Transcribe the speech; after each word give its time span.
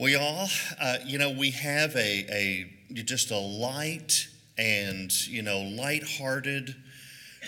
We 0.00 0.14
all, 0.14 0.46
uh, 0.80 0.98
you 1.04 1.18
know, 1.18 1.32
we 1.32 1.50
have 1.50 1.96
a, 1.96 2.24
a 2.30 3.02
just 3.02 3.32
a 3.32 3.36
light 3.36 4.28
and 4.56 5.10
you 5.26 5.42
know 5.42 5.58
light-hearted, 5.60 6.76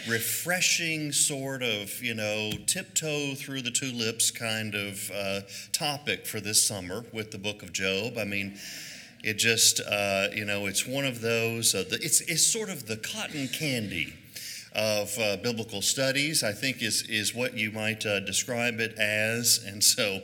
refreshing 0.08 1.12
sort 1.12 1.62
of 1.62 2.02
you 2.02 2.14
know 2.14 2.50
tiptoe 2.66 3.36
through 3.36 3.62
the 3.62 3.70
tulips 3.70 4.32
kind 4.32 4.74
of 4.74 5.12
uh, 5.14 5.42
topic 5.72 6.26
for 6.26 6.40
this 6.40 6.60
summer 6.60 7.04
with 7.12 7.30
the 7.30 7.38
Book 7.38 7.62
of 7.62 7.72
Job. 7.72 8.18
I 8.18 8.24
mean. 8.24 8.58
It 9.22 9.34
just, 9.34 9.80
uh, 9.80 10.28
you 10.34 10.46
know, 10.46 10.64
it's 10.64 10.86
one 10.86 11.04
of 11.04 11.20
those, 11.20 11.74
uh, 11.74 11.84
the, 11.90 11.96
it's, 11.96 12.22
it's 12.22 12.42
sort 12.42 12.70
of 12.70 12.86
the 12.86 12.96
cotton 12.96 13.48
candy 13.48 14.14
of 14.74 15.14
uh, 15.18 15.36
biblical 15.36 15.82
studies, 15.82 16.42
I 16.42 16.52
think 16.52 16.82
is, 16.82 17.02
is 17.02 17.34
what 17.34 17.54
you 17.54 17.70
might 17.70 18.06
uh, 18.06 18.20
describe 18.20 18.80
it 18.80 18.94
as. 18.98 19.62
And 19.66 19.84
so 19.84 20.22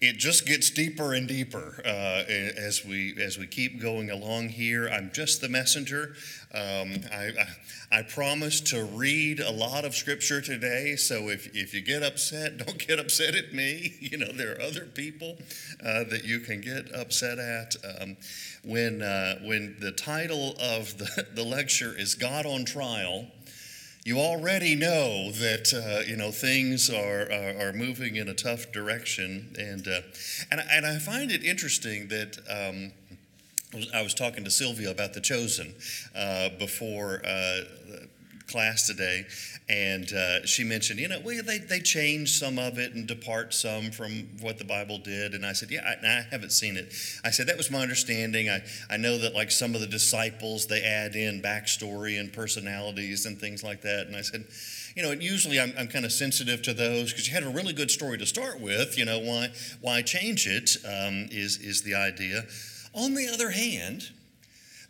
it 0.00 0.16
just 0.16 0.46
gets 0.46 0.70
deeper 0.70 1.12
and 1.12 1.28
deeper 1.28 1.82
uh, 1.84 2.24
as 2.26 2.84
we 2.86 3.14
as 3.20 3.36
we 3.36 3.46
keep 3.46 3.80
going 3.80 4.10
along 4.10 4.48
here. 4.48 4.88
I'm 4.88 5.10
just 5.12 5.42
the 5.42 5.48
messenger. 5.48 6.14
Um, 6.54 7.02
I, 7.12 7.30
I, 7.92 7.98
I 7.98 8.02
promise 8.02 8.62
to 8.62 8.84
read 8.84 9.40
a 9.40 9.50
lot 9.50 9.84
of 9.84 9.94
scripture 9.94 10.40
today. 10.40 10.96
So 10.96 11.28
if 11.28 11.54
if 11.54 11.74
you 11.74 11.82
get 11.82 12.02
upset, 12.02 12.56
don't 12.66 12.78
get 12.78 12.98
upset 12.98 13.34
at 13.34 13.52
me. 13.52 13.96
You 14.10 14.18
know 14.18 14.32
there 14.32 14.56
are 14.56 14.62
other 14.62 14.86
people 14.86 15.36
uh, 15.84 16.02
that 16.04 16.24
you 16.24 16.40
can 16.40 16.60
get 16.60 16.92
upset 16.92 17.38
at. 17.38 17.76
Um, 17.84 18.16
when 18.64 19.02
uh, 19.02 19.38
when 19.44 19.76
the 19.78 19.92
title 19.92 20.56
of 20.60 20.96
the, 20.98 21.26
the 21.34 21.44
lecture 21.44 21.94
is 21.96 22.14
God 22.14 22.46
on 22.46 22.64
Trial 22.64 23.26
you 24.04 24.18
already 24.18 24.74
know 24.74 25.30
that 25.32 25.72
uh, 25.74 26.02
you 26.08 26.16
know 26.16 26.30
things 26.30 26.88
are, 26.90 27.22
are, 27.30 27.68
are 27.68 27.72
moving 27.72 28.16
in 28.16 28.28
a 28.28 28.34
tough 28.34 28.72
direction, 28.72 29.54
and 29.58 29.86
uh, 29.86 30.00
and 30.50 30.60
and 30.70 30.86
I 30.86 30.98
find 30.98 31.30
it 31.30 31.44
interesting 31.44 32.08
that. 32.08 32.38
Um, 32.48 32.92
I 33.94 34.02
was 34.02 34.14
talking 34.14 34.42
to 34.42 34.50
Sylvia 34.50 34.90
about 34.90 35.14
the 35.14 35.20
chosen 35.20 35.74
uh, 36.12 36.48
before 36.58 37.22
uh, 37.24 37.60
class 38.48 38.84
today, 38.84 39.26
and 39.70 40.12
uh, 40.12 40.44
she 40.44 40.64
mentioned, 40.64 40.98
you 40.98 41.06
know, 41.06 41.20
well, 41.24 41.44
they, 41.44 41.58
they 41.58 41.78
change 41.78 42.36
some 42.40 42.58
of 42.58 42.76
it 42.76 42.94
and 42.94 43.06
depart 43.06 43.54
some 43.54 43.92
from 43.92 44.28
what 44.40 44.58
the 44.58 44.64
Bible 44.64 44.98
did. 44.98 45.32
And 45.32 45.46
I 45.46 45.52
said, 45.52 45.70
yeah, 45.70 45.82
I, 45.86 46.04
I, 46.04 46.26
haven't 46.28 46.50
seen 46.50 46.76
it. 46.76 46.92
I 47.24 47.30
said, 47.30 47.46
that 47.46 47.56
was 47.56 47.70
my 47.70 47.80
understanding. 47.80 48.48
I, 48.48 48.64
I 48.90 48.96
know 48.96 49.16
that, 49.18 49.32
like, 49.32 49.52
some 49.52 49.76
of 49.76 49.80
the 49.80 49.86
disciples, 49.86 50.66
they 50.66 50.82
add 50.82 51.14
in 51.14 51.40
backstory 51.40 52.18
and 52.18 52.32
personalities 52.32 53.26
and 53.26 53.38
things 53.38 53.62
like 53.62 53.82
that. 53.82 54.08
And 54.08 54.16
I 54.16 54.22
said, 54.22 54.44
you 54.96 55.04
know, 55.04 55.12
and 55.12 55.22
usually 55.22 55.60
I'm, 55.60 55.72
I'm 55.78 55.86
kind 55.86 56.04
of 56.04 56.10
sensitive 56.10 56.62
to 56.62 56.74
those 56.74 57.12
because 57.12 57.28
you 57.28 57.34
had 57.34 57.44
a 57.44 57.48
really 57.48 57.72
good 57.72 57.92
story 57.92 58.18
to 58.18 58.26
start 58.26 58.60
with. 58.60 58.98
You 58.98 59.04
know, 59.04 59.20
why, 59.20 59.50
why 59.80 60.02
change 60.02 60.48
it 60.48 60.78
um, 60.84 61.28
is 61.30 61.58
is 61.58 61.82
the 61.82 61.94
idea. 61.94 62.42
On 62.92 63.14
the 63.14 63.28
other 63.28 63.50
hand, 63.50 64.10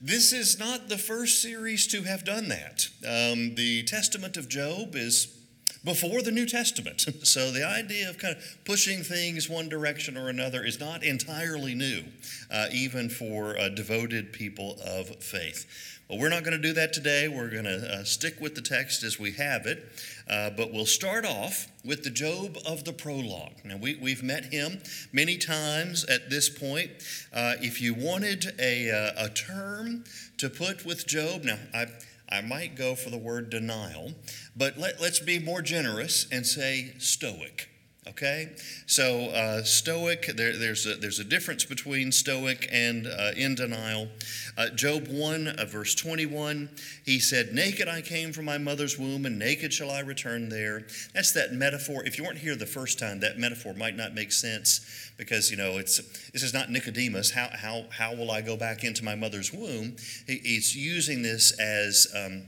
this 0.00 0.32
is 0.32 0.58
not 0.58 0.88
the 0.88 0.98
first 0.98 1.42
series 1.42 1.86
to 1.88 2.02
have 2.02 2.24
done 2.24 2.48
that. 2.48 2.88
Um, 3.06 3.54
the 3.54 3.82
Testament 3.84 4.36
of 4.36 4.48
Job 4.48 4.96
is 4.96 5.39
before 5.84 6.22
the 6.22 6.30
New 6.30 6.46
Testament. 6.46 7.06
So 7.30 7.52
the 7.52 7.64
idea 7.64 8.08
of 8.08 8.18
kind 8.18 8.36
of 8.36 8.42
pushing 8.64 9.02
things 9.02 9.48
one 9.48 9.68
direction 9.68 10.16
or 10.16 10.28
another 10.28 10.64
is 10.64 10.80
not 10.80 11.04
entirely 11.04 11.74
new, 11.74 12.04
uh, 12.50 12.66
even 12.72 13.08
for 13.08 13.56
uh, 13.56 13.68
devoted 13.68 14.32
people 14.32 14.76
of 14.84 15.22
faith. 15.22 15.66
Well, 16.10 16.18
we're 16.18 16.28
not 16.28 16.42
going 16.42 16.60
to 16.60 16.68
do 16.68 16.72
that 16.72 16.92
today. 16.92 17.28
We're 17.28 17.50
going 17.50 17.66
to 17.66 18.00
uh, 18.00 18.02
stick 18.02 18.40
with 18.40 18.56
the 18.56 18.62
text 18.62 19.04
as 19.04 19.20
we 19.20 19.30
have 19.32 19.66
it. 19.66 19.92
Uh, 20.28 20.50
but 20.50 20.72
we'll 20.72 20.86
start 20.86 21.24
off 21.24 21.68
with 21.84 22.02
the 22.02 22.10
Job 22.10 22.58
of 22.66 22.84
the 22.84 22.92
prologue. 22.92 23.64
Now, 23.64 23.76
we, 23.76 23.94
we've 23.94 24.22
met 24.22 24.46
him 24.46 24.80
many 25.12 25.36
times 25.36 26.04
at 26.06 26.28
this 26.28 26.48
point. 26.48 26.90
Uh, 27.32 27.54
if 27.60 27.80
you 27.80 27.94
wanted 27.94 28.54
a, 28.58 28.90
uh, 28.90 29.26
a 29.26 29.28
term 29.28 30.02
to 30.38 30.50
put 30.50 30.84
with 30.84 31.06
Job, 31.06 31.44
now, 31.44 31.58
I, 31.72 31.86
I 32.30 32.40
might 32.40 32.76
go 32.76 32.94
for 32.94 33.10
the 33.10 33.18
word 33.18 33.50
denial, 33.50 34.12
but 34.56 34.78
let, 34.78 35.00
let's 35.00 35.20
be 35.20 35.38
more 35.38 35.62
generous 35.62 36.26
and 36.30 36.46
say 36.46 36.94
stoic. 36.98 37.70
Okay, 38.08 38.48
so 38.86 39.26
uh, 39.26 39.62
Stoic, 39.62 40.26
there, 40.34 40.56
there's, 40.56 40.86
a, 40.86 40.94
there's 40.94 41.18
a 41.20 41.24
difference 41.24 41.66
between 41.66 42.10
Stoic 42.12 42.66
and 42.72 43.06
uh, 43.06 43.32
in 43.36 43.54
denial. 43.54 44.08
Uh, 44.56 44.70
Job 44.70 45.06
1, 45.08 45.46
uh, 45.46 45.64
verse 45.66 45.94
21, 45.94 46.70
he 47.04 47.20
said, 47.20 47.52
Naked 47.52 47.88
I 47.88 48.00
came 48.00 48.32
from 48.32 48.46
my 48.46 48.56
mother's 48.56 48.98
womb, 48.98 49.26
and 49.26 49.38
naked 49.38 49.72
shall 49.72 49.90
I 49.90 50.00
return 50.00 50.48
there. 50.48 50.86
That's 51.14 51.32
that 51.32 51.52
metaphor. 51.52 52.02
If 52.04 52.16
you 52.16 52.24
weren't 52.24 52.38
here 52.38 52.56
the 52.56 52.64
first 52.64 52.98
time, 52.98 53.20
that 53.20 53.38
metaphor 53.38 53.74
might 53.74 53.96
not 53.96 54.14
make 54.14 54.32
sense 54.32 55.09
because, 55.20 55.50
you 55.50 55.56
know, 55.58 55.76
it's, 55.76 55.98
this 56.30 56.42
is 56.42 56.54
not 56.54 56.70
Nicodemus. 56.70 57.30
How, 57.30 57.50
how, 57.52 57.84
how 57.90 58.14
will 58.14 58.30
I 58.30 58.40
go 58.40 58.56
back 58.56 58.82
into 58.84 59.04
my 59.04 59.14
mother's 59.14 59.52
womb? 59.52 59.96
He, 60.26 60.38
he's 60.38 60.74
using 60.74 61.22
this 61.22 61.52
as. 61.60 62.08
Um, 62.16 62.46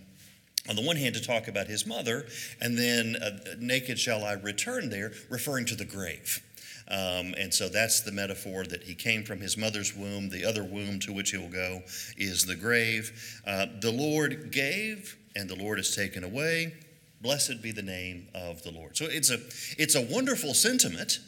on 0.69 0.77
the 0.77 0.83
one 0.83 0.95
hand, 0.95 1.17
to 1.17 1.21
talk 1.21 1.49
about 1.49 1.67
his 1.67 1.85
mother, 1.89 2.25
and 2.61 2.79
then 2.79 3.17
uh, 3.17 3.37
naked 3.59 3.99
shall 3.99 4.23
I 4.23 4.35
return 4.35 4.91
there, 4.91 5.11
referring 5.29 5.65
to 5.67 5.75
the 5.75 5.85
grave. 5.85 6.41
Um, 6.87 7.35
and 7.37 7.53
so 7.53 7.69
that's 7.69 8.03
the 8.03 8.13
metaphor 8.13 8.63
that 8.67 8.85
he 8.85 8.95
came 8.95 9.25
from 9.25 9.41
his 9.41 9.57
mother's 9.57 9.93
womb. 9.93 10.29
The 10.29 10.45
other 10.45 10.63
womb 10.63 11.01
to 11.01 11.13
which 11.13 11.33
he 11.33 11.37
will 11.37 11.49
go 11.49 11.83
is 12.17 12.47
the 12.47 12.55
grave. 12.55 13.41
Uh, 13.45 13.67
the 13.81 13.91
Lord 13.91 14.53
gave, 14.53 15.17
and 15.35 15.51
the 15.51 15.57
Lord 15.57 15.79
has 15.79 15.97
taken 15.97 16.23
away. 16.23 16.75
Blessed 17.21 17.61
be 17.61 17.73
the 17.73 17.83
name 17.83 18.29
of 18.33 18.63
the 18.63 18.71
Lord. 18.71 18.97
So 18.97 19.07
it's 19.07 19.31
a 19.31 19.39
it's 19.83 19.97
a 19.97 20.03
wonderful 20.03 20.55
sentiment. 20.55 21.19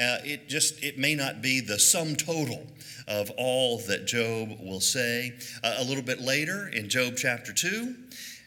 Uh, 0.00 0.16
it 0.24 0.48
just 0.48 0.82
it 0.82 0.98
may 0.98 1.14
not 1.14 1.42
be 1.42 1.60
the 1.60 1.78
sum 1.78 2.16
total 2.16 2.66
of 3.06 3.30
all 3.36 3.78
that 3.78 4.06
Job 4.06 4.58
will 4.60 4.80
say. 4.80 5.34
Uh, 5.62 5.74
a 5.78 5.84
little 5.84 6.02
bit 6.02 6.20
later 6.20 6.68
in 6.68 6.88
Job 6.88 7.14
chapter 7.16 7.52
two, 7.52 7.96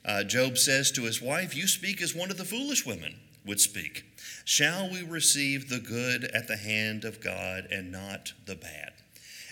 uh, 0.05 0.23
Job 0.23 0.57
says 0.57 0.91
to 0.91 1.03
his 1.03 1.21
wife, 1.21 1.55
You 1.55 1.67
speak 1.67 2.01
as 2.01 2.15
one 2.15 2.31
of 2.31 2.37
the 2.37 2.45
foolish 2.45 2.85
women 2.85 3.15
would 3.45 3.59
speak. 3.59 4.05
Shall 4.45 4.89
we 4.89 5.03
receive 5.03 5.69
the 5.69 5.79
good 5.79 6.25
at 6.25 6.47
the 6.47 6.57
hand 6.57 7.05
of 7.05 7.21
God 7.21 7.67
and 7.71 7.91
not 7.91 8.33
the 8.45 8.55
bad? 8.55 8.93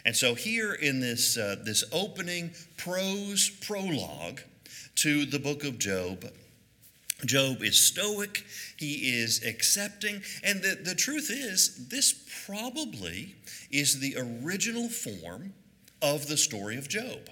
And 0.04 0.16
so, 0.16 0.34
here 0.34 0.74
in 0.74 1.00
this, 1.00 1.38
uh, 1.38 1.58
this 1.64 1.84
opening 1.92 2.52
prose 2.78 3.50
prologue 3.50 4.42
to 4.96 5.26
the 5.26 5.40
book 5.40 5.64
of 5.64 5.78
Job, 5.78 6.26
Job 7.26 7.64
is 7.64 7.80
stoic, 7.80 8.46
he 8.78 9.20
is 9.20 9.44
accepting, 9.46 10.22
and 10.44 10.62
the, 10.62 10.80
the 10.84 10.96
truth 10.96 11.30
is, 11.30 11.88
this 11.90 12.14
probably 12.46 13.36
is 13.70 14.00
the 14.00 14.16
original 14.18 14.90
form 14.90 15.54
of 16.02 16.28
the 16.28 16.38
story 16.38 16.78
of 16.78 16.90
Job 16.90 17.30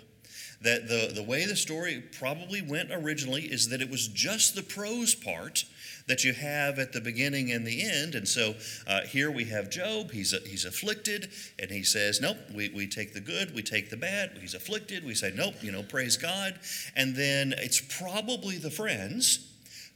that 0.61 0.89
the, 0.89 1.11
the 1.13 1.23
way 1.23 1.45
the 1.45 1.55
story 1.55 2.03
probably 2.19 2.61
went 2.61 2.91
originally 2.91 3.43
is 3.43 3.69
that 3.69 3.81
it 3.81 3.89
was 3.89 4.07
just 4.09 4.55
the 4.55 4.63
prose 4.63 5.15
part 5.15 5.63
that 6.07 6.23
you 6.23 6.33
have 6.33 6.79
at 6.79 6.91
the 6.91 6.99
beginning 6.99 7.51
and 7.51 7.65
the 7.65 7.81
end. 7.83 8.15
And 8.15 8.27
so 8.27 8.55
uh, 8.87 9.01
here 9.01 9.31
we 9.31 9.45
have 9.45 9.69
Job. 9.69 10.11
He's, 10.11 10.33
he's 10.45 10.65
afflicted, 10.65 11.29
and 11.59 11.71
he 11.71 11.83
says, 11.83 12.19
Nope, 12.19 12.37
we, 12.53 12.69
we 12.69 12.87
take 12.87 13.13
the 13.13 13.21
good, 13.21 13.55
we 13.55 13.61
take 13.61 13.89
the 13.89 13.97
bad. 13.97 14.37
He's 14.41 14.53
afflicted. 14.53 15.05
We 15.05 15.13
say, 15.13 15.31
Nope, 15.33 15.55
you 15.61 15.71
know, 15.71 15.83
praise 15.83 16.17
God. 16.17 16.59
And 16.95 17.15
then 17.15 17.53
it's 17.57 17.79
probably 17.79 18.57
the 18.57 18.71
friends 18.71 19.48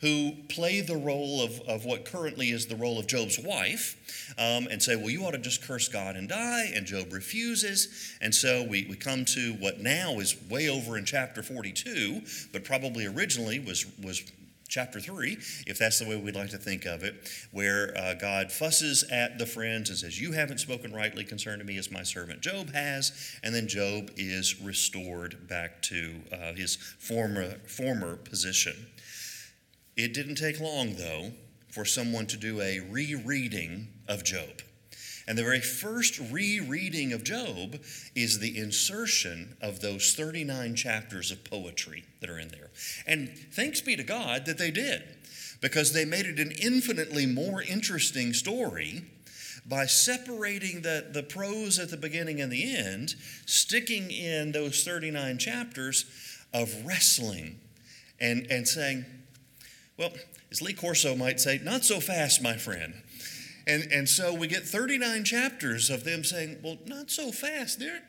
who 0.03 0.33
play 0.49 0.81
the 0.81 0.97
role 0.97 1.41
of, 1.41 1.61
of 1.61 1.85
what 1.85 2.03
currently 2.03 2.49
is 2.49 2.65
the 2.65 2.75
role 2.75 2.99
of 2.99 3.07
Job's 3.07 3.39
wife 3.39 4.33
um, 4.37 4.67
and 4.69 4.83
say, 4.83 4.97
well, 4.97 5.09
you 5.09 5.23
ought 5.23 5.31
to 5.31 5.37
just 5.37 5.63
curse 5.63 5.87
God 5.87 6.17
and 6.17 6.27
die. 6.27 6.73
And 6.75 6.85
Job 6.85 7.13
refuses. 7.13 8.17
And 8.19 8.35
so 8.35 8.67
we, 8.69 8.85
we 8.89 8.97
come 8.97 9.23
to 9.23 9.53
what 9.53 9.79
now 9.79 10.19
is 10.19 10.35
way 10.49 10.67
over 10.67 10.97
in 10.97 11.05
chapter 11.05 11.41
42, 11.41 12.21
but 12.51 12.65
probably 12.65 13.05
originally 13.05 13.59
was, 13.59 13.85
was 14.03 14.29
chapter 14.67 14.99
3, 14.99 15.37
if 15.67 15.77
that's 15.77 15.99
the 15.99 16.09
way 16.09 16.17
we'd 16.17 16.35
like 16.35 16.49
to 16.49 16.57
think 16.57 16.83
of 16.85 17.03
it, 17.03 17.31
where 17.51 17.97
uh, 17.97 18.13
God 18.15 18.51
fusses 18.51 19.05
at 19.09 19.39
the 19.39 19.45
friends 19.45 19.89
and 19.89 19.97
says, 19.97 20.19
You 20.19 20.33
haven't 20.33 20.57
spoken 20.57 20.91
rightly 20.91 21.23
concerning 21.23 21.65
me 21.65 21.77
as 21.77 21.89
my 21.89 22.03
servant 22.03 22.41
Job 22.41 22.73
has. 22.73 23.37
And 23.41 23.55
then 23.55 23.69
Job 23.69 24.11
is 24.17 24.59
restored 24.59 25.47
back 25.47 25.81
to 25.83 26.15
uh, 26.33 26.53
his 26.55 26.75
former, 26.75 27.51
former 27.67 28.17
position. 28.17 28.75
It 29.95 30.13
didn't 30.13 30.35
take 30.35 30.59
long, 30.59 30.95
though, 30.95 31.31
for 31.69 31.85
someone 31.85 32.27
to 32.27 32.37
do 32.37 32.61
a 32.61 32.79
rereading 32.79 33.87
of 34.07 34.23
Job. 34.23 34.61
And 35.27 35.37
the 35.37 35.43
very 35.43 35.61
first 35.61 36.19
rereading 36.31 37.13
of 37.13 37.23
Job 37.23 37.79
is 38.15 38.39
the 38.39 38.57
insertion 38.57 39.55
of 39.61 39.79
those 39.79 40.13
39 40.13 40.75
chapters 40.75 41.31
of 41.31 41.43
poetry 41.43 42.03
that 42.19 42.29
are 42.29 42.39
in 42.39 42.49
there. 42.49 42.69
And 43.07 43.29
thanks 43.51 43.81
be 43.81 43.95
to 43.95 44.03
God 44.03 44.45
that 44.45 44.57
they 44.57 44.71
did, 44.71 45.03
because 45.61 45.93
they 45.93 46.05
made 46.05 46.25
it 46.25 46.39
an 46.39 46.51
infinitely 46.51 47.25
more 47.25 47.61
interesting 47.61 48.33
story 48.33 49.03
by 49.65 49.85
separating 49.85 50.81
the, 50.81 51.07
the 51.11 51.23
prose 51.23 51.79
at 51.79 51.89
the 51.89 51.97
beginning 51.97 52.41
and 52.41 52.51
the 52.51 52.75
end, 52.75 53.15
sticking 53.45 54.11
in 54.11 54.51
those 54.51 54.83
39 54.83 55.37
chapters 55.37 56.05
of 56.53 56.85
wrestling 56.85 57.59
and, 58.19 58.45
and 58.49 58.67
saying, 58.67 59.05
well, 60.03 60.13
as 60.51 60.61
Lee 60.61 60.73
Corso 60.73 61.15
might 61.15 61.39
say, 61.39 61.59
not 61.63 61.83
so 61.83 61.99
fast, 61.99 62.41
my 62.41 62.57
friend. 62.57 62.93
And, 63.65 63.87
and 63.91 64.09
so 64.09 64.33
we 64.33 64.47
get 64.47 64.63
39 64.63 65.23
chapters 65.23 65.89
of 65.89 66.03
them 66.03 66.23
saying, 66.23 66.59
well, 66.63 66.77
not 66.85 67.09
so 67.09 67.31
fast. 67.31 67.79
There, 67.79 68.01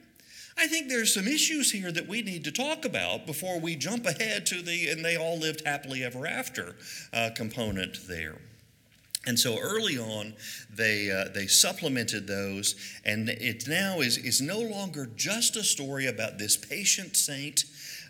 I 0.59 0.67
think 0.67 0.89
there's 0.89 1.15
some 1.15 1.29
issues 1.29 1.71
here 1.71 1.93
that 1.93 2.09
we 2.09 2.23
need 2.23 2.45
to 2.45 2.53
talk 2.53 2.85
about 2.85 3.27
before 3.27 3.61
we 3.61 3.77
jump 3.77 4.07
ahead 4.07 4.47
to 4.47 4.63
the 4.63 4.89
and 4.89 5.05
they 5.05 5.17
all 5.17 5.39
lived 5.39 5.63
happily 5.65 6.03
ever 6.03 6.27
after 6.27 6.77
uh, 7.13 7.31
component 7.35 8.09
there. 8.09 8.39
And 9.27 9.39
so 9.39 9.59
early 9.59 9.97
on, 9.97 10.35
they, 10.71 11.11
uh, 11.11 11.33
they 11.33 11.47
supplemented 11.47 12.27
those, 12.27 12.75
and 13.07 13.31
it 13.31 13.67
now 13.67 14.01
is, 14.01 14.19
is 14.19 14.43
no 14.43 14.61
longer 14.61 15.09
just 15.17 15.57
a 15.57 15.65
story 15.65 16.07
about 16.07 16.37
this 16.37 16.59
patient 16.59 17.17
saint 17.17 17.65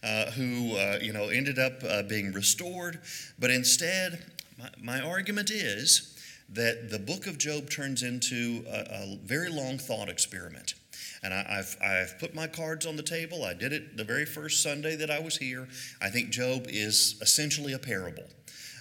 uh, 0.05 0.31
who 0.33 0.77
uh, 0.77 0.99
you 1.01 1.13
know, 1.13 1.31
ended 1.31 1.59
up 1.59 1.83
uh, 1.89 2.03
being 2.03 2.31
restored, 2.33 3.01
but 3.39 3.51
instead, 3.51 4.23
my, 4.59 4.99
my, 4.99 5.01
argument 5.01 5.51
is 5.51 6.15
that 6.51 6.91
the 6.91 6.99
book 6.99 7.27
of 7.27 7.39
Job 7.39 7.71
turns 7.71 8.03
into 8.03 8.65
a, 8.69 8.81
a 8.81 9.19
very 9.25 9.49
long 9.49 9.79
thought 9.79 10.11
experiment. 10.11 10.75
And 11.23 11.33
I, 11.33 11.43
have 11.55 11.77
I've 11.83 12.19
put 12.19 12.35
my 12.35 12.47
cards 12.47 12.85
on 12.85 12.97
the 12.97 13.03
table. 13.03 13.45
I 13.45 13.55
did 13.55 13.73
it 13.73 13.97
the 13.97 14.05
very 14.05 14.27
first 14.27 14.63
Sunday 14.63 14.95
that 14.97 15.11
I 15.11 15.21
was 15.21 15.39
here. 15.39 15.69
I 16.03 16.11
think 16.11 16.29
Job 16.29 16.67
is 16.69 17.17
essentially 17.23 17.73
a 17.73 17.79
parable. 17.79 18.25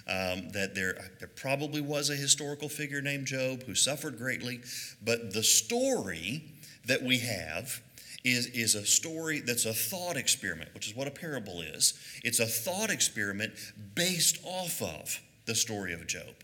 Um, 0.06 0.50
that 0.50 0.74
there, 0.74 0.98
there 1.18 1.30
probably 1.34 1.80
was 1.80 2.10
a 2.10 2.14
historical 2.14 2.68
figure 2.68 3.00
named 3.00 3.26
Job 3.26 3.62
who 3.62 3.74
suffered 3.74 4.18
greatly, 4.18 4.60
but 5.02 5.32
the 5.32 5.42
story 5.42 6.44
that 6.84 7.02
we 7.02 7.20
have 7.20 7.80
is, 8.24 8.46
is 8.48 8.74
a 8.74 8.86
story 8.86 9.40
that's 9.40 9.66
a 9.66 9.74
thought 9.74 10.16
experiment, 10.16 10.72
which 10.74 10.86
is 10.88 10.96
what 10.96 11.06
a 11.06 11.10
parable 11.10 11.60
is. 11.60 11.94
It's 12.24 12.40
a 12.40 12.46
thought 12.46 12.90
experiment 12.90 13.52
based 13.94 14.38
off 14.44 14.80
of 14.80 15.20
the 15.46 15.54
story 15.54 15.92
of 15.92 16.06
Job. 16.06 16.34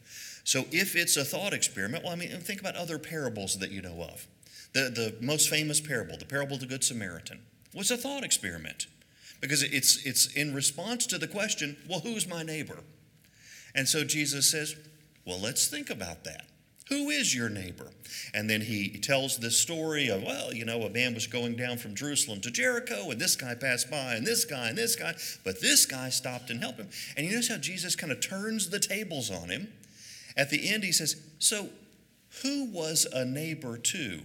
So 0.44 0.64
if 0.70 0.94
it's 0.94 1.16
a 1.16 1.24
thought 1.24 1.54
experiment, 1.54 2.04
well, 2.04 2.12
I 2.12 2.16
mean, 2.16 2.28
think 2.40 2.60
about 2.60 2.76
other 2.76 2.98
parables 2.98 3.58
that 3.58 3.70
you 3.70 3.80
know 3.80 4.02
of. 4.02 4.26
The, 4.72 4.90
the 4.90 5.14
most 5.20 5.48
famous 5.48 5.80
parable, 5.80 6.16
the 6.16 6.26
parable 6.26 6.54
of 6.54 6.60
the 6.60 6.66
Good 6.66 6.84
Samaritan, 6.84 7.40
was 7.74 7.90
a 7.90 7.96
thought 7.96 8.24
experiment 8.24 8.86
because 9.40 9.62
it's, 9.62 10.04
it's 10.04 10.26
in 10.34 10.54
response 10.54 11.06
to 11.06 11.18
the 11.18 11.26
question, 11.26 11.76
well, 11.88 12.00
who's 12.00 12.28
my 12.28 12.42
neighbor? 12.42 12.78
And 13.74 13.88
so 13.88 14.04
Jesus 14.04 14.50
says, 14.50 14.76
well, 15.24 15.40
let's 15.40 15.66
think 15.66 15.90
about 15.90 16.24
that. 16.24 16.46
Who 16.90 17.08
is 17.08 17.34
your 17.34 17.48
neighbor? 17.48 17.90
And 18.34 18.50
then 18.50 18.60
he 18.60 18.98
tells 18.98 19.38
this 19.38 19.58
story 19.58 20.08
of, 20.08 20.22
well, 20.22 20.52
you 20.52 20.64
know, 20.64 20.82
a 20.82 20.90
man 20.90 21.14
was 21.14 21.26
going 21.26 21.56
down 21.56 21.78
from 21.78 21.94
Jerusalem 21.94 22.40
to 22.42 22.50
Jericho, 22.50 23.10
and 23.10 23.20
this 23.20 23.36
guy 23.36 23.54
passed 23.54 23.90
by, 23.90 24.14
and 24.14 24.26
this 24.26 24.44
guy, 24.44 24.68
and 24.68 24.76
this 24.76 24.96
guy, 24.96 25.14
but 25.44 25.60
this 25.60 25.86
guy 25.86 26.10
stopped 26.10 26.50
and 26.50 26.60
helped 26.60 26.78
him. 26.78 26.88
And 27.16 27.26
you 27.26 27.32
notice 27.32 27.48
how 27.48 27.56
Jesus 27.56 27.96
kind 27.96 28.12
of 28.12 28.20
turns 28.20 28.70
the 28.70 28.80
tables 28.80 29.30
on 29.30 29.48
him. 29.48 29.72
At 30.36 30.50
the 30.50 30.68
end, 30.68 30.84
he 30.84 30.92
says, 30.92 31.16
So, 31.38 31.70
who 32.42 32.66
was 32.66 33.06
a 33.12 33.24
neighbor 33.24 33.78
to 33.78 34.20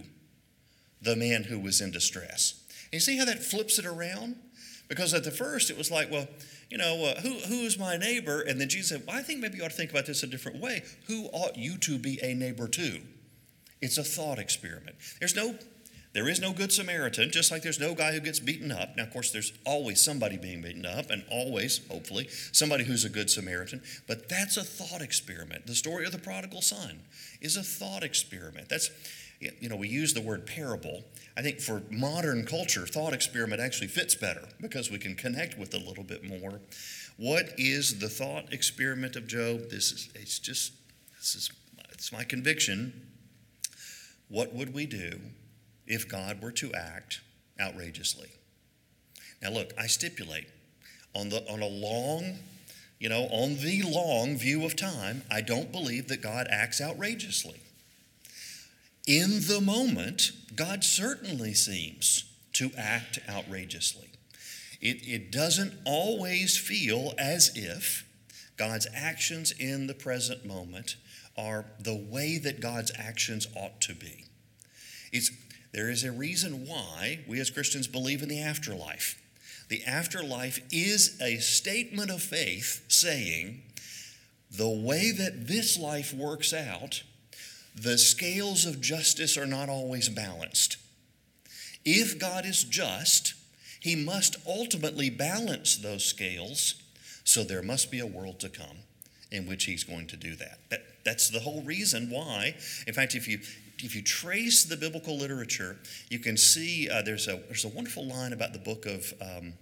the 1.06 1.16
man 1.16 1.44
who 1.44 1.58
was 1.58 1.80
in 1.80 1.90
distress. 1.90 2.60
And 2.86 2.94
you 2.94 3.00
see 3.00 3.16
how 3.16 3.24
that 3.24 3.42
flips 3.42 3.78
it 3.78 3.86
around? 3.86 4.36
Because 4.88 5.14
at 5.14 5.24
the 5.24 5.30
first 5.30 5.70
it 5.70 5.76
was 5.76 5.90
like, 5.90 6.10
well, 6.10 6.28
you 6.70 6.78
know, 6.78 7.04
uh, 7.04 7.20
who, 7.20 7.30
who 7.30 7.60
is 7.62 7.78
my 7.78 7.96
neighbor? 7.96 8.40
And 8.40 8.60
then 8.60 8.68
Jesus 8.68 8.90
said, 8.90 9.02
well, 9.06 9.16
I 9.16 9.22
think 9.22 9.40
maybe 9.40 9.58
you 9.58 9.64
ought 9.64 9.70
to 9.70 9.76
think 9.76 9.90
about 9.90 10.06
this 10.06 10.22
a 10.22 10.26
different 10.26 10.60
way. 10.60 10.82
Who 11.06 11.26
ought 11.32 11.56
you 11.56 11.76
to 11.78 11.98
be 11.98 12.18
a 12.22 12.34
neighbor 12.34 12.68
to? 12.68 13.00
It's 13.80 13.98
a 13.98 14.04
thought 14.04 14.38
experiment. 14.38 14.96
There's 15.18 15.36
no, 15.36 15.54
there 16.12 16.28
is 16.28 16.40
no 16.40 16.52
good 16.52 16.72
Samaritan, 16.72 17.30
just 17.30 17.50
like 17.50 17.62
there's 17.62 17.78
no 17.78 17.94
guy 17.94 18.12
who 18.12 18.20
gets 18.20 18.40
beaten 18.40 18.72
up. 18.72 18.96
Now, 18.96 19.02
of 19.02 19.12
course, 19.12 19.32
there's 19.32 19.52
always 19.66 20.00
somebody 20.00 20.38
being 20.38 20.62
beaten 20.62 20.86
up, 20.86 21.10
and 21.10 21.24
always, 21.30 21.86
hopefully, 21.88 22.28
somebody 22.52 22.84
who's 22.84 23.04
a 23.04 23.10
good 23.10 23.28
Samaritan. 23.28 23.82
But 24.08 24.28
that's 24.28 24.56
a 24.56 24.64
thought 24.64 25.02
experiment. 25.02 25.66
The 25.66 25.74
story 25.74 26.06
of 26.06 26.12
the 26.12 26.18
prodigal 26.18 26.62
son 26.62 27.00
is 27.40 27.56
a 27.56 27.62
thought 27.62 28.02
experiment. 28.02 28.68
That's 28.68 28.90
you 29.40 29.68
know, 29.68 29.76
we 29.76 29.88
use 29.88 30.14
the 30.14 30.20
word 30.20 30.46
parable. 30.46 31.04
I 31.36 31.42
think 31.42 31.60
for 31.60 31.82
modern 31.90 32.46
culture, 32.46 32.86
thought 32.86 33.12
experiment 33.12 33.60
actually 33.60 33.88
fits 33.88 34.14
better 34.14 34.48
because 34.60 34.90
we 34.90 34.98
can 34.98 35.14
connect 35.14 35.58
with 35.58 35.74
it 35.74 35.82
a 35.82 35.88
little 35.88 36.04
bit 36.04 36.24
more. 36.24 36.60
What 37.18 37.50
is 37.58 37.98
the 37.98 38.08
thought 38.08 38.52
experiment 38.52 39.16
of 39.16 39.26
Job? 39.26 39.68
This 39.70 39.92
is 39.92 40.08
it's 40.14 40.38
just 40.38 40.72
this 41.18 41.34
is 41.34 41.50
it's 41.92 42.12
my 42.12 42.24
conviction. 42.24 43.08
What 44.28 44.54
would 44.54 44.74
we 44.74 44.86
do 44.86 45.20
if 45.86 46.08
God 46.08 46.42
were 46.42 46.52
to 46.52 46.72
act 46.72 47.20
outrageously? 47.60 48.28
Now 49.42 49.50
look, 49.50 49.72
I 49.78 49.86
stipulate 49.86 50.48
on 51.14 51.28
the 51.28 51.46
on 51.50 51.60
a 51.60 51.68
long 51.68 52.38
you 52.98 53.10
know, 53.10 53.24
on 53.30 53.56
the 53.56 53.82
long 53.82 54.38
view 54.38 54.64
of 54.64 54.74
time, 54.74 55.22
I 55.30 55.42
don't 55.42 55.70
believe 55.70 56.08
that 56.08 56.22
God 56.22 56.46
acts 56.50 56.80
outrageously 56.80 57.60
in 59.06 59.40
the 59.46 59.60
moment, 59.60 60.32
God 60.54 60.82
certainly 60.82 61.54
seems 61.54 62.24
to 62.54 62.70
act 62.76 63.18
outrageously. 63.28 64.10
It, 64.80 65.06
it 65.06 65.32
doesn't 65.32 65.74
always 65.84 66.56
feel 66.56 67.14
as 67.18 67.52
if 67.54 68.04
God's 68.56 68.86
actions 68.94 69.52
in 69.52 69.86
the 69.86 69.94
present 69.94 70.44
moment 70.44 70.96
are 71.36 71.66
the 71.78 71.96
way 71.96 72.38
that 72.38 72.60
God's 72.60 72.90
actions 72.96 73.46
ought 73.54 73.80
to 73.82 73.94
be. 73.94 74.24
It's, 75.12 75.30
there 75.72 75.90
is 75.90 76.04
a 76.04 76.12
reason 76.12 76.66
why 76.66 77.20
we 77.28 77.40
as 77.40 77.50
Christians 77.50 77.86
believe 77.86 78.22
in 78.22 78.28
the 78.28 78.40
afterlife. 78.40 79.20
The 79.68 79.84
afterlife 79.84 80.60
is 80.70 81.20
a 81.20 81.36
statement 81.38 82.10
of 82.10 82.22
faith 82.22 82.84
saying, 82.88 83.62
the 84.50 84.68
way 84.68 85.10
that 85.10 85.46
this 85.46 85.78
life 85.78 86.14
works 86.14 86.52
out 86.52 87.02
the 87.76 87.98
scales 87.98 88.64
of 88.64 88.80
justice 88.80 89.36
are 89.36 89.46
not 89.46 89.68
always 89.68 90.08
balanced. 90.08 90.78
If 91.84 92.18
God 92.18 92.46
is 92.46 92.64
just, 92.64 93.34
he 93.80 93.94
must 93.94 94.36
ultimately 94.46 95.10
balance 95.10 95.76
those 95.76 96.04
scales, 96.04 96.82
so 97.22 97.44
there 97.44 97.62
must 97.62 97.90
be 97.90 98.00
a 98.00 98.06
world 98.06 98.40
to 98.40 98.48
come 98.48 98.78
in 99.30 99.46
which 99.46 99.64
he's 99.64 99.84
going 99.84 100.06
to 100.08 100.16
do 100.16 100.34
that. 100.36 100.58
that 100.70 100.82
that's 101.04 101.30
the 101.30 101.40
whole 101.40 101.62
reason 101.62 102.10
why. 102.10 102.56
In 102.86 102.94
fact, 102.94 103.14
if 103.14 103.28
you 103.28 103.38
if 103.78 103.94
you 103.94 104.02
trace 104.02 104.64
the 104.64 104.76
biblical 104.76 105.16
literature, 105.16 105.76
you 106.08 106.18
can 106.18 106.36
see 106.36 106.88
uh, 106.88 107.02
there's 107.02 107.28
a 107.28 107.36
there's 107.46 107.64
a 107.64 107.68
wonderful 107.68 108.06
line 108.06 108.32
about 108.32 108.52
the 108.52 108.58
book 108.58 108.86
of 108.86 109.12
um, 109.20 109.52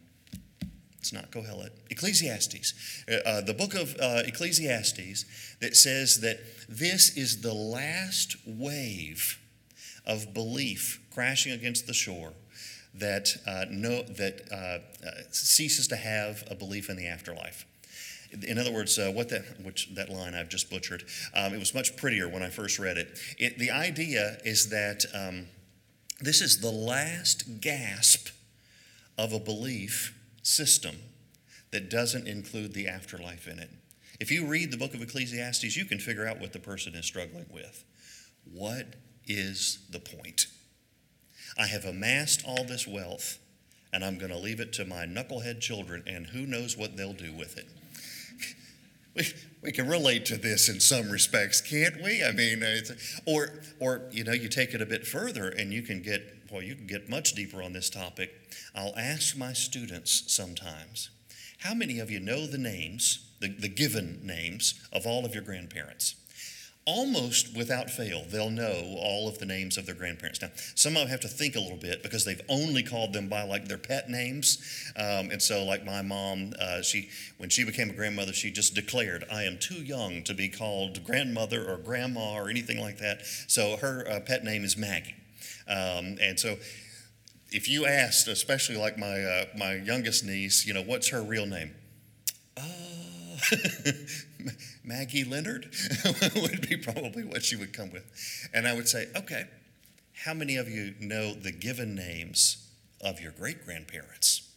it's 1.05 1.12
not 1.12 1.31
Kohelet. 1.31 1.69
Ecclesiastes. 1.91 3.05
Uh, 3.06 3.17
uh, 3.29 3.41
the 3.43 3.53
book 3.53 3.75
of 3.75 3.95
uh, 4.01 4.23
Ecclesiastes 4.25 5.27
that 5.61 5.77
says 5.77 6.23
that 6.23 6.41
this 6.67 7.15
is 7.15 7.43
the 7.43 7.53
last 7.53 8.37
wave 8.47 9.39
of 10.06 10.33
belief 10.33 11.03
crashing 11.12 11.53
against 11.53 11.87
the 11.87 11.93
shore 11.93 12.33
that, 12.95 13.37
uh, 13.47 13.67
no, 13.69 14.00
that 14.05 14.50
uh, 14.50 14.78
uh, 15.07 15.11
ceases 15.31 15.88
to 15.88 15.97
have 15.97 16.43
a 16.50 16.55
belief 16.55 16.88
in 16.88 16.97
the 16.97 17.07
afterlife. 17.07 17.67
In 18.49 18.57
other 18.57 18.73
words, 18.73 18.99
uh, 18.99 19.12
what 19.14 19.28
that 19.28 19.45
which 19.62 19.95
that 19.97 20.09
line 20.09 20.35
I've 20.35 20.49
just 20.49 20.71
butchered. 20.71 21.05
Um, 21.35 21.52
it 21.52 21.59
was 21.59 21.75
much 21.75 21.99
prettier 21.99 22.31
when 22.31 22.43
I 22.43 22.49
first 22.49 22.78
read 22.78 22.97
it. 22.97 23.19
it 23.38 23.59
the 23.59 23.71
idea 23.71 24.38
is 24.43 24.71
that 24.71 25.05
um, 25.14 25.49
this 26.21 26.40
is 26.40 26.62
the 26.62 26.71
last 26.71 27.61
gasp 27.61 28.28
of 29.19 29.35
a 29.35 29.38
belief 29.38 30.14
system 30.45 30.97
that 31.73 31.91
doesn't 31.91 32.29
include 32.29 32.73
the 32.73 32.87
afterlife 32.87 33.49
in 33.49 33.59
it. 33.59 33.71
If 34.21 34.31
you 34.31 34.47
read 34.47 34.71
the 34.71 34.77
book 34.77 34.95
of 34.95 35.03
Ecclesiastes, 35.03 35.77
you 35.77 35.85
can 35.85 35.99
figure 35.99 36.27
out 36.27 36.39
what 36.39 36.53
the 36.53 36.61
person 36.61 36.95
is 36.95 37.05
struggling 37.05 37.47
with. 37.53 37.85
What 38.45 38.95
is 39.27 39.81
the 39.91 39.99
point? 39.99 40.47
I 41.59 41.67
have 41.67 41.85
amassed 41.85 42.45
all 42.47 42.65
this 42.65 42.87
wealth, 42.87 43.39
and 43.93 44.05
I'm 44.05 44.19
going 44.19 44.31
to 44.31 44.39
leave 44.39 44.61
it 44.61 44.73
to 44.75 44.85
my 44.85 45.05
knucklehead 45.05 45.61
children, 45.61 46.05
and 46.07 46.27
who 46.27 46.47
knows 46.47 46.77
what 46.77 46.97
they'll 46.97 47.13
do 47.13 47.33
with 47.33 47.59
it. 47.59 47.67
We, 49.17 49.33
we 49.63 49.71
can 49.71 49.87
relate 49.87 50.27
to 50.27 50.37
this 50.37 50.69
in 50.69 50.81
some 50.81 51.09
respects, 51.09 51.61
can't 51.61 52.03
we? 52.03 52.25
I 52.25 52.33
mean, 52.33 52.65
or, 53.25 53.61
or, 53.79 54.09
you 54.11 54.25
know, 54.25 54.33
you 54.33 54.49
take 54.49 54.75
it 54.75 54.83
a 54.83 54.87
bit 54.87 55.07
further 55.07 55.51
and 55.51 55.73
you 55.73 55.83
can 55.83 56.03
get 56.03 56.34
well, 56.51 56.63
you 56.63 56.75
can 56.75 56.87
get 56.87 57.09
much 57.09 57.35
deeper 57.35 57.63
on 57.63 57.73
this 57.73 57.91
topic. 57.91 58.31
I'll 58.75 58.95
ask 58.97 59.37
my 59.37 59.53
students 59.53 60.33
sometimes 60.33 61.11
how 61.59 61.75
many 61.75 61.99
of 61.99 62.11
you 62.11 62.21
know 62.21 62.47
the 62.47 62.59
names, 62.59 63.31
the, 63.41 63.49
the 63.49 63.69
given 63.69 64.21
names, 64.23 64.75
of 64.93 65.07
all 65.07 65.25
of 65.25 65.35
your 65.35 65.43
grandparents? 65.43 66.15
almost 66.87 67.57
without 67.57 67.91
fail, 67.91 68.25
they'll 68.29 68.51
know 68.51 68.97
all 68.99 69.29
of 69.29 69.39
the 69.39 69.47
names 69.47 69.79
of 69.79 69.87
their 69.87 69.95
grandparents. 69.95 70.43
Now, 70.43 70.51
some 70.75 70.95
of 70.97 71.03
them 71.03 71.09
have 71.09 71.21
to 71.21 71.29
think 71.29 71.57
a 71.57 71.61
little 71.61 71.79
bit 71.79 72.03
because 72.03 72.25
they've 72.25 72.41
only 72.49 72.83
called 72.83 73.13
them 73.13 73.29
by 73.29 73.43
like 73.43 73.69
their 73.69 73.79
pet 73.79 74.09
names. 74.09 74.59
Um, 74.97 75.31
and 75.31 75.41
so, 75.41 75.65
like 75.65 75.85
my 75.85 76.03
mom, 76.03 76.53
uh, 76.61 76.83
she 76.83 77.09
when 77.39 77.49
she 77.49 77.65
became 77.65 77.91
a 77.91 77.95
grandmother, 77.95 78.33
she 78.33 78.51
just 78.51 78.75
declared, 78.75 79.25
"I 79.31 79.45
am 79.45 79.59
too 79.59 79.83
young 79.83 80.23
to 80.25 80.35
be 80.35 80.49
called 80.49 81.05
grandmother 81.05 81.67
or 81.67 81.79
grandma 81.79 82.35
or 82.35 82.51
anything 82.51 82.81
like 82.81 82.99
that." 82.99 83.23
So 83.49 83.77
her 83.79 84.07
uh, 84.09 84.21
pet 84.21 84.45
name 84.45 84.65
is 84.65 84.77
Maggie. 84.77 85.15
Um, 85.68 86.18
and 86.21 86.38
so, 86.38 86.56
if 87.50 87.68
you 87.68 87.87
asked, 87.87 88.28
especially 88.28 88.76
like 88.76 88.99
my 88.99 89.23
uh, 89.23 89.44
my 89.56 89.75
youngest 89.75 90.25
niece, 90.25 90.66
you 90.66 90.75
know, 90.75 90.83
what's 90.83 91.09
her 91.09 91.23
real 91.23 91.47
name? 91.47 91.75
Uh, 92.56 92.62
Maggie 94.85 95.25
Leonard 95.25 95.71
would 96.37 96.68
be 96.68 96.76
probably 96.76 97.25
what 97.25 97.42
she 97.42 97.56
would 97.56 97.73
come 97.73 97.90
with. 97.90 98.04
And 98.52 98.66
I 98.66 98.75
would 98.75 98.88
say, 98.88 99.09
okay, 99.16 99.47
how 100.25 100.35
many 100.35 100.56
of 100.56 100.68
you 100.68 100.94
know 101.00 101.35
the 101.35 101.52
given 101.52 101.94
names 101.94 102.68
of 103.00 103.21
your 103.21 103.33
great 103.33 103.64
grandparents? 103.64 104.50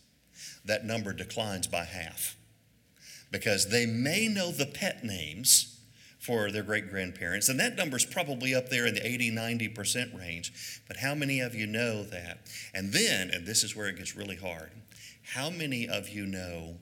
That 0.65 0.85
number 0.85 1.13
declines 1.13 1.67
by 1.67 1.85
half 1.85 2.35
because 3.31 3.69
they 3.69 3.85
may 3.85 4.27
know 4.27 4.51
the 4.51 4.65
pet 4.65 5.03
names 5.03 5.76
for 6.19 6.51
their 6.51 6.63
great 6.63 6.89
grandparents. 6.89 7.50
And 7.50 7.59
that 7.59 7.75
number 7.75 7.97
is 7.97 8.05
probably 8.05 8.55
up 8.55 8.69
there 8.69 8.86
in 8.86 8.95
the 8.95 9.05
80, 9.05 9.31
90% 9.31 10.17
range. 10.17 10.81
But 10.88 10.97
how 10.97 11.13
many 11.13 11.39
of 11.39 11.53
you 11.53 11.67
know 11.67 12.03
that? 12.03 12.39
And 12.74 12.91
then, 12.91 13.29
and 13.29 13.45
this 13.45 13.63
is 13.63 13.75
where 13.75 13.88
it 13.88 13.97
gets 13.97 14.15
really 14.15 14.36
hard, 14.36 14.71
how 15.33 15.50
many 15.50 15.88
of 15.88 16.09
you 16.09 16.25
know 16.25 16.77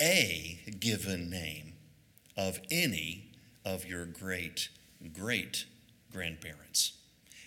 a 0.00 0.60
given 0.78 1.30
name 1.30 1.74
of 2.36 2.60
any 2.70 3.32
of 3.64 3.86
your 3.86 4.06
great, 4.06 4.68
great 5.12 5.66
grandparents? 6.12 6.92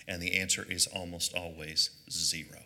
And 0.07 0.21
the 0.21 0.39
answer 0.39 0.65
is 0.67 0.87
almost 0.87 1.33
always 1.35 1.91
zero. 2.11 2.59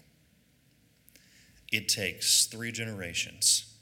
It 1.72 1.90
takes 1.90 2.46
three 2.46 2.72
generations 2.72 3.74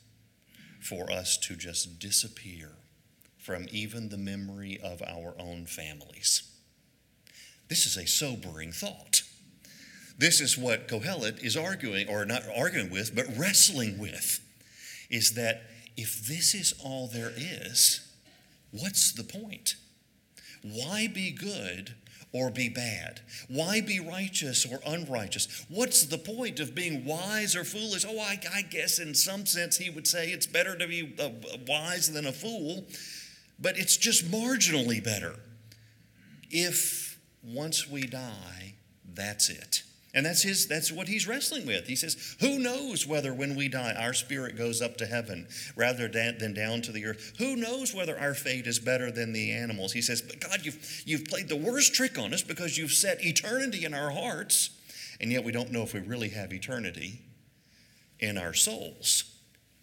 for 0.81 1.11
us 1.11 1.37
to 1.37 1.55
just 1.55 1.99
disappear 1.99 2.71
from 3.45 3.67
even 3.69 4.09
the 4.09 4.17
memory 4.17 4.79
of 4.83 5.03
our 5.03 5.35
own 5.39 5.67
families. 5.67 6.49
This 7.67 7.85
is 7.85 7.95
a 7.95 8.07
sobering 8.07 8.71
thought. 8.71 9.21
This 10.17 10.41
is 10.41 10.57
what 10.57 10.87
Kohelet 10.87 11.43
is 11.43 11.55
arguing, 11.55 12.09
or 12.09 12.25
not 12.25 12.41
arguing 12.57 12.89
with, 12.89 13.15
but 13.15 13.25
wrestling 13.37 13.99
with, 13.99 14.39
is 15.11 15.35
that 15.35 15.61
if 15.95 16.25
this 16.25 16.55
is 16.55 16.73
all 16.83 17.07
there 17.07 17.33
is, 17.37 18.01
what's 18.71 19.11
the 19.11 19.23
point? 19.23 19.75
Why 20.63 21.07
be 21.07 21.29
good 21.29 21.93
or 22.31 22.49
be 22.49 22.67
bad? 22.67 23.21
Why 23.47 23.79
be 23.79 23.99
righteous 23.99 24.65
or 24.65 24.79
unrighteous? 24.87 25.65
What's 25.69 26.05
the 26.05 26.17
point 26.17 26.59
of 26.59 26.73
being 26.73 27.05
wise 27.05 27.55
or 27.55 27.63
foolish? 27.63 28.05
Oh, 28.07 28.19
I, 28.19 28.39
I 28.51 28.63
guess 28.63 28.97
in 28.97 29.13
some 29.13 29.45
sense 29.45 29.77
he 29.77 29.91
would 29.91 30.07
say 30.07 30.29
it's 30.29 30.47
better 30.47 30.75
to 30.75 30.87
be 30.87 31.13
uh, 31.19 31.29
wise 31.67 32.11
than 32.11 32.25
a 32.25 32.31
fool 32.31 32.87
but 33.59 33.77
it's 33.77 33.97
just 33.97 34.29
marginally 34.29 35.03
better. 35.03 35.35
If 36.49 37.19
once 37.43 37.89
we 37.89 38.05
die, 38.07 38.75
that's 39.13 39.49
it. 39.49 39.83
And 40.13 40.25
that's 40.25 40.43
his 40.43 40.67
that's 40.67 40.93
what 40.93 41.09
he's 41.09 41.27
wrestling 41.27 41.65
with. 41.65 41.87
He 41.87 41.97
says, 41.97 42.37
"Who 42.39 42.57
knows 42.57 43.05
whether 43.05 43.33
when 43.33 43.53
we 43.53 43.67
die 43.67 43.93
our 43.93 44.13
spirit 44.13 44.55
goes 44.55 44.81
up 44.81 44.95
to 44.97 45.05
heaven 45.05 45.45
rather 45.75 46.07
than 46.07 46.53
down 46.53 46.81
to 46.83 46.93
the 46.93 47.05
earth? 47.05 47.33
Who 47.37 47.57
knows 47.57 47.93
whether 47.93 48.17
our 48.17 48.33
fate 48.33 48.65
is 48.65 48.79
better 48.79 49.11
than 49.11 49.33
the 49.33 49.51
animals?" 49.51 49.91
He 49.91 50.01
says, 50.01 50.21
"But 50.21 50.39
God, 50.39 50.65
you've 50.65 51.03
you've 51.05 51.25
played 51.25 51.49
the 51.49 51.57
worst 51.57 51.93
trick 51.93 52.17
on 52.17 52.33
us 52.33 52.41
because 52.41 52.77
you've 52.77 52.93
set 52.93 53.25
eternity 53.25 53.83
in 53.83 53.93
our 53.93 54.11
hearts, 54.11 54.69
and 55.19 55.33
yet 55.33 55.43
we 55.43 55.51
don't 55.51 55.73
know 55.73 55.83
if 55.83 55.93
we 55.93 55.99
really 55.99 56.29
have 56.29 56.53
eternity 56.53 57.21
in 58.17 58.37
our 58.37 58.53
souls." 58.53 59.34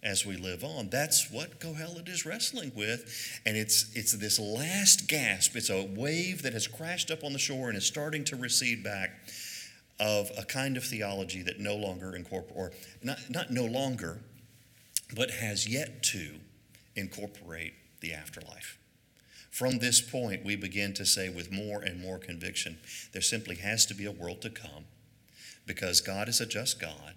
As 0.03 0.25
we 0.25 0.35
live 0.35 0.63
on. 0.63 0.89
That's 0.89 1.31
what 1.31 1.59
Kohelet 1.59 2.09
is 2.09 2.25
wrestling 2.25 2.71
with. 2.75 3.41
And 3.45 3.55
it's, 3.55 3.89
it's 3.95 4.11
this 4.11 4.37
last 4.37 5.07
gasp. 5.07 5.55
It's 5.55 5.69
a 5.69 5.83
wave 5.83 6.43
that 6.43 6.53
has 6.53 6.67
crashed 6.67 7.09
up 7.09 7.23
on 7.23 7.33
the 7.33 7.39
shore 7.39 7.69
and 7.69 7.77
is 7.77 7.85
starting 7.85 8.25
to 8.25 8.35
recede 8.35 8.83
back 8.83 9.11
of 9.99 10.29
a 10.37 10.43
kind 10.43 10.75
of 10.75 10.83
theology 10.83 11.41
that 11.43 11.59
no 11.59 11.75
longer 11.75 12.15
incorporate, 12.15 12.57
or 12.57 12.71
not, 13.01 13.19
not 13.29 13.51
no 13.51 13.65
longer, 13.65 14.19
but 15.15 15.31
has 15.31 15.67
yet 15.67 16.03
to 16.03 16.35
incorporate 16.95 17.73
the 18.01 18.13
afterlife. 18.13 18.77
From 19.49 19.77
this 19.77 20.01
point, 20.01 20.43
we 20.43 20.55
begin 20.55 20.93
to 20.95 21.05
say 21.05 21.29
with 21.29 21.51
more 21.51 21.81
and 21.81 22.01
more 22.01 22.17
conviction 22.17 22.79
there 23.13 23.21
simply 23.21 23.55
has 23.57 23.85
to 23.85 23.93
be 23.93 24.05
a 24.05 24.11
world 24.11 24.41
to 24.41 24.49
come 24.49 24.85
because 25.65 26.01
God 26.01 26.27
is 26.27 26.41
a 26.41 26.45
just 26.45 26.81
God 26.81 27.13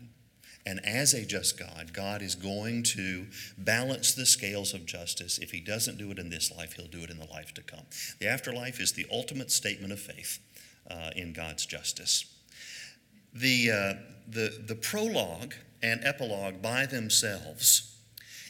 and 0.66 0.84
as 0.84 1.14
a 1.14 1.24
just 1.24 1.58
God, 1.58 1.92
God 1.92 2.20
is 2.20 2.34
going 2.34 2.82
to 2.82 3.26
balance 3.56 4.12
the 4.12 4.26
scales 4.26 4.74
of 4.74 4.84
justice. 4.84 5.38
If 5.38 5.52
He 5.52 5.60
doesn't 5.60 5.96
do 5.96 6.10
it 6.10 6.18
in 6.18 6.28
this 6.28 6.54
life, 6.54 6.72
He'll 6.72 6.88
do 6.88 7.04
it 7.04 7.10
in 7.10 7.18
the 7.18 7.26
life 7.26 7.54
to 7.54 7.62
come. 7.62 7.84
The 8.18 8.26
afterlife 8.26 8.80
is 8.80 8.92
the 8.92 9.06
ultimate 9.10 9.52
statement 9.52 9.92
of 9.92 10.00
faith 10.00 10.40
uh, 10.90 11.10
in 11.14 11.32
God's 11.32 11.64
justice. 11.64 12.26
The, 13.32 13.70
uh, 13.70 13.94
the, 14.28 14.62
the 14.66 14.74
prologue 14.74 15.54
and 15.82 16.00
epilogue 16.04 16.60
by 16.60 16.86
themselves, 16.86 17.96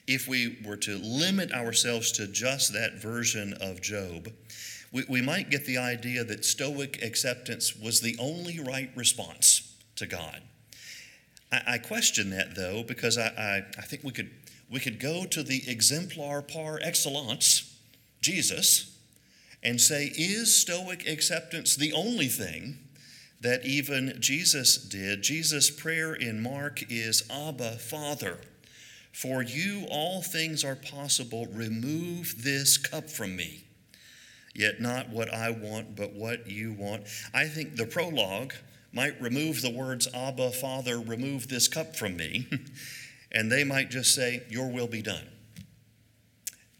if 0.06 0.26
we 0.26 0.58
were 0.64 0.76
to 0.78 0.96
limit 0.96 1.52
ourselves 1.52 2.12
to 2.12 2.26
just 2.26 2.72
that 2.72 2.94
version 2.94 3.52
of 3.60 3.82
Job, 3.82 4.32
we, 4.90 5.04
we 5.08 5.20
might 5.20 5.50
get 5.50 5.66
the 5.66 5.76
idea 5.76 6.24
that 6.24 6.46
Stoic 6.46 7.02
acceptance 7.02 7.76
was 7.76 8.00
the 8.00 8.16
only 8.18 8.58
right 8.58 8.90
response 8.94 9.74
to 9.96 10.06
God. 10.06 10.40
I, 11.56 11.74
I 11.74 11.78
question 11.78 12.30
that 12.30 12.54
though, 12.54 12.82
because 12.82 13.18
I, 13.18 13.26
I, 13.26 13.64
I 13.78 13.82
think 13.82 14.04
we 14.04 14.12
could, 14.12 14.30
we 14.70 14.80
could 14.80 15.00
go 15.00 15.24
to 15.26 15.42
the 15.42 15.62
exemplar 15.68 16.42
par 16.42 16.80
excellence, 16.82 17.78
Jesus, 18.20 18.96
and 19.62 19.80
say, 19.80 20.12
is 20.16 20.54
Stoic 20.56 21.08
acceptance 21.08 21.76
the 21.76 21.92
only 21.92 22.26
thing 22.28 22.78
that 23.40 23.64
even 23.64 24.16
Jesus 24.20 24.76
did? 24.76 25.22
Jesus' 25.22 25.70
prayer 25.70 26.14
in 26.14 26.42
Mark 26.42 26.84
is 26.90 27.22
Abba, 27.30 27.72
Father. 27.72 28.38
For 29.12 29.42
you 29.42 29.86
all 29.90 30.22
things 30.22 30.62
are 30.62 30.76
possible. 30.76 31.46
Remove 31.46 32.42
this 32.42 32.76
cup 32.76 33.08
from 33.08 33.34
me. 33.34 33.64
Yet 34.54 34.80
not 34.80 35.10
what 35.10 35.32
I 35.32 35.50
want, 35.50 35.96
but 35.96 36.12
what 36.12 36.50
you 36.50 36.72
want. 36.72 37.04
I 37.32 37.46
think 37.46 37.76
the 37.76 37.86
prologue 37.86 38.54
might 38.92 39.20
remove 39.20 39.62
the 39.62 39.70
words, 39.70 40.08
Abba, 40.12 40.50
Father, 40.50 40.98
remove 40.98 41.48
this 41.48 41.68
cup 41.68 41.96
from 41.96 42.16
me, 42.16 42.46
and 43.32 43.50
they 43.50 43.64
might 43.64 43.90
just 43.90 44.14
say, 44.14 44.42
Your 44.48 44.70
will 44.70 44.86
be 44.86 45.02
done. 45.02 45.26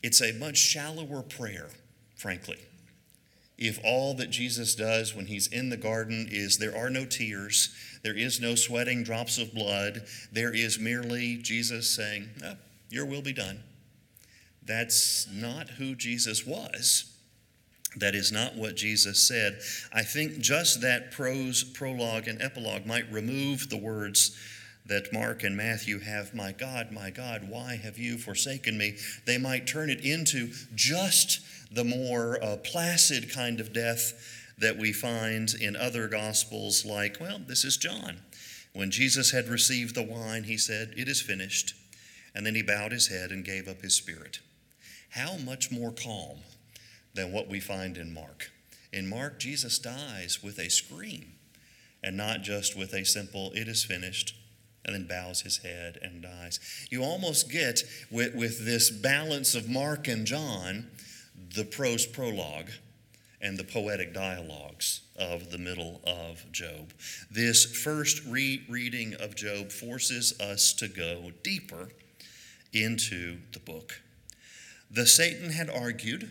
It's 0.03 0.23
a 0.23 0.33
much 0.33 0.57
shallower 0.57 1.23
prayer, 1.23 1.69
frankly. 2.17 2.59
If 3.59 3.81
all 3.83 4.15
that 4.15 4.31
Jesus 4.31 4.75
does 4.75 5.15
when 5.15 5.27
he's 5.27 5.47
in 5.47 5.71
the 5.71 5.79
garden 5.79 6.29
is 6.31 6.59
there 6.59 6.77
are 6.77 6.91
no 6.91 7.07
tears, 7.07 7.75
there 8.03 8.17
is 8.17 8.41
no 8.41 8.55
sweating 8.55 9.03
drops 9.03 9.39
of 9.39 9.55
blood, 9.55 10.03
there 10.31 10.55
is 10.55 10.79
merely 10.79 11.37
Jesus 11.39 11.89
saying, 11.89 12.29
oh, 12.45 12.55
Your 12.91 13.07
will 13.07 13.23
be 13.23 13.33
done. 13.33 13.63
That's 14.63 15.27
not 15.33 15.71
who 15.71 15.95
Jesus 15.95 16.47
was. 16.47 17.16
That 17.97 18.15
is 18.15 18.31
not 18.31 18.57
what 18.57 18.77
Jesus 18.77 19.23
said. 19.23 19.59
I 19.93 20.03
think 20.03 20.39
just 20.39 20.83
that 20.83 21.11
prose, 21.13 21.65
prologue, 21.65 22.29
and 22.29 22.41
epilogue 22.43 22.87
might 22.87 23.11
remove 23.11 23.71
the 23.71 23.79
words 23.79 24.37
that 24.85 25.13
Mark 25.13 25.43
and 25.43 25.57
Matthew 25.57 26.01
have, 26.01 26.35
My 26.35 26.53
God, 26.53 26.93
my 26.93 27.11
God, 27.11 27.49
why 27.49 27.77
have 27.77 27.99
you 27.99 28.19
forsaken 28.19 28.79
me? 28.79 28.97
They 29.25 29.39
might 29.39 29.67
turn 29.67 29.91
it 29.91 30.01
into 30.01 30.53
just 30.75 31.41
the 31.73 31.85
more 31.85 32.43
uh, 32.43 32.57
placid 32.59 33.33
kind 33.33 33.61
of 33.61 33.73
death 33.73 34.13
that 34.59 34.79
we 34.79 34.93
find 34.93 35.53
in 35.55 35.77
other 35.77 36.09
gospels, 36.09 36.85
like, 36.85 37.19
well, 37.21 37.39
this 37.47 37.65
is 37.65 37.77
John. 37.77 38.19
When 38.73 38.91
Jesus 38.91 39.31
had 39.31 39.49
received 39.49 39.95
the 39.95 40.03
wine, 40.03 40.45
he 40.45 40.57
said, 40.57 40.93
It 40.97 41.09
is 41.09 41.23
finished. 41.23 41.75
And 42.35 42.45
then 42.45 42.55
he 42.55 42.63
bowed 42.63 42.93
his 42.93 43.09
head 43.09 43.31
and 43.31 43.45
gave 43.45 43.67
up 43.67 43.81
his 43.81 43.95
spirit. 43.95 44.41
How 45.11 45.39
much 45.39 45.73
more 45.73 45.93
calm 45.93 46.41
than 47.17 47.33
what 47.33 47.49
we 47.49 47.61
find 47.61 47.97
in 47.97 48.15
Mark. 48.15 48.51
In 48.93 49.09
Mark, 49.09 49.41
Jesus 49.41 49.79
dies 49.79 50.43
with 50.43 50.59
a 50.59 50.71
scream 50.71 51.33
and 52.03 52.17
not 52.17 52.43
just 52.43 52.77
with 52.77 52.95
a 52.95 53.05
simple, 53.05 53.51
it 53.55 53.67
is 53.67 53.85
finished, 53.85 54.37
and 54.85 54.95
then 54.95 55.07
bows 55.09 55.41
his 55.41 55.59
head 55.59 55.99
and 56.01 56.23
dies. 56.23 56.61
You 56.91 57.03
almost 57.03 57.51
get, 57.51 57.83
with, 58.11 58.35
with 58.35 58.65
this 58.65 58.91
balance 58.91 59.57
of 59.57 59.69
Mark 59.69 60.07
and 60.07 60.25
John, 60.25 60.87
the 61.55 61.65
prose 61.65 62.07
prologue 62.07 62.71
and 63.41 63.59
the 63.59 63.65
poetic 63.65 64.15
dialogues 64.15 65.01
of 65.19 65.51
the 65.51 65.59
middle 65.59 66.01
of 66.07 66.51
Job. 66.53 66.93
This 67.31 67.65
first 67.65 68.25
re- 68.25 68.65
reading 68.69 69.15
of 69.15 69.35
Job 69.35 69.73
forces 69.73 70.39
us 70.41 70.73
to 70.75 70.87
go 70.87 71.33
deeper 71.43 71.89
into 72.73 73.39
the 73.53 73.59
book. 73.59 74.01
The 74.91 75.07
Satan 75.07 75.51
had 75.51 75.69
argued 75.69 76.31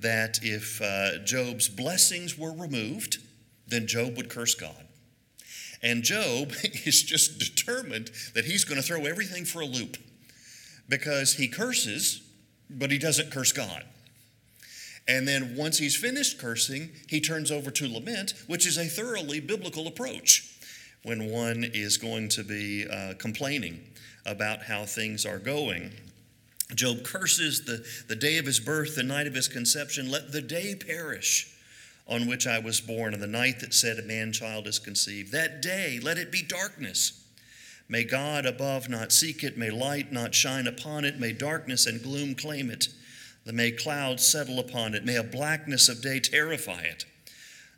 that 0.00 0.40
if 0.42 0.80
uh, 0.80 1.18
Job's 1.24 1.68
blessings 1.68 2.38
were 2.38 2.52
removed, 2.52 3.18
then 3.66 3.86
Job 3.86 4.16
would 4.16 4.28
curse 4.28 4.54
God. 4.54 4.86
And 5.82 6.02
Job 6.02 6.52
is 6.62 7.02
just 7.02 7.38
determined 7.38 8.10
that 8.34 8.44
he's 8.44 8.64
going 8.64 8.80
to 8.80 8.86
throw 8.86 9.06
everything 9.06 9.44
for 9.44 9.60
a 9.60 9.66
loop 9.66 9.96
because 10.88 11.34
he 11.34 11.48
curses, 11.48 12.22
but 12.68 12.90
he 12.90 12.98
doesn't 12.98 13.30
curse 13.30 13.52
God. 13.52 13.84
And 15.08 15.26
then 15.26 15.56
once 15.56 15.78
he's 15.78 15.96
finished 15.96 16.38
cursing, 16.38 16.90
he 17.08 17.20
turns 17.20 17.50
over 17.50 17.70
to 17.70 17.92
lament, 17.92 18.34
which 18.46 18.66
is 18.66 18.76
a 18.78 18.86
thoroughly 18.86 19.40
biblical 19.40 19.86
approach 19.86 20.56
when 21.02 21.30
one 21.30 21.64
is 21.64 21.96
going 21.96 22.28
to 22.28 22.44
be 22.44 22.86
uh, 22.86 23.14
complaining 23.18 23.80
about 24.26 24.62
how 24.62 24.84
things 24.84 25.24
are 25.24 25.38
going. 25.38 25.92
Job 26.74 27.02
curses 27.04 27.64
the, 27.64 27.84
the 28.08 28.16
day 28.16 28.38
of 28.38 28.46
his 28.46 28.60
birth, 28.60 28.94
the 28.94 29.02
night 29.02 29.26
of 29.26 29.34
his 29.34 29.48
conception. 29.48 30.10
Let 30.10 30.32
the 30.32 30.42
day 30.42 30.74
perish 30.74 31.54
on 32.06 32.26
which 32.26 32.46
I 32.46 32.58
was 32.58 32.80
born, 32.80 33.14
and 33.14 33.22
the 33.22 33.26
night 33.26 33.60
that 33.60 33.72
said 33.72 33.98
a 33.98 34.02
man 34.02 34.32
child 34.32 34.66
is 34.66 34.78
conceived. 34.78 35.32
That 35.32 35.62
day, 35.62 36.00
let 36.02 36.18
it 36.18 36.32
be 36.32 36.42
darkness. 36.42 37.24
May 37.88 38.04
God 38.04 38.46
above 38.46 38.88
not 38.88 39.12
seek 39.12 39.42
it, 39.42 39.58
may 39.58 39.70
light 39.70 40.12
not 40.12 40.34
shine 40.34 40.66
upon 40.66 41.04
it, 41.04 41.18
may 41.18 41.32
darkness 41.32 41.86
and 41.86 42.02
gloom 42.02 42.34
claim 42.34 42.70
it, 42.70 42.88
may 43.44 43.72
clouds 43.72 44.24
settle 44.24 44.60
upon 44.60 44.94
it, 44.94 45.04
may 45.04 45.16
a 45.16 45.24
blackness 45.24 45.88
of 45.88 46.02
day 46.02 46.20
terrify 46.20 46.82
it. 46.82 47.04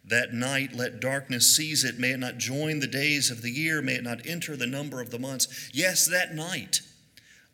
That 0.04 0.34
night 0.34 0.74
let 0.74 1.00
darkness 1.00 1.54
seize 1.54 1.84
it, 1.84 1.98
may 1.98 2.10
it 2.10 2.18
not 2.18 2.36
join 2.36 2.80
the 2.80 2.86
days 2.86 3.30
of 3.30 3.40
the 3.40 3.50
year, 3.50 3.80
may 3.80 3.94
it 3.94 4.02
not 4.02 4.26
enter 4.26 4.56
the 4.56 4.66
number 4.66 5.00
of 5.00 5.10
the 5.10 5.18
months. 5.18 5.70
Yes, 5.72 6.06
that 6.06 6.34
night 6.34 6.80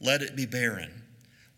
let 0.01 0.23
it 0.23 0.35
be 0.35 0.47
barren 0.47 1.03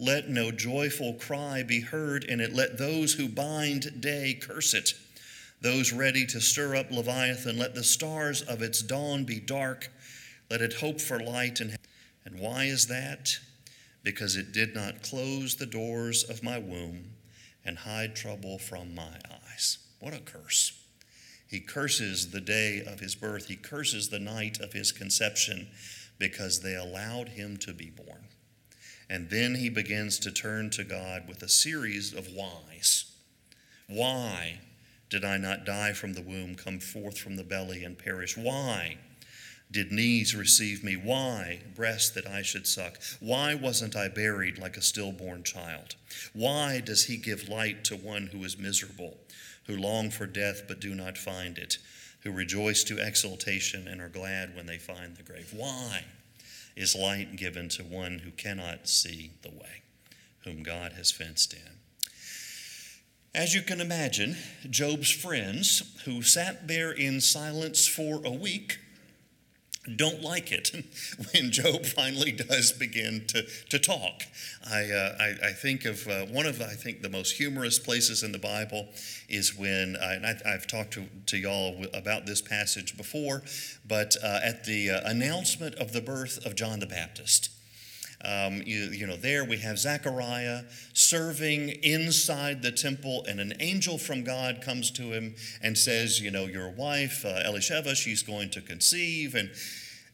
let 0.01 0.31
no 0.31 0.51
joyful 0.51 1.13
cry 1.13 1.63
be 1.63 1.81
heard 1.81 2.25
in 2.25 2.41
it. 2.41 2.55
Let 2.55 2.79
those 2.79 3.13
who 3.13 3.29
bind 3.29 4.01
day 4.01 4.33
curse 4.41 4.73
it. 4.73 4.95
Those 5.61 5.93
ready 5.93 6.25
to 6.29 6.41
stir 6.41 6.75
up 6.75 6.91
Leviathan, 6.91 7.59
let 7.59 7.75
the 7.75 7.85
stars 7.85 8.41
of 8.41 8.63
its 8.63 8.81
dawn 8.81 9.25
be 9.25 9.39
dark. 9.39 9.91
Let 10.51 10.63
it 10.63 10.73
hope 10.73 11.03
for 11.03 11.21
light. 11.21 11.61
And, 11.61 11.77
and 12.25 12.41
why 12.41 12.65
is 12.65 12.87
that? 12.87 13.39
Because 14.03 14.37
it 14.37 14.53
did 14.53 14.75
not 14.75 15.03
close 15.03 15.57
the 15.57 15.67
doors 15.67 16.25
of 16.25 16.43
my 16.43 16.59
womb 16.59 17.11
and 17.63 17.77
hide 17.77 18.17
trouble 18.17 18.59
from 18.59 18.95
my 18.95 19.19
eyes. 19.53 19.77
What 19.99 20.15
a 20.15 20.21
curse. 20.21 20.73
He 21.47 21.61
curses 21.61 22.31
the 22.31 22.41
day 22.41 22.83
of 22.87 23.01
his 23.01 23.15
birth, 23.15 23.49
he 23.49 23.57
curses 23.57 24.09
the 24.09 24.19
night 24.19 24.61
of 24.61 24.73
his 24.73 24.93
conception 24.93 25.69
because 26.19 26.61
they 26.61 26.77
allowed 26.77 27.29
him 27.29 27.59
to 27.59 27.75
be 27.75 27.91
born. 27.91 28.30
And 29.11 29.29
then 29.29 29.57
he 29.57 29.69
begins 29.69 30.21
to 30.21 30.31
turn 30.31 30.71
to 30.71 30.85
God 30.85 31.27
with 31.27 31.43
a 31.43 31.49
series 31.49 32.15
of 32.15 32.29
whys. 32.29 33.11
Why 33.89 34.61
did 35.11 35.25
I 35.25 35.37
not 35.37 35.67
die 35.67 35.93
from 35.95 36.15
the 36.15 36.23
womb, 36.23 36.55
come 36.55 36.79
forth 36.79 37.19
from 37.19 37.35
the 37.35 37.43
belly, 37.43 37.83
and 37.83 37.99
perish? 37.99 38.37
Why 38.37 38.99
did 39.69 39.91
knees 39.91 40.37
receive 40.37 40.85
me? 40.85 40.95
Why 40.95 41.63
breast 41.75 42.15
that 42.15 42.29
I 42.29 42.43
should 42.43 42.69
suck? 42.69 43.01
Why 43.19 43.53
wasn't 43.55 43.97
I 43.97 44.07
buried 44.07 44.59
like 44.59 44.77
a 44.77 44.83
stillborn 44.83 45.43
child? 45.43 45.97
Why 46.33 46.79
does 46.79 47.07
he 47.07 47.17
give 47.17 47.49
light 47.49 47.83
to 47.87 47.97
one 47.97 48.29
who 48.29 48.45
is 48.45 48.57
miserable, 48.57 49.17
who 49.67 49.77
long 49.77 50.11
for 50.11 50.27
death 50.27 50.63
but 50.69 50.81
do 50.81 50.95
not 50.95 51.19
find 51.19 51.59
it, 51.59 51.79
who 52.21 52.31
rejoice 52.31 52.85
to 52.85 53.05
exultation 53.05 53.89
and 53.89 54.01
are 54.01 54.09
glad 54.09 54.55
when 54.55 54.67
they 54.67 54.79
find 54.79 55.17
the 55.17 55.25
grave? 55.25 55.53
Why? 55.53 56.05
Is 56.77 56.97
light 56.97 57.37
given 57.37 57.69
to 57.71 57.83
one 57.83 58.21
who 58.21 58.31
cannot 58.31 58.89
see 58.89 59.33
the 59.43 59.51
way, 59.51 59.83
whom 60.45 60.63
God 60.63 60.93
has 60.93 61.11
fenced 61.11 61.53
in. 61.53 61.81
As 63.35 63.55
you 63.55 63.63
can 63.63 63.81
imagine, 63.81 64.37
Job's 64.69 65.11
friends, 65.11 66.01
who 66.05 66.23
sat 66.23 66.67
there 66.67 66.91
in 66.91 67.21
silence 67.21 67.87
for 67.87 68.21
a 68.25 68.31
week, 68.31 68.79
don't 69.97 70.23
like 70.23 70.53
it 70.53 70.73
when 71.33 71.51
Job 71.51 71.87
finally 71.87 72.33
does 72.33 72.73
begin 72.73 73.25
to, 73.29 73.43
to 73.71 73.79
talk. 73.79 74.23
I, 74.71 74.91
uh, 74.91 75.17
I, 75.19 75.49
I, 75.49 75.53
think 75.53 75.87
of 75.87 76.07
uh, 76.07 76.27
one 76.27 76.47
of, 76.47 76.61
I 76.61 76.75
think, 76.75 77.01
the 77.01 77.09
most 77.09 77.33
humorous 77.33 77.79
places 77.79 78.23
in 78.23 78.33
the 78.33 78.39
Bible 78.39 78.89
is 79.29 79.57
when, 79.57 79.97
uh, 79.97 80.13
and 80.13 80.27
I, 80.27 80.51
have 80.51 80.67
talked 80.67 80.93
to, 80.95 81.07
to 81.27 81.39
y'all 81.39 81.87
about 81.95 82.27
this 82.27 82.43
passage 82.43 82.97
before, 82.97 83.43
but 83.89 84.17
uh, 84.23 84.41
at 84.43 84.65
the 84.65 84.91
uh, 84.91 85.01
announcement 85.05 85.77
of 85.77 85.93
the 85.93 86.03
birth 86.03 86.45
of 86.45 86.55
John 86.55 86.81
the 86.81 86.87
Baptist. 86.87 87.51
Um, 88.23 88.63
you, 88.67 88.91
you, 88.91 89.07
know, 89.07 89.17
there 89.17 89.45
we 89.45 89.57
have 89.59 89.79
Zechariah 89.79 90.65
serving 90.93 91.71
inside 91.83 92.61
the 92.61 92.71
temple, 92.71 93.25
and 93.27 93.41
an 93.41 93.55
angel 93.61 93.97
from 93.97 94.25
God 94.25 94.61
comes 94.61 94.91
to 94.93 95.13
him 95.13 95.35
and 95.63 95.77
says, 95.77 96.21
You 96.21 96.31
know, 96.31 96.45
your 96.45 96.71
wife, 96.71 97.25
uh, 97.25 97.43
Elisheva, 97.47 97.97
she's 97.97 98.23
going 98.23 98.51
to 98.51 98.61
conceive. 98.61 99.35
And 99.35 99.51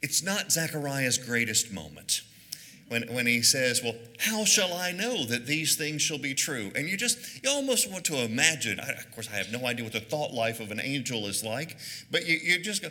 it's 0.03 0.23
not 0.23 0.53
Zechariah's 0.53 1.19
greatest 1.19 1.73
moment. 1.73 2.23
When, 2.89 3.13
when 3.13 3.27
he 3.27 3.43
says, 3.43 3.83
Well, 3.83 3.97
how 4.21 4.45
shall 4.45 4.73
I 4.73 4.93
know 4.93 5.25
that 5.25 5.47
these 5.47 5.75
things 5.75 6.01
shall 6.01 6.19
be 6.19 6.35
true? 6.35 6.71
And 6.77 6.89
you 6.89 6.97
just, 6.97 7.43
you 7.43 7.51
almost 7.51 7.91
want 7.91 8.05
to 8.05 8.25
imagine. 8.25 8.79
I, 8.79 8.91
of 8.91 9.11
course, 9.11 9.29
I 9.33 9.37
have 9.37 9.51
no 9.51 9.67
idea 9.67 9.85
what 9.85 9.93
the 9.93 10.01
thought 10.01 10.33
life 10.33 10.61
of 10.61 10.71
an 10.71 10.81
angel 10.81 11.27
is 11.27 11.43
like, 11.43 11.77
but 12.09 12.25
you, 12.25 12.39
you 12.41 12.63
just 12.63 12.83
go, 12.83 12.91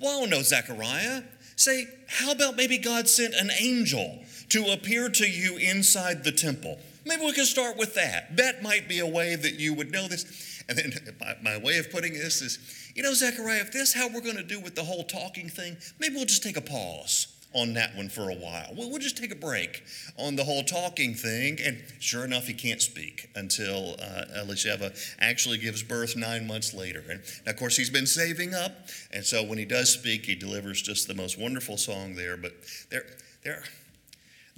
Well, 0.00 0.26
no, 0.26 0.40
Zechariah 0.40 1.20
say, 1.58 1.88
how 2.06 2.32
about 2.32 2.56
maybe 2.56 2.78
God 2.78 3.08
sent 3.08 3.34
an 3.34 3.50
angel 3.58 4.20
to 4.50 4.72
appear 4.72 5.08
to 5.08 5.26
you 5.28 5.56
inside 5.56 6.24
the 6.24 6.32
temple? 6.32 6.78
Maybe 7.04 7.24
we 7.24 7.32
can 7.32 7.44
start 7.44 7.76
with 7.76 7.94
that. 7.94 8.36
That 8.36 8.62
might 8.62 8.88
be 8.88 8.98
a 9.00 9.06
way 9.06 9.34
that 9.34 9.54
you 9.54 9.74
would 9.74 9.90
know 9.90 10.08
this. 10.08 10.62
And 10.68 10.78
then 10.78 10.92
my, 11.20 11.36
my 11.42 11.56
way 11.58 11.78
of 11.78 11.90
putting 11.90 12.12
this 12.12 12.42
is, 12.42 12.58
you 12.94 13.02
know, 13.02 13.14
Zechariah, 13.14 13.60
if 13.60 13.72
this 13.72 13.90
is 13.90 13.94
how 13.94 14.08
we're 14.08 14.20
going 14.20 14.36
to 14.36 14.42
do 14.42 14.60
with 14.60 14.74
the 14.74 14.84
whole 14.84 15.04
talking 15.04 15.48
thing, 15.48 15.76
maybe 15.98 16.16
we'll 16.16 16.24
just 16.24 16.42
take 16.42 16.56
a 16.56 16.62
pause 16.62 17.37
on 17.54 17.74
that 17.74 17.96
one 17.96 18.08
for 18.08 18.28
a 18.28 18.34
while. 18.34 18.72
We'll, 18.76 18.90
we'll, 18.90 18.98
just 18.98 19.16
take 19.16 19.32
a 19.32 19.36
break 19.36 19.82
on 20.18 20.36
the 20.36 20.44
whole 20.44 20.62
talking 20.62 21.14
thing. 21.14 21.58
And 21.64 21.82
sure 21.98 22.24
enough, 22.24 22.46
he 22.46 22.52
can't 22.52 22.82
speak 22.82 23.30
until 23.34 23.96
uh, 24.00 24.24
Elisheva 24.44 24.94
actually 25.18 25.58
gives 25.58 25.82
birth 25.82 26.14
nine 26.14 26.46
months 26.46 26.74
later. 26.74 27.02
And 27.08 27.20
of 27.46 27.56
course, 27.56 27.76
he's 27.76 27.90
been 27.90 28.06
saving 28.06 28.54
up. 28.54 28.72
And 29.12 29.24
so 29.24 29.42
when 29.42 29.56
he 29.56 29.64
does 29.64 29.90
speak, 29.90 30.26
he 30.26 30.34
delivers 30.34 30.82
just 30.82 31.08
the 31.08 31.14
most 31.14 31.38
wonderful 31.38 31.78
song 31.78 32.14
there. 32.14 32.36
But 32.36 32.52
there, 32.90 33.06
there, 33.42 33.64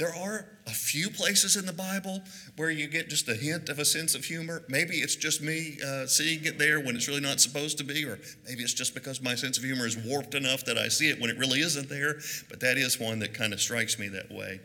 there 0.01 0.17
are 0.17 0.47
a 0.67 0.71
few 0.71 1.11
places 1.11 1.57
in 1.57 1.67
the 1.67 1.75
Bible 1.75 2.23
where 2.57 2.71
you 2.71 2.89
get 2.89 3.11
just 3.11 3.29
a 3.29 3.35
hint 3.35 3.69
of 3.69 3.79
a 3.79 3.85
sense 3.85 4.15
of 4.15 4.25
humor. 4.25 4.65
Maybe 4.67 4.95
it's 4.95 5.15
just 5.15 5.43
me 5.43 5.77
uh, 5.87 6.07
seeing 6.07 6.43
it 6.47 6.59
there 6.59 6.81
when 6.81 6.97
it's 6.97 7.07
really 7.07 7.21
not 7.21 7.39
supposed 7.39 7.77
to 7.79 7.85
be, 7.85 8.07
or 8.07 8.19
maybe 8.49 8.63
it's 8.63 8.73
just 8.73 8.95
because 8.95 9.21
my 9.21 9.35
sense 9.35 9.59
of 9.59 9.65
humor 9.65 9.87
is 9.87 9.99
warped 9.99 10.35
enough 10.35 10.65
that 10.65 10.79
I 10.79 10.89
see 10.89 11.11
it 11.11 11.21
when 11.21 11.29
it 11.29 11.37
really 11.37 11.61
isn't 11.61 11.91
there. 11.91 12.15
But 12.49 12.61
that 12.61 12.79
is 12.79 12.99
one 12.99 13.19
that 13.19 13.35
kind 13.35 13.53
of 13.53 13.61
strikes 13.61 13.99
me 13.99 14.09
that 14.09 14.33
way. 14.33 14.61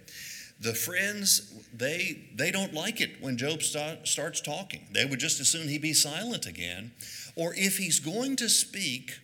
The 0.61 0.73
friends, 0.73 1.53
they 1.73 2.29
they 2.33 2.49
don't 2.49 2.73
like 2.73 3.01
it 3.01 3.17
when 3.19 3.35
Job 3.35 3.61
start, 3.61 4.07
starts 4.07 4.39
talking. 4.39 4.87
They 4.93 5.03
would 5.03 5.19
just 5.19 5.41
as 5.41 5.49
soon 5.49 5.67
he 5.67 5.77
be 5.77 5.93
silent 5.93 6.45
again. 6.45 6.93
Or 7.35 7.53
if 7.57 7.77
he's 7.77 7.99
going 7.99 8.37
to 8.37 8.47
speak, 8.47 9.19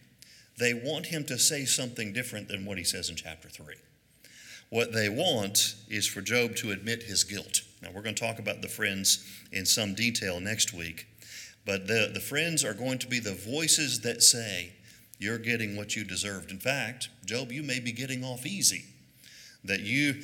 they 0.58 0.74
want 0.74 1.06
him 1.06 1.24
to 1.26 1.40
say 1.40 1.64
something 1.64 2.12
different 2.12 2.50
than 2.50 2.66
what 2.66 2.78
he 2.78 2.84
says 2.84 3.10
in 3.10 3.16
chapter 3.16 3.48
3. 3.48 3.76
What 4.72 4.94
they 4.94 5.10
want 5.10 5.76
is 5.90 6.08
for 6.08 6.22
Job 6.22 6.56
to 6.56 6.72
admit 6.72 7.04
his 7.04 7.26
guilt. 7.26 7.64
Now, 7.82 7.90
we're 7.94 8.02
going 8.02 8.16
to 8.16 8.24
talk 8.24 8.40
about 8.40 8.62
the 8.62 8.70
friends 8.70 9.28
in 9.52 9.66
some 9.66 9.94
detail 9.94 10.40
next 10.40 10.74
week, 10.74 11.08
but 11.66 11.88
the, 11.88 12.10
the 12.14 12.22
friends 12.22 12.64
are 12.64 12.74
going 12.74 12.98
to 13.00 13.08
be 13.08 13.20
the 13.20 13.34
voices 13.34 14.00
that 14.02 14.24
say, 14.24 14.72
You're 15.20 15.40
getting 15.40 15.76
what 15.76 15.98
you 15.98 16.06
deserved. 16.06 16.52
In 16.52 16.60
fact, 16.60 17.10
Job, 17.26 17.52
you 17.52 17.64
may 17.64 17.82
be 17.82 17.92
getting 17.92 18.24
off 18.24 18.46
easy. 18.46 18.86
That 19.66 19.82
you, 19.82 20.22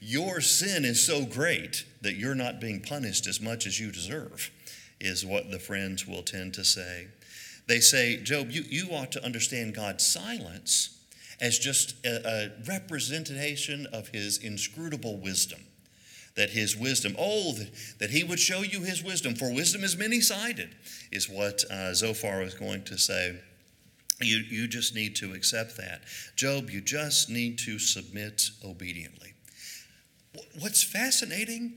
your 0.00 0.40
sin 0.40 0.84
is 0.84 1.06
so 1.06 1.24
great 1.24 1.86
that 2.02 2.16
you're 2.16 2.34
not 2.34 2.60
being 2.60 2.80
punished 2.80 3.28
as 3.28 3.40
much 3.40 3.64
as 3.64 3.78
you 3.78 3.92
deserve, 3.92 4.50
is 5.00 5.24
what 5.24 5.52
the 5.52 5.60
friends 5.60 6.04
will 6.04 6.24
tend 6.24 6.52
to 6.54 6.64
say. 6.64 7.06
They 7.68 7.78
say, 7.78 8.16
Job, 8.16 8.50
you, 8.50 8.64
you 8.68 8.88
ought 8.90 9.12
to 9.12 9.24
understand 9.24 9.76
God's 9.76 10.04
silence 10.04 10.97
as 11.40 11.58
just 11.58 11.94
a, 12.04 12.26
a 12.26 12.50
representation 12.66 13.86
of 13.92 14.08
his 14.08 14.38
inscrutable 14.38 15.16
wisdom. 15.18 15.60
That 16.36 16.50
his 16.50 16.76
wisdom, 16.76 17.16
oh, 17.18 17.54
that, 17.98 18.10
he 18.10 18.22
would 18.22 18.38
show 18.38 18.62
you 18.62 18.82
his 18.82 19.02
wisdom, 19.02 19.34
for 19.34 19.52
wisdom 19.52 19.82
is 19.82 19.96
many 19.96 20.20
sided, 20.20 20.70
is 21.10 21.28
what 21.28 21.64
uh, 21.70 21.92
Zophar 21.94 22.40
was 22.40 22.54
going 22.54 22.84
to 22.84 22.96
say. 22.96 23.36
You, 24.20 24.38
you 24.38 24.68
just 24.68 24.94
need 24.94 25.16
to 25.16 25.32
accept 25.32 25.76
that. 25.78 26.02
Job, 26.36 26.70
you 26.70 26.80
just 26.80 27.28
need 27.28 27.58
to 27.60 27.78
submit 27.78 28.50
obediently. 28.64 29.34
What's 30.60 30.82
fascinating 30.82 31.76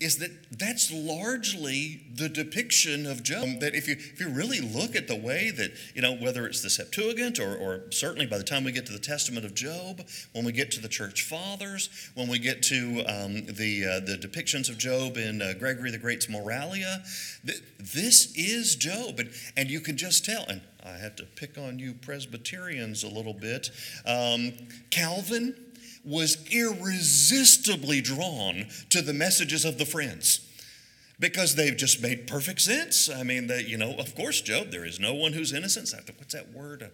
is 0.00 0.18
that 0.18 0.30
that's 0.50 0.92
largely 0.92 2.02
the 2.14 2.28
depiction 2.28 3.06
of 3.06 3.22
Job. 3.22 3.60
That 3.60 3.74
if 3.74 3.88
you, 3.88 3.94
if 3.94 4.20
you 4.20 4.28
really 4.28 4.60
look 4.60 4.96
at 4.96 5.08
the 5.08 5.16
way 5.16 5.50
that, 5.50 5.72
you 5.94 6.02
know, 6.02 6.14
whether 6.14 6.46
it's 6.46 6.62
the 6.62 6.70
Septuagint 6.70 7.38
or, 7.38 7.56
or 7.56 7.90
certainly 7.90 8.26
by 8.26 8.36
the 8.36 8.44
time 8.44 8.64
we 8.64 8.72
get 8.72 8.86
to 8.86 8.92
the 8.92 8.98
Testament 8.98 9.46
of 9.46 9.54
Job, 9.54 10.02
when 10.32 10.44
we 10.44 10.52
get 10.52 10.70
to 10.72 10.80
the 10.80 10.88
church 10.88 11.22
fathers, 11.22 11.88
when 12.14 12.28
we 12.28 12.38
get 12.38 12.62
to 12.64 13.04
um, 13.06 13.46
the, 13.46 13.84
uh, 13.84 14.00
the 14.00 14.18
depictions 14.20 14.68
of 14.68 14.78
Job 14.78 15.16
in 15.16 15.40
uh, 15.40 15.54
Gregory 15.58 15.90
the 15.90 15.98
Great's 15.98 16.26
Moralia, 16.26 17.02
th- 17.46 17.62
this 17.78 18.34
is 18.36 18.76
Job. 18.76 19.20
And, 19.20 19.30
and 19.56 19.70
you 19.70 19.80
can 19.80 19.96
just 19.96 20.24
tell, 20.24 20.44
and 20.48 20.60
I 20.84 20.98
have 20.98 21.16
to 21.16 21.24
pick 21.24 21.56
on 21.56 21.78
you 21.78 21.94
Presbyterians 21.94 23.04
a 23.04 23.08
little 23.08 23.32
bit. 23.32 23.70
Um, 24.04 24.52
Calvin, 24.90 25.56
was 26.04 26.36
irresistibly 26.50 28.00
drawn 28.00 28.66
to 28.90 29.02
the 29.02 29.14
messages 29.14 29.64
of 29.64 29.78
the 29.78 29.86
friends 29.86 30.40
because 31.18 31.54
they've 31.54 31.76
just 31.76 32.02
made 32.02 32.26
perfect 32.26 32.60
sense. 32.60 33.08
I 33.08 33.22
mean, 33.22 33.46
they, 33.46 33.62
you 33.62 33.78
know, 33.78 33.94
of 33.98 34.14
course, 34.14 34.40
Job, 34.40 34.70
there 34.70 34.84
is 34.84 35.00
no 35.00 35.14
one 35.14 35.32
who's 35.32 35.52
innocent. 35.52 35.90
What's 36.18 36.34
that 36.34 36.52
word? 36.52 36.90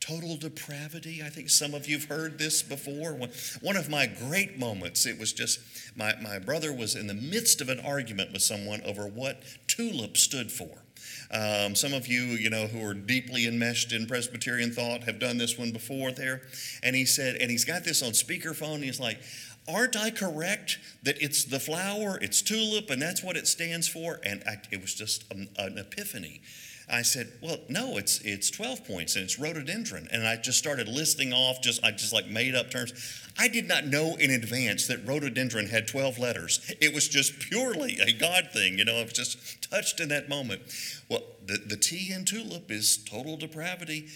Total 0.00 0.36
depravity. 0.36 1.22
I 1.24 1.30
think 1.30 1.48
some 1.48 1.72
of 1.72 1.88
you've 1.88 2.04
heard 2.04 2.38
this 2.38 2.62
before. 2.62 3.14
One 3.62 3.76
of 3.76 3.88
my 3.88 4.06
great 4.06 4.58
moments, 4.58 5.06
it 5.06 5.18
was 5.18 5.32
just 5.32 5.60
my, 5.96 6.14
my 6.20 6.38
brother 6.38 6.72
was 6.72 6.94
in 6.94 7.06
the 7.06 7.14
midst 7.14 7.60
of 7.60 7.68
an 7.68 7.80
argument 7.80 8.32
with 8.32 8.42
someone 8.42 8.82
over 8.82 9.06
what 9.06 9.42
tulip 9.66 10.16
stood 10.16 10.52
for. 10.52 10.83
Um, 11.30 11.74
some 11.74 11.92
of 11.92 12.06
you, 12.06 12.22
you 12.22 12.50
know, 12.50 12.66
who 12.66 12.84
are 12.84 12.94
deeply 12.94 13.46
enmeshed 13.46 13.92
in 13.92 14.06
Presbyterian 14.06 14.70
thought 14.70 15.04
have 15.04 15.18
done 15.18 15.38
this 15.38 15.58
one 15.58 15.72
before 15.72 16.12
there. 16.12 16.42
And 16.82 16.94
he 16.94 17.04
said, 17.04 17.36
and 17.36 17.50
he's 17.50 17.64
got 17.64 17.84
this 17.84 18.02
on 18.02 18.10
speakerphone. 18.10 18.82
he's 18.82 19.00
like, 19.00 19.20
Aren't 19.66 19.96
I 19.96 20.10
correct 20.10 20.78
that 21.04 21.16
it's 21.22 21.44
the 21.44 21.58
flower, 21.58 22.18
it's 22.20 22.42
tulip, 22.42 22.90
and 22.90 23.00
that's 23.00 23.22
what 23.22 23.36
it 23.36 23.46
stands 23.46 23.88
for? 23.88 24.20
And 24.22 24.42
I, 24.46 24.56
it 24.70 24.82
was 24.82 24.94
just 24.94 25.24
an, 25.32 25.48
an 25.56 25.78
epiphany. 25.78 26.42
I 26.90 27.00
said, 27.00 27.32
"Well, 27.40 27.58
no, 27.70 27.96
it's 27.96 28.20
it's 28.20 28.50
12 28.50 28.84
points 28.84 29.16
and 29.16 29.24
it's 29.24 29.38
rhododendron." 29.38 30.08
And 30.12 30.26
I 30.26 30.36
just 30.36 30.58
started 30.58 30.86
listing 30.86 31.32
off 31.32 31.62
just 31.62 31.82
I 31.82 31.92
just 31.92 32.12
like 32.12 32.26
made 32.26 32.54
up 32.54 32.70
terms. 32.70 32.92
I 33.38 33.48
did 33.48 33.66
not 33.66 33.86
know 33.86 34.16
in 34.16 34.30
advance 34.30 34.86
that 34.88 35.06
rhododendron 35.06 35.68
had 35.68 35.88
12 35.88 36.18
letters. 36.18 36.72
It 36.80 36.94
was 36.94 37.08
just 37.08 37.40
purely 37.40 37.98
a 38.00 38.12
God 38.12 38.50
thing, 38.52 38.78
you 38.78 38.84
know. 38.84 38.96
It 38.96 39.04
was 39.04 39.12
just 39.14 39.63
touched 39.74 40.00
in 40.00 40.08
that 40.10 40.28
moment. 40.28 40.62
Well, 41.08 41.22
the, 41.46 41.58
the 41.66 41.76
T 41.76 42.12
in 42.12 42.24
tulip 42.24 42.70
is 42.70 42.98
total 42.98 43.36
depravity. 43.36 44.06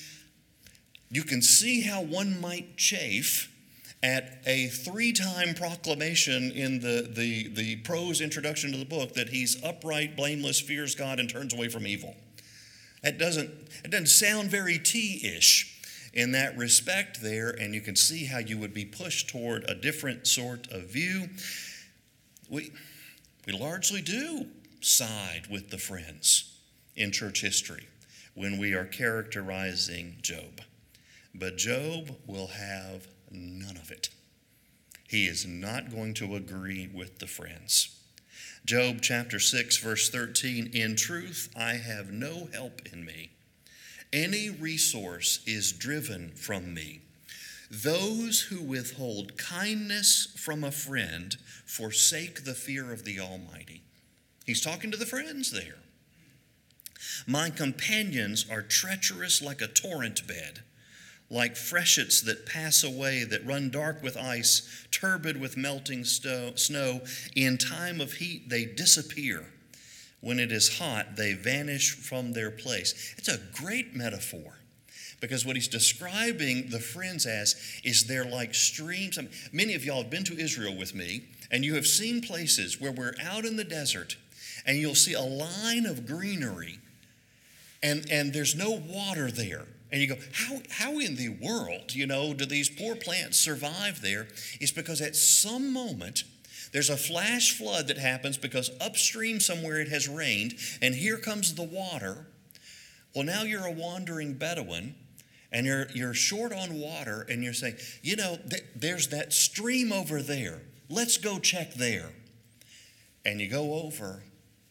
You 1.10 1.24
can 1.24 1.42
see 1.42 1.80
how 1.80 2.02
one 2.02 2.40
might 2.40 2.76
chafe 2.76 3.52
at 4.02 4.40
a 4.46 4.68
three 4.68 5.12
time 5.12 5.54
proclamation 5.54 6.52
in 6.52 6.80
the, 6.80 7.10
the, 7.10 7.48
the 7.48 7.76
prose 7.76 8.20
introduction 8.20 8.70
to 8.72 8.78
the 8.78 8.84
book 8.84 9.14
that 9.14 9.30
he's 9.30 9.62
upright, 9.64 10.16
blameless, 10.16 10.60
fears 10.60 10.94
God, 10.94 11.18
and 11.18 11.28
turns 11.28 11.52
away 11.52 11.68
from 11.68 11.86
evil. 11.86 12.14
It 13.02 13.18
doesn't, 13.18 13.50
it 13.84 13.90
doesn't 13.90 14.06
sound 14.06 14.50
very 14.50 14.78
T 14.78 15.20
ish 15.24 15.74
in 16.14 16.32
that 16.32 16.56
respect 16.56 17.20
there, 17.20 17.50
and 17.50 17.74
you 17.74 17.80
can 17.80 17.96
see 17.96 18.26
how 18.26 18.38
you 18.38 18.58
would 18.58 18.74
be 18.74 18.84
pushed 18.84 19.28
toward 19.28 19.68
a 19.68 19.74
different 19.74 20.26
sort 20.26 20.70
of 20.70 20.84
view. 20.84 21.28
We, 22.48 22.70
we 23.46 23.52
largely 23.52 24.02
do 24.02 24.46
side 24.80 25.46
with 25.50 25.70
the 25.70 25.78
friends 25.78 26.58
in 26.96 27.12
church 27.12 27.40
history 27.40 27.88
when 28.34 28.58
we 28.58 28.74
are 28.74 28.84
characterizing 28.84 30.16
Job. 30.22 30.60
But 31.34 31.56
Job 31.56 32.16
will 32.26 32.48
have 32.48 33.06
none 33.30 33.76
of 33.76 33.90
it. 33.90 34.10
He 35.08 35.26
is 35.26 35.46
not 35.46 35.90
going 35.90 36.14
to 36.14 36.36
agree 36.36 36.88
with 36.92 37.18
the 37.18 37.26
friends. 37.26 37.98
Job 38.64 38.98
chapter 39.00 39.40
6, 39.40 39.78
verse 39.78 40.10
13 40.10 40.70
In 40.74 40.94
truth, 40.94 41.48
I 41.56 41.74
have 41.74 42.12
no 42.12 42.48
help 42.52 42.82
in 42.92 43.04
me. 43.04 43.30
Any 44.12 44.50
resource 44.50 45.40
is 45.46 45.72
driven 45.72 46.30
from 46.30 46.74
me. 46.74 47.00
Those 47.70 48.42
who 48.42 48.62
withhold 48.62 49.36
kindness 49.36 50.34
from 50.36 50.64
a 50.64 50.70
friend 50.70 51.36
forsake 51.66 52.44
the 52.44 52.54
fear 52.54 52.92
of 52.92 53.04
the 53.04 53.20
Almighty. 53.20 53.82
He's 54.48 54.62
talking 54.62 54.90
to 54.90 54.96
the 54.96 55.06
friends 55.06 55.52
there. 55.52 55.76
My 57.26 57.50
companions 57.50 58.46
are 58.50 58.62
treacherous 58.62 59.42
like 59.42 59.60
a 59.60 59.68
torrent 59.68 60.26
bed 60.26 60.62
like 61.30 61.56
freshets 61.56 62.22
that 62.22 62.46
pass 62.46 62.82
away, 62.82 63.24
that 63.24 63.44
run 63.44 63.68
dark 63.68 64.02
with 64.02 64.16
ice, 64.16 64.86
turbid 64.90 65.38
with 65.38 65.58
melting 65.58 66.02
snow. 66.02 67.02
In 67.36 67.58
time 67.58 68.00
of 68.00 68.14
heat, 68.14 68.48
they 68.48 68.64
disappear. 68.64 69.44
When 70.20 70.38
it 70.38 70.50
is 70.50 70.78
hot, 70.78 71.16
they 71.16 71.34
vanish 71.34 71.94
from 71.94 72.32
their 72.32 72.50
place. 72.50 73.14
It's 73.18 73.28
a 73.28 73.38
great 73.52 73.94
metaphor 73.94 74.58
because 75.20 75.44
what 75.44 75.56
he's 75.56 75.68
describing 75.68 76.70
the 76.70 76.80
friends 76.80 77.26
as 77.26 77.56
is 77.84 78.06
they're 78.06 78.24
like 78.24 78.54
streams. 78.54 79.18
I 79.18 79.22
mean, 79.22 79.30
many 79.52 79.74
of 79.74 79.84
y'all 79.84 80.02
have 80.02 80.10
been 80.10 80.24
to 80.24 80.38
Israel 80.38 80.76
with 80.76 80.94
me, 80.94 81.24
and 81.50 81.64
you 81.64 81.74
have 81.74 81.86
seen 81.86 82.22
places 82.22 82.80
where 82.80 82.92
we're 82.92 83.14
out 83.22 83.44
in 83.44 83.56
the 83.56 83.64
desert, 83.64 84.16
and 84.68 84.78
you'll 84.78 84.94
see 84.94 85.14
a 85.14 85.20
line 85.20 85.84
of 85.86 86.06
greenery, 86.06 86.78
and, 87.82 88.06
and 88.08 88.32
there's 88.32 88.54
no 88.54 88.70
water 88.70 89.32
there 89.32 89.64
and 89.90 90.00
you 90.00 90.08
go, 90.08 90.16
how, 90.32 90.58
how 90.70 90.98
in 90.98 91.16
the 91.16 91.30
world, 91.30 91.94
you 91.94 92.06
know, 92.06 92.34
do 92.34 92.44
these 92.44 92.68
poor 92.68 92.94
plants 92.94 93.38
survive 93.38 94.02
there? 94.02 94.28
It's 94.60 94.72
because 94.72 95.00
at 95.00 95.16
some 95.16 95.72
moment, 95.72 96.24
there's 96.72 96.90
a 96.90 96.96
flash 96.96 97.56
flood 97.56 97.88
that 97.88 97.96
happens 97.96 98.36
because 98.36 98.70
upstream 98.80 99.40
somewhere 99.40 99.80
it 99.80 99.88
has 99.88 100.06
rained, 100.06 100.54
and 100.82 100.94
here 100.94 101.16
comes 101.16 101.54
the 101.54 101.62
water. 101.62 102.26
Well, 103.14 103.24
now 103.24 103.44
you're 103.44 103.66
a 103.66 103.72
wandering 103.72 104.34
Bedouin, 104.34 104.94
and 105.50 105.64
you're, 105.64 105.86
you're 105.94 106.12
short 106.12 106.52
on 106.52 106.78
water, 106.78 107.26
and 107.30 107.42
you're 107.42 107.54
saying, 107.54 107.76
you 108.02 108.16
know, 108.16 108.38
th- 108.50 108.64
there's 108.76 109.08
that 109.08 109.32
stream 109.32 109.90
over 109.90 110.20
there. 110.20 110.60
Let's 110.90 111.16
go 111.16 111.38
check 111.38 111.74
there. 111.74 112.10
And 113.24 113.40
you 113.40 113.48
go 113.48 113.72
over, 113.74 114.22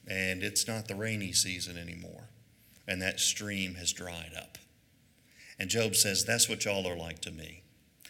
and 0.08 0.43
it's 0.43 0.67
not 0.67 0.88
the 0.88 0.96
rainy 0.96 1.34
season 1.34 1.78
anymore, 1.78 2.30
and 2.88 3.02
that 3.02 3.20
stream 3.20 3.76
has 3.76 3.91
dried 3.91 4.32
up. 4.38 4.58
And 5.60 5.70
Job 5.70 5.96
says, 5.96 6.24
That's 6.24 6.48
what 6.48 6.65
y'all 6.65 6.88
are 6.88 6.98
like 6.98 7.20
to 7.22 7.32
me. 7.32 7.63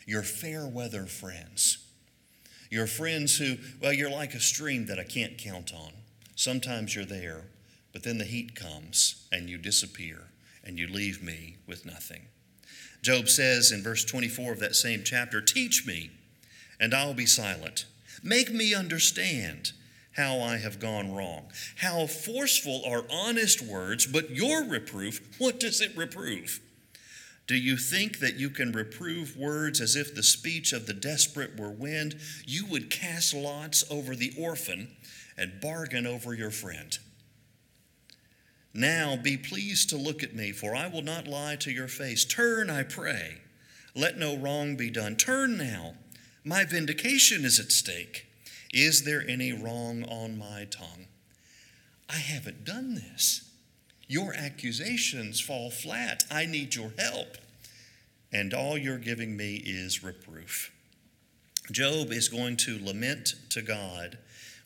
You're 0.06 0.24
fair 0.24 0.68
weather 0.68 1.06
friends. 1.06 1.80
You're 2.70 2.88
friends 2.88 3.38
who, 3.38 3.56
well, 3.82 3.94
you're 3.94 4.10
like 4.10 4.34
a 4.34 4.40
stream 4.40 4.88
that 4.88 5.00
I 5.00 5.04
can't 5.04 5.38
count 5.38 5.74
on. 5.74 5.92
Sometimes 6.36 6.96
you're 6.96 7.06
there, 7.06 7.46
but 7.94 8.04
then 8.04 8.18
the 8.18 8.26
heat 8.26 8.56
comes 8.56 9.28
and 9.32 9.50
you 9.50 9.58
disappear 9.58 10.28
and 10.64 10.78
you 10.78 10.88
leave 10.88 11.24
me 11.24 11.58
with 11.66 11.86
nothing. 11.86 12.24
Job 13.02 13.30
says 13.30 13.72
in 13.72 13.82
verse 13.82 14.04
24 14.04 14.54
of 14.54 14.60
that 14.60 14.76
same 14.76 15.02
chapter, 15.04 15.40
Teach 15.40 15.88
me, 15.88 16.12
and 16.80 16.94
I'll 16.94 17.14
be 17.14 17.26
silent. 17.26 17.86
Make 18.22 18.52
me 18.52 18.74
understand 18.74 19.72
how 20.18 20.40
I 20.40 20.58
have 20.58 20.80
gone 20.80 21.14
wrong. 21.14 21.46
How 21.78 22.08
forceful 22.08 22.82
are 22.86 23.06
honest 23.10 23.62
words, 23.62 24.08
but 24.08 24.32
your 24.32 24.66
reproof, 24.66 25.22
what 25.38 25.60
does 25.60 25.80
it 25.80 25.96
reprove? 25.96 26.60
Do 27.46 27.56
you 27.56 27.78
think 27.78 28.20
that 28.20 28.36
you 28.36 28.50
can 28.50 28.74
reprove 28.74 29.38
words 29.38 29.80
as 29.80 29.96
if 29.96 30.14
the 30.14 30.24
speech 30.24 30.74
of 30.74 30.86
the 30.86 30.94
desperate 30.94 31.58
were 31.58 31.72
wind? 31.72 32.20
You 32.46 32.66
would 32.66 32.90
cast 32.90 33.34
lots 33.34 33.90
over 33.90 34.16
the 34.16 34.34
orphan 34.38 34.90
and 35.38 35.62
bargain 35.62 36.06
over 36.06 36.34
your 36.34 36.52
friend. 36.52 36.98
Now 38.74 39.16
be 39.16 39.38
pleased 39.38 39.90
to 39.92 39.98
look 39.98 40.24
at 40.24 40.36
me, 40.36 40.52
for 40.52 40.76
I 40.76 40.88
will 40.88 41.04
not 41.04 41.28
lie 41.28 41.56
to 41.58 41.72
your 41.72 41.88
face. 41.88 42.26
Turn, 42.26 42.70
I 42.70 42.84
pray. 42.84 43.38
Let 43.96 44.18
no 44.18 44.36
wrong 44.36 44.76
be 44.76 44.90
done. 44.90 45.16
Turn 45.16 45.58
now. 45.58 45.94
My 46.44 46.66
vindication 46.66 47.46
is 47.46 47.60
at 47.60 47.72
stake. 47.72 48.27
Is 48.78 49.06
there 49.06 49.24
any 49.28 49.54
wrong 49.54 50.04
on 50.04 50.38
my 50.38 50.68
tongue? 50.70 51.08
I 52.08 52.18
haven't 52.18 52.64
done 52.64 52.94
this. 52.94 53.50
Your 54.08 54.36
accusations 54.36 55.42
fall 55.42 55.72
flat. 55.72 56.26
I 56.30 56.46
need 56.46 56.76
your 56.76 56.92
help. 57.00 57.38
And 58.32 58.54
all 58.54 58.78
you're 58.78 59.00
giving 59.00 59.36
me 59.36 59.56
is 59.56 60.04
reproof. 60.04 60.72
Job 61.72 62.12
is 62.12 62.30
going 62.30 62.56
to 62.58 62.78
lament 62.86 63.34
to 63.50 63.64
God 63.64 64.20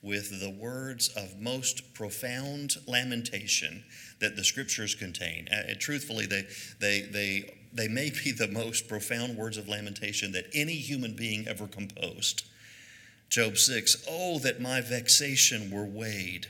with 0.03 0.41
the 0.41 0.49
words 0.49 1.07
of 1.15 1.39
most 1.39 1.93
profound 1.93 2.75
lamentation 2.85 3.85
that 4.19 4.35
the 4.35 4.43
scriptures 4.43 4.93
contain. 4.93 5.47
Uh, 5.47 5.73
truthfully, 5.79 6.25
they, 6.25 6.47
they, 6.81 7.03
they, 7.03 7.53
they 7.71 7.87
may 7.87 8.09
be 8.09 8.33
the 8.33 8.49
most 8.49 8.89
profound 8.89 9.37
words 9.37 9.55
of 9.55 9.69
lamentation 9.69 10.33
that 10.33 10.47
any 10.53 10.73
human 10.73 11.15
being 11.15 11.47
ever 11.47 11.65
composed. 11.65 12.43
Job 13.31 13.57
6 13.57 14.05
Oh, 14.09 14.39
that 14.39 14.59
my 14.59 14.81
vexation 14.81 15.71
were 15.71 15.85
weighed 15.85 16.47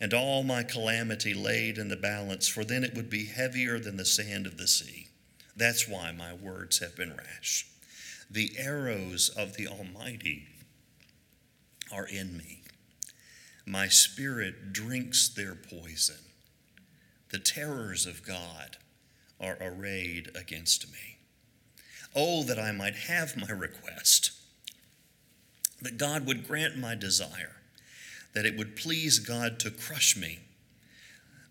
and 0.00 0.12
all 0.12 0.42
my 0.42 0.62
calamity 0.62 1.32
laid 1.32 1.78
in 1.78 1.88
the 1.88 1.96
balance, 1.96 2.46
for 2.46 2.64
then 2.64 2.84
it 2.84 2.94
would 2.94 3.08
be 3.08 3.26
heavier 3.26 3.78
than 3.78 3.96
the 3.96 4.04
sand 4.04 4.46
of 4.46 4.56
the 4.56 4.68
sea. 4.68 5.08
That's 5.56 5.88
why 5.88 6.12
my 6.12 6.32
words 6.32 6.78
have 6.78 6.96
been 6.96 7.16
rash. 7.16 7.66
The 8.30 8.52
arrows 8.58 9.28
of 9.28 9.56
the 9.56 9.66
Almighty 9.66 10.46
are 11.92 12.06
in 12.06 12.36
me. 12.36 12.62
My 13.64 13.88
spirit 13.88 14.72
drinks 14.72 15.28
their 15.28 15.54
poison. 15.54 16.16
The 17.30 17.38
terrors 17.38 18.06
of 18.06 18.26
God 18.26 18.76
are 19.40 19.58
arrayed 19.60 20.30
against 20.34 20.92
me. 20.92 21.18
Oh, 22.14 22.42
that 22.44 22.58
I 22.58 22.72
might 22.72 22.94
have 22.94 23.36
my 23.36 23.50
request, 23.50 24.32
that 25.82 25.98
God 25.98 26.26
would 26.26 26.46
grant 26.46 26.76
my 26.76 26.94
desire 26.94 27.56
that 28.34 28.46
it 28.46 28.56
would 28.56 28.76
please 28.76 29.18
God 29.18 29.58
to 29.60 29.70
crush 29.70 30.16
me, 30.16 30.38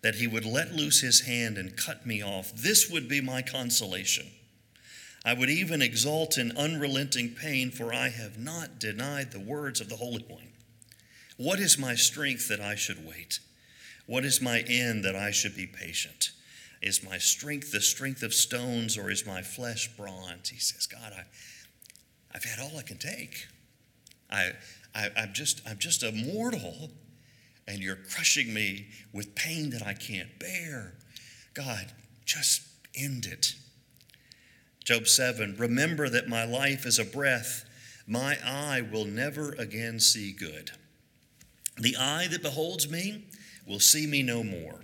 that 0.02 0.16
He 0.16 0.28
would 0.28 0.46
let 0.46 0.74
loose 0.74 1.02
His 1.02 1.22
hand 1.22 1.58
and 1.58 1.76
cut 1.76 2.06
me 2.06 2.24
off. 2.24 2.54
This 2.54 2.90
would 2.90 3.10
be 3.10 3.20
my 3.20 3.42
consolation. 3.42 4.28
I 5.26 5.34
would 5.34 5.50
even 5.50 5.82
exult 5.82 6.38
in 6.38 6.56
unrelenting 6.56 7.32
pain, 7.32 7.72
for 7.72 7.94
I 7.94 8.10
have 8.10 8.38
not 8.38 8.80
denied 8.80 9.32
the 9.32 9.40
words 9.40 9.82
of 9.82 9.90
the 9.90 9.98
Holy 9.98 10.24
One. 10.30 10.48
What 11.36 11.60
is 11.60 11.78
my 11.78 11.96
strength 11.96 12.48
that 12.48 12.62
I 12.62 12.76
should 12.76 13.06
wait? 13.06 13.40
What 14.06 14.24
is 14.24 14.42
my 14.42 14.62
end 14.62 15.04
that 15.04 15.16
I 15.16 15.32
should 15.32 15.56
be 15.56 15.68
patient? 15.68 16.32
Is 16.82 17.04
my 17.04 17.18
strength 17.18 17.72
the 17.72 17.82
strength 17.82 18.24
of 18.24 18.34
stones 18.34 18.98
or 18.98 19.12
is 19.12 19.26
my 19.26 19.42
flesh 19.42 19.90
bronze? 19.98 20.50
He 20.50 20.60
says, 20.60 20.88
God, 20.88 21.12
I, 21.14 21.26
I've 22.34 22.46
had 22.46 22.60
all 22.60 22.78
I 22.78 22.84
can 22.84 22.98
take. 22.98 23.48
I, 24.30 24.52
I, 24.94 25.10
I'm, 25.18 25.34
just, 25.34 25.62
I'm 25.68 25.78
just 25.78 26.04
a 26.04 26.12
mortal, 26.12 26.92
and 27.68 27.80
you're 27.80 27.96
crushing 27.96 28.54
me 28.54 28.88
with 29.14 29.36
pain 29.36 29.70
that 29.72 29.86
I 29.86 29.94
can't 29.94 30.40
bear. 30.40 30.94
God, 31.54 31.88
just 32.26 32.62
end 32.96 33.26
it. 33.26 33.56
Job 34.84 35.08
7 35.08 35.56
Remember 35.58 36.10
that 36.10 36.28
my 36.28 36.46
life 36.46 36.86
is 36.86 37.00
a 37.00 37.06
breath, 37.06 37.66
my 38.08 38.38
eye 38.44 38.82
will 38.82 39.06
never 39.06 39.52
again 39.54 40.00
see 40.00 40.32
good. 40.32 40.72
The 41.78 41.96
eye 41.98 42.28
that 42.32 42.42
beholds 42.42 42.90
me 42.90 43.26
will 43.68 43.80
see 43.80 44.08
me 44.08 44.24
no 44.24 44.44
more. 44.44 44.82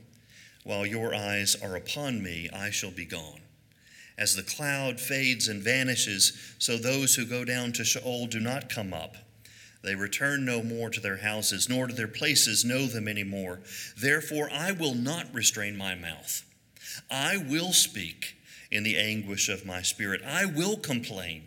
While 0.63 0.85
your 0.85 1.15
eyes 1.15 1.55
are 1.61 1.75
upon 1.75 2.21
me, 2.21 2.49
I 2.53 2.69
shall 2.69 2.91
be 2.91 3.05
gone. 3.05 3.39
As 4.17 4.35
the 4.35 4.43
cloud 4.43 4.99
fades 4.99 5.47
and 5.47 5.61
vanishes, 5.61 6.55
so 6.59 6.77
those 6.77 7.15
who 7.15 7.25
go 7.25 7.43
down 7.43 7.71
to 7.73 7.83
Sheol 7.83 8.27
do 8.27 8.39
not 8.39 8.69
come 8.69 8.93
up. 8.93 9.15
They 9.83 9.95
return 9.95 10.45
no 10.45 10.63
more 10.63 10.89
to 10.89 11.01
their 11.01 11.17
houses, 11.17 11.67
nor 11.67 11.87
do 11.87 11.93
their 11.93 12.07
places 12.07 12.63
know 12.63 12.85
them 12.85 13.07
any 13.07 13.23
more. 13.23 13.59
Therefore, 13.97 14.49
I 14.51 14.71
will 14.71 14.95
not 14.95 15.33
restrain 15.33 15.77
my 15.77 15.93
mouth. 15.93 16.43
I 17.11 17.37
will 17.37 17.73
speak 17.73 18.35
in 18.71 18.83
the 18.83 18.97
anguish 18.97 19.49
of 19.49 19.65
my 19.65 19.81
spirit. 19.81 20.21
I 20.25 20.45
will 20.45 20.77
complain 20.77 21.43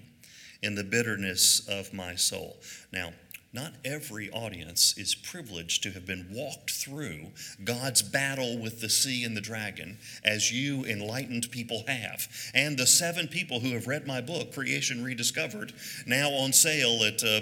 in 0.62 0.74
the 0.74 0.84
bitterness 0.84 1.66
of 1.66 1.94
my 1.94 2.14
soul. 2.14 2.58
Now, 2.92 3.12
not 3.52 3.72
every 3.86 4.28
audience 4.30 4.98
is 4.98 5.14
privileged 5.14 5.82
to 5.84 5.92
have 5.92 6.04
been 6.04 6.26
walked 6.30 6.72
through 6.72 7.28
God's 7.64 8.02
battle 8.02 8.58
with 8.58 8.82
the 8.82 8.90
sea 8.90 9.24
and 9.24 9.34
the 9.34 9.40
dragon, 9.40 9.96
as 10.22 10.52
you 10.52 10.84
enlightened 10.84 11.50
people 11.50 11.84
have. 11.88 12.28
And 12.52 12.76
the 12.76 12.86
seven 12.86 13.28
people 13.28 13.60
who 13.60 13.70
have 13.70 13.86
read 13.86 14.06
my 14.06 14.20
book, 14.20 14.52
Creation 14.52 15.02
Rediscovered, 15.02 15.72
now 16.06 16.28
on 16.32 16.52
sale 16.52 17.02
at. 17.02 17.24
Uh, 17.24 17.40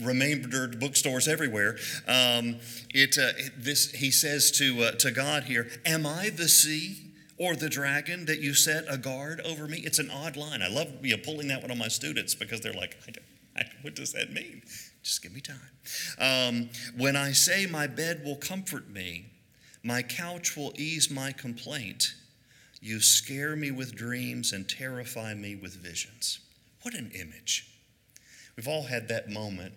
remembered 0.00 0.80
bookstores 0.80 1.28
everywhere. 1.28 1.76
Um, 2.06 2.56
it, 2.90 3.18
uh, 3.18 3.32
this, 3.56 3.90
he 3.92 4.10
says 4.10 4.50
to, 4.52 4.84
uh, 4.84 4.92
to 4.92 5.10
God 5.10 5.44
here, 5.44 5.68
Am 5.84 6.06
I 6.06 6.30
the 6.30 6.48
sea 6.48 7.12
or 7.38 7.56
the 7.56 7.68
dragon 7.68 8.26
that 8.26 8.40
you 8.40 8.54
set 8.54 8.84
a 8.88 8.98
guard 8.98 9.40
over 9.44 9.66
me? 9.66 9.78
It's 9.78 9.98
an 9.98 10.10
odd 10.10 10.36
line. 10.36 10.62
I 10.62 10.68
love 10.68 10.88
you 11.02 11.16
know, 11.16 11.22
pulling 11.22 11.48
that 11.48 11.62
one 11.62 11.70
on 11.70 11.78
my 11.78 11.88
students 11.88 12.34
because 12.34 12.60
they're 12.60 12.72
like, 12.72 12.96
I 13.08 13.12
I, 13.60 13.64
What 13.82 13.94
does 13.94 14.12
that 14.12 14.32
mean? 14.32 14.62
Just 15.02 15.22
give 15.22 15.32
me 15.32 15.40
time. 15.40 15.58
Um, 16.18 16.70
when 16.96 17.16
I 17.16 17.32
say 17.32 17.66
my 17.66 17.86
bed 17.86 18.22
will 18.24 18.36
comfort 18.36 18.88
me, 18.88 19.26
my 19.82 20.02
couch 20.02 20.56
will 20.56 20.72
ease 20.76 21.10
my 21.10 21.32
complaint, 21.32 22.14
you 22.80 23.00
scare 23.00 23.56
me 23.56 23.70
with 23.70 23.94
dreams 23.94 24.52
and 24.52 24.68
terrify 24.68 25.34
me 25.34 25.56
with 25.56 25.74
visions. 25.74 26.40
What 26.82 26.94
an 26.94 27.10
image. 27.14 27.71
We've 28.56 28.68
all 28.68 28.84
had 28.84 29.08
that 29.08 29.30
moment 29.30 29.74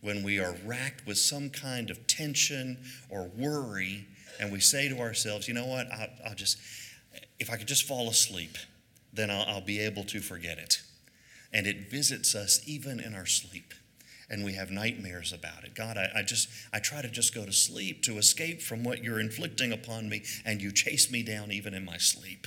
when 0.00 0.22
we 0.22 0.38
are 0.38 0.54
racked 0.64 1.06
with 1.06 1.18
some 1.18 1.50
kind 1.50 1.90
of 1.90 2.06
tension 2.06 2.78
or 3.08 3.30
worry, 3.36 4.06
and 4.40 4.52
we 4.52 4.60
say 4.60 4.88
to 4.88 4.98
ourselves, 4.98 5.48
you 5.48 5.54
know 5.54 5.66
what, 5.66 5.90
I'll, 5.92 6.08
I'll 6.28 6.34
just, 6.34 6.58
if 7.38 7.50
I 7.50 7.56
could 7.56 7.68
just 7.68 7.84
fall 7.84 8.08
asleep, 8.08 8.56
then 9.12 9.30
I'll, 9.30 9.44
I'll 9.48 9.60
be 9.60 9.80
able 9.80 10.04
to 10.04 10.20
forget 10.20 10.58
it. 10.58 10.82
And 11.52 11.66
it 11.66 11.90
visits 11.90 12.34
us 12.34 12.60
even 12.66 13.00
in 13.00 13.14
our 13.14 13.26
sleep 13.26 13.72
and 14.28 14.44
we 14.44 14.54
have 14.54 14.70
nightmares 14.70 15.32
about 15.32 15.64
it. 15.64 15.74
God, 15.74 15.96
I, 15.96 16.10
I, 16.16 16.22
just 16.22 16.48
I 16.72 16.78
try 16.78 17.02
to 17.02 17.08
just 17.08 17.34
go 17.34 17.44
to 17.44 17.52
sleep 17.52 18.02
to 18.02 18.18
escape 18.18 18.60
from 18.60 18.82
what 18.82 19.04
you're 19.04 19.20
inflicting 19.20 19.72
upon 19.72 20.08
me, 20.08 20.24
and 20.44 20.60
you 20.60 20.72
chase 20.72 21.10
me 21.10 21.22
down 21.22 21.52
even 21.52 21.74
in 21.74 21.84
my 21.84 21.98
sleep. 21.98 22.46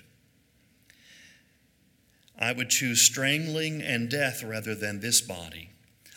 I 2.40 2.54
would 2.54 2.70
choose 2.70 3.02
strangling 3.02 3.82
and 3.82 4.10
death 4.10 4.42
rather 4.44 4.74
than 4.74 5.02
this 5.02 5.20
body. 5.20 5.72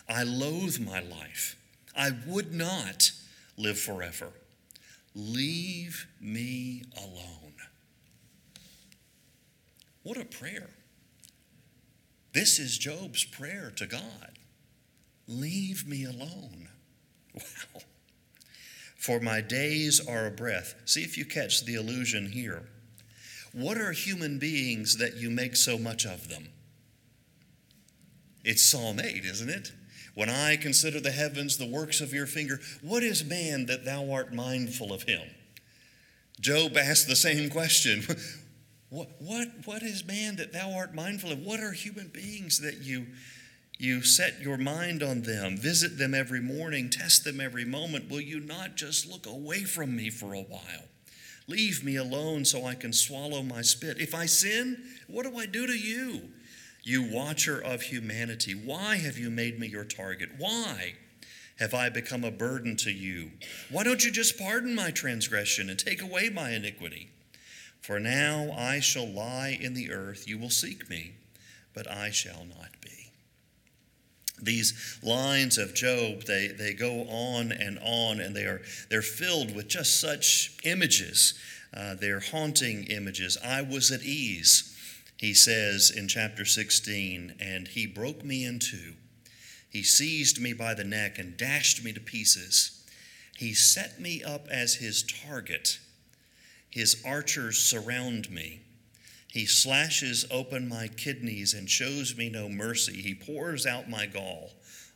I 0.09 0.23
loathe 0.23 0.79
my 0.79 1.01
life. 1.01 1.57
I 1.97 2.13
would 2.27 2.55
not 2.55 3.11
live 3.59 3.79
forever. 3.79 4.29
Leave 5.15 6.07
me 6.21 6.85
alone. 6.97 7.55
What 10.05 10.17
a 10.17 10.25
prayer. 10.25 10.71
This 12.33 12.59
is 12.59 12.79
Job's 12.79 13.25
prayer 13.25 13.73
to 13.77 13.87
God. 13.87 14.39
Leave 15.27 15.87
me 15.87 16.05
alone. 16.05 16.69
Wow. 17.35 17.83
For 18.97 19.21
my 19.21 19.41
days 19.41 20.01
are 20.07 20.27
a 20.27 20.31
breath. 20.31 20.75
See 20.85 21.03
if 21.03 21.19
you 21.19 21.25
catch 21.25 21.65
the 21.65 21.75
illusion 21.75 22.31
here. 22.31 22.69
What 23.53 23.77
are 23.77 23.93
human 23.93 24.39
beings 24.39 24.97
that 24.97 25.17
you 25.17 25.31
make 25.31 25.57
so 25.57 25.79
much 25.79 26.07
of 26.07 26.29
them? 26.29 26.49
It's 28.45 28.63
Psalm 28.63 28.99
8, 28.99 29.25
isn't 29.25 29.51
it? 29.51 29.73
When 30.15 30.29
I 30.29 30.57
consider 30.57 31.01
the 31.01 31.11
heavens, 31.11 31.57
the 31.57 31.67
works 31.67 32.01
of 32.01 32.13
your 32.13 32.27
finger, 32.27 32.61
what 32.83 33.03
is 33.03 33.25
man 33.25 33.67
that 33.67 33.85
thou 33.85 34.11
art 34.11 34.33
mindful 34.33 34.93
of 34.93 35.05
him? 35.05 35.23
Job 36.41 36.77
asked 36.77 37.09
the 37.09 37.17
same 37.17 37.51
question. 37.51 38.03
what, 38.91 39.09
what, 39.19 39.49
what 39.65 39.83
is 39.83 40.05
man 40.05 40.37
that 40.37 40.53
thou 40.53 40.75
art 40.75 40.95
mindful 40.95 41.33
of? 41.33 41.39
What 41.39 41.61
are 41.61 41.73
human 41.73 42.09
beings 42.09 42.61
that 42.61 42.79
you, 42.79 43.07
you 43.79 44.03
set 44.03 44.41
your 44.41 44.59
mind 44.59 45.03
on 45.03 45.23
them, 45.23 45.57
visit 45.57 45.99
them 45.99 46.15
every 46.15 46.41
morning, 46.41 46.91
test 46.91 47.25
them 47.25 47.41
every 47.41 47.65
moment? 47.65 48.11
Will 48.11 48.21
you 48.21 48.41
not 48.41 48.77
just 48.77 49.11
look 49.11 49.27
away 49.27 49.65
from 49.65 49.95
me 49.95 50.11
for 50.11 50.35
a 50.35 50.43
while? 50.43 50.89
Leave 51.49 51.85
me 51.85 51.97
alone 51.97 52.45
so 52.45 52.65
I 52.65 52.75
can 52.75 52.93
swallow 52.93 53.43
my 53.43 53.63
spit. 53.63 54.01
If 54.01 54.15
I 54.15 54.27
sin, 54.27 54.83
what 55.07 55.25
do 55.25 55.37
I 55.37 55.47
do 55.47 55.67
to 55.67 55.73
you? 55.73 56.31
You 56.83 57.03
watcher 57.03 57.61
of 57.61 57.83
humanity, 57.83 58.55
why 58.55 58.97
have 58.97 59.19
you 59.19 59.31
made 59.31 59.59
me 59.59 59.69
your 59.69 59.85
target? 59.85 60.31
Why 60.39 60.95
have 61.59 61.75
I 61.75 61.89
become 61.89 62.25
a 62.25 62.31
burden 62.31 62.77
to 62.77 62.91
you? 62.91 63.33
Why 63.71 63.85
don't 63.85 64.05
you 64.05 64.11
just 64.11 64.39
pardon 64.39 64.75
my 64.75 64.91
transgression 64.91 65.71
and 65.71 65.79
take 65.79 66.03
away 66.03 66.29
my 66.29 66.51
iniquity? 66.51 67.11
For 67.81 68.01
now 68.01 68.53
I 68.57 68.81
shall 68.81 69.07
lie 69.07 69.57
in 69.61 69.75
the 69.75 69.93
earth. 69.93 70.29
You 70.29 70.39
will 70.39 70.51
seek 70.51 70.89
me, 70.89 71.15
but 71.75 71.89
I 71.89 72.11
shall 72.11 72.45
not 72.45 72.81
be 72.81 73.02
these 74.41 74.99
lines 75.03 75.59
of 75.59 75.75
Job, 75.75 76.25
they, 76.25 76.49
they 76.49 76.75
go 76.75 77.03
on 77.09 77.53
and 77.53 77.79
on, 77.81 78.21
and 78.21 78.35
they 78.35 78.45
are 78.45 78.63
they're 78.89 79.03
filled 79.03 79.55
with 79.55 79.69
just 79.69 80.01
such 80.01 80.57
images. 80.65 81.35
Uh, 81.75 81.95
they're 81.95 82.21
haunting 82.21 82.85
images. 82.85 83.39
I 83.43 83.63
was 83.63 83.91
at 83.91 84.03
ease, 84.03 84.77
he 85.17 85.33
says 85.33 85.91
in 85.91 86.09
chapter 86.09 86.45
16, 86.45 87.35
and 87.41 87.69
he 87.69 87.87
broke 87.87 88.25
me 88.25 88.45
in 88.45 88.59
two. 88.59 88.95
He 89.71 89.83
seized 89.83 90.39
me 90.41 90.53
by 90.53 90.75
the 90.75 90.85
neck 90.85 91.19
and 91.19 91.37
dashed 91.37 91.83
me 91.83 91.93
to 91.95 92.01
pieces. 92.01 92.85
He 93.39 93.55
set 93.55 93.99
me 93.99 94.23
up 94.23 94.49
as 94.51 94.75
his 94.75 95.03
target. 95.03 95.79
His 96.69 97.03
archers 97.07 97.59
surround 97.59 98.31
me. 98.31 98.61
He 99.33 99.47
slashes 99.47 100.27
open 100.31 100.69
my 100.69 100.89
kidneys 100.89 101.55
and 101.55 101.69
shows 101.69 102.15
me 102.15 102.29
no 102.29 102.51
mercy. 102.51 103.01
He 103.01 103.15
pours 103.15 103.65
out 103.65 103.89
my 103.89 104.05
gall 104.05 104.51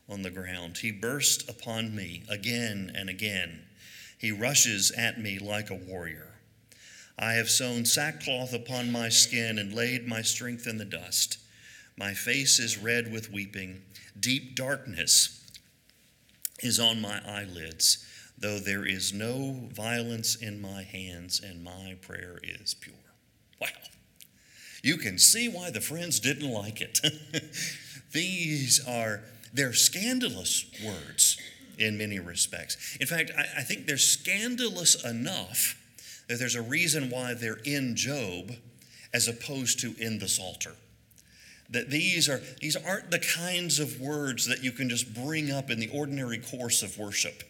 on 0.07 0.21
the 0.21 0.29
ground. 0.29 0.77
He 0.77 0.91
bursts 0.91 1.49
upon 1.49 1.95
me 1.95 2.21
again 2.29 2.91
and 2.93 3.09
again. 3.09 3.61
He 4.15 4.31
rushes 4.31 4.91
at 4.91 5.19
me 5.19 5.39
like 5.39 5.71
a 5.71 5.75
warrior. 5.75 6.35
I 7.17 7.33
have 7.33 7.49
sewn 7.49 7.83
sackcloth 7.85 8.53
upon 8.53 8.91
my 8.91 9.09
skin 9.09 9.57
and 9.57 9.73
laid 9.73 10.07
my 10.07 10.21
strength 10.21 10.67
in 10.67 10.77
the 10.77 10.85
dust. 10.85 11.39
My 11.97 12.13
face 12.13 12.59
is 12.59 12.77
red 12.77 13.11
with 13.11 13.31
weeping. 13.31 13.81
Deep 14.19 14.55
darkness 14.55 15.43
is 16.59 16.79
on 16.79 17.01
my 17.01 17.21
eyelids, 17.27 18.05
though 18.37 18.59
there 18.59 18.85
is 18.85 19.13
no 19.13 19.67
violence 19.73 20.35
in 20.35 20.61
my 20.61 20.83
hands, 20.83 21.41
and 21.43 21.63
my 21.63 21.95
prayer 22.01 22.39
is 22.43 22.75
pure. 22.75 22.93
Wow. 23.59 23.69
You 24.83 24.97
can 24.97 25.17
see 25.17 25.47
why 25.47 25.71
the 25.71 25.81
friends 25.81 26.19
didn't 26.19 26.49
like 26.49 26.81
it. 26.81 26.99
These 28.11 28.85
are, 28.87 29.21
they're 29.53 29.73
scandalous 29.73 30.65
words 30.85 31.37
in 31.77 31.97
many 31.97 32.19
respects. 32.19 32.97
In 32.99 33.07
fact, 33.07 33.31
I, 33.37 33.59
I 33.59 33.63
think 33.63 33.85
they're 33.85 33.97
scandalous 33.97 35.03
enough 35.03 35.75
that 36.27 36.39
there's 36.39 36.55
a 36.55 36.61
reason 36.61 37.09
why 37.09 37.33
they're 37.33 37.59
in 37.63 37.95
Job 37.95 38.51
as 39.13 39.27
opposed 39.27 39.79
to 39.81 39.95
in 39.99 40.19
the 40.19 40.27
Psalter. 40.27 40.75
That 41.69 41.89
these 41.89 42.29
are 42.29 42.41
these 42.61 42.77
aren't 42.77 43.11
the 43.11 43.19
kinds 43.19 43.79
of 43.79 43.99
words 43.99 44.47
that 44.47 44.63
you 44.63 44.71
can 44.71 44.89
just 44.89 45.13
bring 45.13 45.51
up 45.51 45.69
in 45.69 45.79
the 45.79 45.89
ordinary 45.89 46.37
course 46.37 46.81
of 46.81 46.97
worship. 46.97 47.43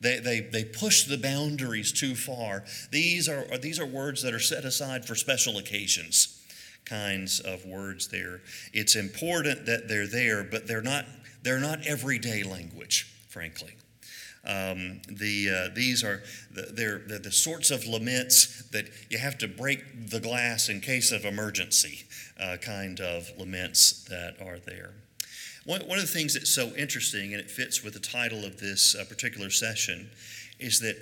They, 0.00 0.18
they, 0.18 0.40
they 0.40 0.64
push 0.64 1.04
the 1.04 1.16
boundaries 1.16 1.92
too 1.92 2.16
far. 2.16 2.64
These 2.90 3.28
are, 3.28 3.44
these 3.58 3.78
are 3.78 3.86
words 3.86 4.22
that 4.22 4.34
are 4.34 4.40
set 4.40 4.64
aside 4.64 5.04
for 5.04 5.14
special 5.14 5.58
occasions 5.58 6.41
kinds 6.84 7.40
of 7.40 7.64
words 7.64 8.08
there. 8.08 8.40
It's 8.72 8.96
important 8.96 9.66
that 9.66 9.88
they're 9.88 10.06
there, 10.06 10.44
but 10.44 10.66
they're 10.66 10.82
not, 10.82 11.06
they're 11.42 11.60
not 11.60 11.86
everyday 11.86 12.42
language, 12.42 13.12
frankly. 13.28 13.76
Um, 14.44 15.00
the, 15.08 15.68
uh, 15.70 15.74
these 15.74 16.02
are 16.02 16.22
the, 16.50 16.62
they're, 16.62 16.98
they're 16.98 17.20
the 17.20 17.30
sorts 17.30 17.70
of 17.70 17.86
laments 17.86 18.64
that 18.70 18.86
you 19.08 19.18
have 19.18 19.38
to 19.38 19.48
break 19.48 20.10
the 20.10 20.18
glass 20.18 20.68
in 20.68 20.80
case 20.80 21.12
of 21.12 21.24
emergency 21.24 22.04
uh, 22.40 22.56
kind 22.56 23.00
of 23.00 23.30
laments 23.38 24.04
that 24.08 24.42
are 24.44 24.58
there. 24.58 24.94
One, 25.64 25.82
one 25.82 25.98
of 25.98 26.04
the 26.04 26.12
things 26.12 26.34
that's 26.34 26.50
so 26.50 26.72
interesting, 26.76 27.32
and 27.32 27.40
it 27.40 27.50
fits 27.50 27.84
with 27.84 27.94
the 27.94 28.00
title 28.00 28.44
of 28.44 28.58
this 28.58 28.96
uh, 28.96 29.04
particular 29.04 29.48
session, 29.48 30.10
is 30.58 30.80
that 30.80 30.96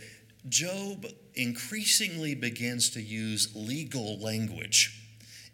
Job 0.50 1.06
increasingly 1.34 2.34
begins 2.34 2.90
to 2.90 3.00
use 3.00 3.48
legal 3.54 4.18
language 4.18 4.99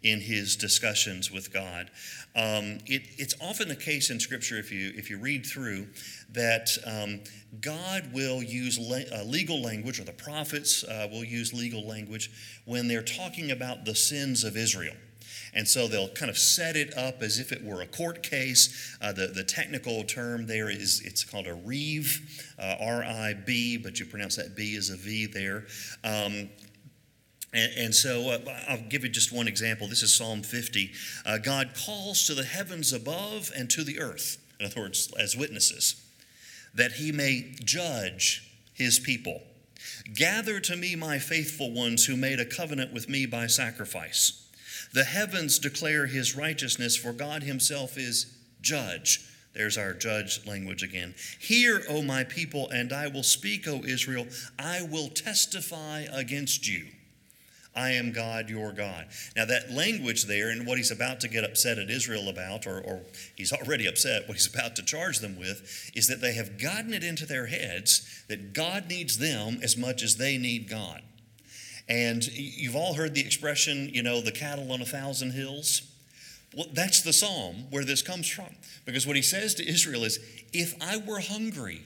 in 0.03 0.21
his 0.21 0.55
discussions 0.55 1.31
with 1.31 1.51
God. 1.51 1.89
Um, 2.35 2.79
it, 2.85 3.03
it's 3.17 3.33
often 3.41 3.67
the 3.67 3.75
case 3.75 4.09
in 4.11 4.19
Scripture, 4.19 4.59
if 4.59 4.71
you, 4.71 4.91
if 4.95 5.09
you 5.09 5.17
read 5.17 5.45
through, 5.45 5.87
that 6.33 6.69
um, 6.85 7.21
God 7.61 8.13
will 8.13 8.43
use 8.43 8.77
le- 8.77 9.05
uh, 9.11 9.23
legal 9.23 9.61
language, 9.61 9.99
or 9.99 10.03
the 10.03 10.11
prophets 10.11 10.83
uh, 10.83 11.07
will 11.11 11.23
use 11.23 11.53
legal 11.53 11.87
language 11.87 12.29
when 12.65 12.87
they're 12.87 13.01
talking 13.01 13.51
about 13.51 13.85
the 13.85 13.95
sins 13.95 14.43
of 14.43 14.55
Israel. 14.55 14.93
And 15.53 15.67
so 15.67 15.87
they'll 15.87 16.09
kind 16.09 16.29
of 16.29 16.37
set 16.37 16.75
it 16.75 16.95
up 16.95 17.23
as 17.23 17.39
if 17.39 17.51
it 17.51 17.63
were 17.63 17.81
a 17.81 17.87
court 17.87 18.21
case. 18.21 18.97
Uh, 19.01 19.13
the, 19.13 19.27
the 19.27 19.43
technical 19.43 20.03
term 20.03 20.45
there 20.45 20.69
is 20.69 21.01
it's 21.03 21.23
called 21.23 21.47
a 21.47 21.55
reeve, 21.55 22.45
uh, 22.59 22.75
R 22.79 23.03
I 23.03 23.33
B, 23.33 23.77
but 23.77 23.99
you 23.99 24.05
pronounce 24.05 24.35
that 24.35 24.55
B 24.55 24.75
as 24.75 24.91
a 24.91 24.95
V 24.95 25.25
there. 25.25 25.65
Um, 26.03 26.49
and, 27.53 27.71
and, 27.77 27.95
so 27.95 28.29
uh, 28.29 28.39
I'll 28.67 28.89
give 28.89 29.03
you 29.03 29.09
just 29.09 29.31
one 29.31 29.47
example. 29.47 29.87
This 29.87 30.03
is 30.03 30.15
Psalm 30.15 30.43
50. 30.43 30.91
Uh, 31.25 31.37
God 31.37 31.71
calls 31.85 32.27
to 32.27 32.33
the 32.33 32.43
heavens 32.43 32.91
above 32.91 33.51
and 33.55 33.69
to 33.69 33.83
the 33.83 33.99
earth, 33.99 34.37
in 34.59 34.65
other 34.65 34.81
words, 34.81 35.13
as 35.17 35.37
witnesses, 35.37 35.95
that 36.75 36.93
he 36.93 37.11
may 37.11 37.53
judge 37.63 38.51
his 38.73 38.99
people. 38.99 39.41
Gather 40.13 40.59
to 40.61 40.75
me 40.75 40.95
my 40.95 41.19
faithful 41.19 41.71
ones 41.71 42.05
who 42.05 42.15
made 42.15 42.39
a 42.39 42.45
covenant 42.45 42.93
with 42.93 43.09
me 43.09 43.25
by 43.25 43.47
sacrifice. 43.47 44.47
The 44.93 45.03
heavens 45.03 45.59
declare 45.59 46.05
his 46.05 46.35
righteousness, 46.35 46.95
for 46.95 47.13
God 47.13 47.43
himself 47.43 47.97
is 47.97 48.33
judge. 48.61 49.21
There's 49.53 49.77
our 49.77 49.93
judge 49.93 50.45
language 50.45 50.83
again. 50.83 51.15
Hear, 51.39 51.83
O 51.89 52.01
my 52.01 52.23
people, 52.23 52.69
and 52.69 52.93
I 52.93 53.07
will 53.07 53.23
speak, 53.23 53.67
O 53.67 53.81
Israel. 53.83 54.27
I 54.59 54.83
will 54.83 55.07
testify 55.09 56.05
against 56.11 56.67
you. 56.67 56.87
I 57.77 57.91
am 57.91 58.11
God, 58.11 58.49
your 58.49 58.71
God. 58.71 59.07
Now, 59.35 59.45
that 59.45 59.71
language 59.71 60.25
there, 60.25 60.49
and 60.49 60.65
what 60.65 60.77
he's 60.77 60.91
about 60.91 61.19
to 61.21 61.27
get 61.27 61.43
upset 61.43 61.77
at 61.77 61.89
Israel 61.89 62.27
about, 62.27 62.65
or, 62.65 62.81
or, 62.81 63.01
he's 63.35 63.53
already 63.53 63.85
upset, 63.85 64.27
what 64.27 64.35
he's 64.35 64.51
about 64.51 64.75
to 64.77 64.83
charge 64.83 65.19
them 65.19 65.37
with, 65.37 65.91
is 65.95 66.07
that 66.07 66.19
they 66.19 66.33
have 66.33 66.57
gotten 66.57 66.93
it 66.93 67.03
into 67.03 67.25
their 67.25 67.45
heads 67.45 68.23
that 68.27 68.53
God 68.53 68.89
needs 68.89 69.19
them 69.19 69.59
as 69.61 69.77
much 69.77 70.01
as 70.01 70.17
they 70.17 70.37
need 70.37 70.67
God. 70.67 71.01
And 71.87 72.27
you've 72.27 72.75
all 72.75 72.95
heard 72.95 73.13
the 73.13 73.21
expression, 73.21 73.89
you 73.93 74.03
know, 74.03 74.21
the 74.21 74.31
cattle 74.31 74.71
on 74.71 74.81
a 74.81 74.85
thousand 74.85 75.31
hills. 75.31 75.83
Well, 76.55 76.67
that's 76.73 77.01
the 77.01 77.13
psalm 77.13 77.67
where 77.69 77.85
this 77.85 78.01
comes 78.01 78.27
from. 78.27 78.49
Because 78.85 79.05
what 79.05 79.15
he 79.15 79.21
says 79.21 79.53
to 79.55 79.67
Israel 79.67 80.03
is, 80.03 80.19
if 80.51 80.75
I 80.81 80.97
were 80.97 81.19
hungry, 81.19 81.85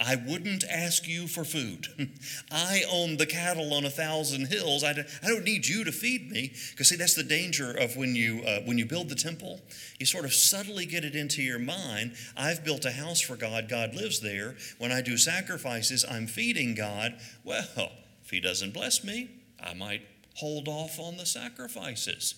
I 0.00 0.16
wouldn't 0.16 0.64
ask 0.64 1.06
you 1.06 1.28
for 1.28 1.44
food. 1.44 1.88
I 2.50 2.84
own 2.90 3.18
the 3.18 3.26
cattle 3.26 3.74
on 3.74 3.84
a 3.84 3.90
thousand 3.90 4.46
hills. 4.46 4.82
I 4.82 4.94
don't 5.22 5.44
need 5.44 5.66
you 5.66 5.84
to 5.84 5.92
feed 5.92 6.30
me. 6.30 6.52
Because, 6.70 6.88
see, 6.88 6.96
that's 6.96 7.14
the 7.14 7.22
danger 7.22 7.70
of 7.70 7.96
when 7.96 8.14
you, 8.14 8.42
uh, 8.46 8.60
when 8.64 8.78
you 8.78 8.86
build 8.86 9.10
the 9.10 9.14
temple. 9.14 9.60
You 9.98 10.06
sort 10.06 10.24
of 10.24 10.32
subtly 10.32 10.86
get 10.86 11.04
it 11.04 11.14
into 11.14 11.42
your 11.42 11.58
mind 11.58 12.14
I've 12.34 12.64
built 12.64 12.86
a 12.86 12.90
house 12.92 13.20
for 13.20 13.36
God, 13.36 13.68
God 13.68 13.94
lives 13.94 14.20
there. 14.20 14.56
When 14.78 14.90
I 14.90 15.02
do 15.02 15.18
sacrifices, 15.18 16.04
I'm 16.10 16.26
feeding 16.26 16.74
God. 16.74 17.18
Well, 17.44 17.92
if 18.24 18.30
He 18.30 18.40
doesn't 18.40 18.72
bless 18.72 19.04
me, 19.04 19.28
I 19.62 19.74
might 19.74 20.02
hold 20.36 20.66
off 20.66 20.98
on 20.98 21.18
the 21.18 21.26
sacrifices. 21.26 22.36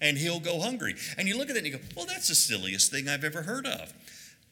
And 0.00 0.16
He'll 0.16 0.40
go 0.40 0.60
hungry. 0.60 0.94
And 1.18 1.28
you 1.28 1.36
look 1.36 1.50
at 1.50 1.56
it 1.56 1.64
and 1.64 1.66
you 1.66 1.72
go, 1.74 1.84
well, 1.94 2.06
that's 2.06 2.28
the 2.28 2.34
silliest 2.34 2.90
thing 2.90 3.06
I've 3.06 3.24
ever 3.24 3.42
heard 3.42 3.66
of. 3.66 3.92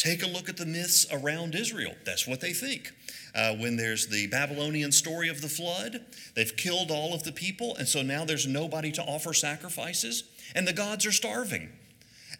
Take 0.00 0.22
a 0.22 0.26
look 0.26 0.48
at 0.48 0.56
the 0.56 0.64
myths 0.64 1.04
around 1.12 1.54
Israel. 1.54 1.92
That's 2.06 2.26
what 2.26 2.40
they 2.40 2.54
think. 2.54 2.90
Uh, 3.34 3.54
when 3.56 3.76
there's 3.76 4.06
the 4.06 4.28
Babylonian 4.28 4.92
story 4.92 5.28
of 5.28 5.42
the 5.42 5.48
flood, 5.48 6.00
they've 6.34 6.56
killed 6.56 6.90
all 6.90 7.12
of 7.12 7.22
the 7.24 7.32
people, 7.32 7.76
and 7.76 7.86
so 7.86 8.00
now 8.00 8.24
there's 8.24 8.46
nobody 8.46 8.90
to 8.92 9.02
offer 9.02 9.34
sacrifices, 9.34 10.24
and 10.54 10.66
the 10.66 10.72
gods 10.72 11.04
are 11.04 11.12
starving. 11.12 11.68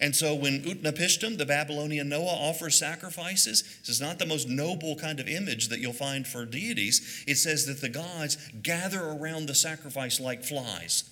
And 0.01 0.17
so 0.17 0.35
when 0.35 0.63
Utnapishtim, 0.63 1.37
the 1.37 1.45
Babylonian 1.45 2.09
Noah, 2.09 2.49
offers 2.49 2.79
sacrifices, 2.79 3.63
this 3.81 3.91
is 3.91 4.01
not 4.01 4.19
the 4.19 4.25
most 4.25 4.49
noble 4.49 4.97
kind 4.97 5.21
of 5.21 5.29
image 5.29 5.69
that 5.69 5.81
you'll 5.81 5.93
find 5.93 6.27
for 6.27 6.47
deities. 6.47 7.23
It 7.29 7.35
says 7.35 7.67
that 7.67 7.83
the 7.83 7.91
gods 7.91 8.39
gather 8.63 9.05
around 9.05 9.49
the 9.49 9.55
sacrifice 9.55 10.19
like 10.19 10.45
flies. 10.45 11.05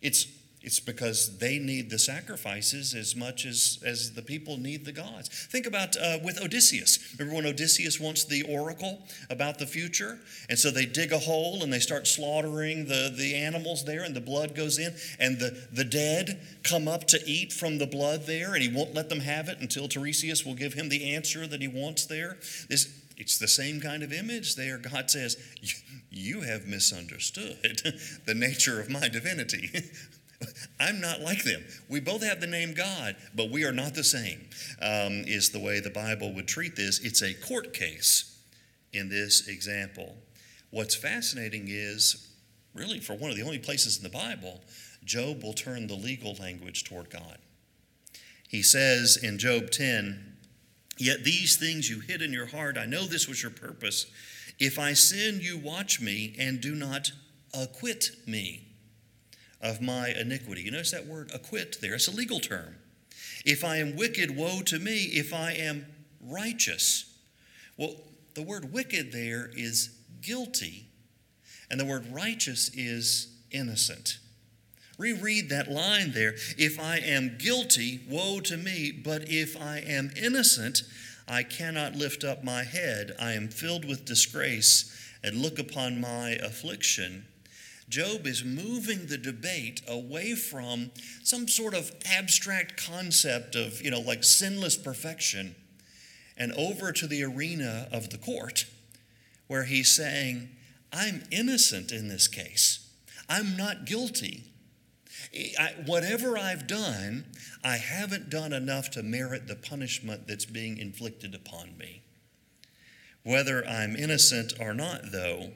It's 0.00 0.26
it's 0.60 0.80
because 0.80 1.38
they 1.38 1.58
need 1.58 1.88
the 1.88 1.98
sacrifices 1.98 2.94
as 2.94 3.14
much 3.14 3.46
as, 3.46 3.78
as 3.86 4.12
the 4.14 4.22
people 4.22 4.58
need 4.58 4.84
the 4.84 4.92
gods. 4.92 5.28
Think 5.28 5.66
about 5.66 5.96
uh, 5.96 6.18
with 6.24 6.42
Odysseus. 6.42 7.14
Remember 7.16 7.36
when 7.36 7.46
Odysseus 7.46 8.00
wants 8.00 8.24
the 8.24 8.42
oracle 8.42 8.98
about 9.30 9.58
the 9.58 9.66
future? 9.66 10.18
And 10.48 10.58
so 10.58 10.70
they 10.70 10.84
dig 10.84 11.12
a 11.12 11.18
hole 11.18 11.62
and 11.62 11.72
they 11.72 11.78
start 11.78 12.08
slaughtering 12.08 12.86
the, 12.86 13.12
the 13.16 13.36
animals 13.36 13.84
there, 13.84 14.02
and 14.02 14.16
the 14.16 14.20
blood 14.20 14.56
goes 14.56 14.78
in, 14.78 14.94
and 15.20 15.38
the, 15.38 15.68
the 15.72 15.84
dead 15.84 16.40
come 16.64 16.88
up 16.88 17.04
to 17.08 17.20
eat 17.24 17.52
from 17.52 17.78
the 17.78 17.86
blood 17.86 18.26
there, 18.26 18.54
and 18.54 18.62
he 18.62 18.68
won't 18.68 18.94
let 18.94 19.08
them 19.08 19.20
have 19.20 19.48
it 19.48 19.60
until 19.60 19.88
Tiresias 19.88 20.44
will 20.44 20.54
give 20.54 20.74
him 20.74 20.88
the 20.88 21.14
answer 21.14 21.46
that 21.46 21.62
he 21.62 21.68
wants 21.68 22.06
there. 22.06 22.36
This, 22.68 22.92
it's 23.16 23.38
the 23.38 23.48
same 23.48 23.80
kind 23.80 24.02
of 24.02 24.12
image 24.12 24.56
there. 24.56 24.78
God 24.78 25.08
says, 25.08 25.36
You 26.10 26.40
have 26.40 26.66
misunderstood 26.66 27.82
the 28.26 28.34
nature 28.34 28.80
of 28.80 28.90
my 28.90 29.08
divinity. 29.08 29.70
I'm 30.80 31.00
not 31.00 31.20
like 31.20 31.44
them. 31.44 31.64
We 31.88 32.00
both 32.00 32.22
have 32.22 32.40
the 32.40 32.46
name 32.46 32.74
God, 32.74 33.16
but 33.34 33.50
we 33.50 33.64
are 33.64 33.72
not 33.72 33.94
the 33.94 34.04
same, 34.04 34.48
um, 34.80 35.24
is 35.26 35.50
the 35.50 35.58
way 35.58 35.80
the 35.80 35.90
Bible 35.90 36.32
would 36.34 36.48
treat 36.48 36.76
this. 36.76 37.00
It's 37.00 37.22
a 37.22 37.34
court 37.34 37.72
case 37.72 38.38
in 38.92 39.08
this 39.08 39.48
example. 39.48 40.16
What's 40.70 40.94
fascinating 40.94 41.66
is, 41.68 42.28
really, 42.74 43.00
for 43.00 43.14
one 43.14 43.30
of 43.30 43.36
the 43.36 43.42
only 43.42 43.58
places 43.58 43.96
in 43.96 44.02
the 44.02 44.08
Bible, 44.10 44.60
Job 45.04 45.42
will 45.42 45.54
turn 45.54 45.86
the 45.86 45.94
legal 45.94 46.34
language 46.34 46.84
toward 46.84 47.10
God. 47.10 47.38
He 48.48 48.62
says 48.62 49.16
in 49.16 49.38
Job 49.38 49.70
10, 49.70 50.36
Yet 50.98 51.22
these 51.22 51.56
things 51.56 51.88
you 51.88 52.00
hid 52.00 52.22
in 52.22 52.32
your 52.32 52.46
heart, 52.46 52.76
I 52.76 52.84
know 52.84 53.06
this 53.06 53.28
was 53.28 53.42
your 53.42 53.52
purpose. 53.52 54.06
If 54.58 54.78
I 54.78 54.94
sin, 54.94 55.38
you 55.40 55.56
watch 55.56 56.00
me 56.00 56.34
and 56.38 56.60
do 56.60 56.74
not 56.74 57.12
acquit 57.54 58.10
me 58.26 58.67
of 59.60 59.80
my 59.80 60.10
iniquity. 60.10 60.62
You 60.62 60.70
notice 60.70 60.92
that 60.92 61.06
word 61.06 61.30
acquit 61.34 61.78
there? 61.80 61.94
It's 61.94 62.08
a 62.08 62.12
legal 62.12 62.40
term. 62.40 62.76
If 63.44 63.64
I 63.64 63.76
am 63.76 63.96
wicked, 63.96 64.36
woe 64.36 64.62
to 64.62 64.78
me. 64.78 65.04
If 65.04 65.32
I 65.32 65.52
am 65.52 65.86
righteous. 66.20 67.12
Well, 67.76 67.96
the 68.34 68.42
word 68.42 68.72
wicked 68.72 69.12
there 69.12 69.50
is 69.56 69.90
guilty, 70.20 70.86
and 71.70 71.78
the 71.78 71.84
word 71.84 72.06
righteous 72.12 72.70
is 72.74 73.34
innocent. 73.50 74.18
Reread 74.98 75.48
that 75.48 75.70
line 75.70 76.10
there. 76.12 76.34
If 76.56 76.80
I 76.80 76.98
am 76.98 77.36
guilty, 77.38 78.00
woe 78.08 78.40
to 78.40 78.56
me. 78.56 78.90
But 78.90 79.28
if 79.28 79.56
I 79.60 79.78
am 79.78 80.10
innocent, 80.20 80.82
I 81.28 81.44
cannot 81.44 81.94
lift 81.94 82.24
up 82.24 82.42
my 82.42 82.64
head. 82.64 83.14
I 83.20 83.32
am 83.32 83.48
filled 83.48 83.84
with 83.84 84.04
disgrace 84.04 84.92
and 85.22 85.36
look 85.36 85.58
upon 85.58 86.00
my 86.00 86.30
affliction. 86.30 87.26
Job 87.88 88.26
is 88.26 88.44
moving 88.44 89.06
the 89.06 89.16
debate 89.16 89.80
away 89.88 90.34
from 90.34 90.90
some 91.22 91.48
sort 91.48 91.74
of 91.74 91.90
abstract 92.04 92.82
concept 92.82 93.54
of, 93.54 93.80
you 93.80 93.90
know, 93.90 94.00
like 94.00 94.24
sinless 94.24 94.76
perfection 94.76 95.54
and 96.36 96.52
over 96.52 96.92
to 96.92 97.06
the 97.06 97.24
arena 97.24 97.88
of 97.90 98.10
the 98.10 98.18
court 98.18 98.66
where 99.46 99.64
he's 99.64 99.90
saying, 99.90 100.50
I'm 100.92 101.22
innocent 101.30 101.90
in 101.90 102.08
this 102.08 102.28
case. 102.28 102.86
I'm 103.28 103.56
not 103.56 103.86
guilty. 103.86 104.44
I, 105.58 105.74
whatever 105.84 106.38
I've 106.38 106.66
done, 106.66 107.24
I 107.64 107.76
haven't 107.76 108.30
done 108.30 108.52
enough 108.52 108.90
to 108.92 109.02
merit 109.02 109.46
the 109.46 109.56
punishment 109.56 110.26
that's 110.26 110.44
being 110.46 110.78
inflicted 110.78 111.34
upon 111.34 111.76
me. 111.76 112.02
Whether 113.24 113.66
I'm 113.66 113.96
innocent 113.96 114.54
or 114.60 114.72
not, 114.72 115.12
though, 115.12 115.50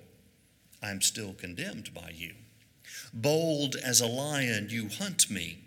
I'm 0.83 1.01
still 1.01 1.33
condemned 1.35 1.95
by 1.95 2.12
you. 2.14 2.35
Bold 3.14 3.76
as 3.76 4.01
a 4.01 4.07
lion, 4.07 4.68
you 4.70 4.89
hunt 4.89 5.30
me. 5.30 5.59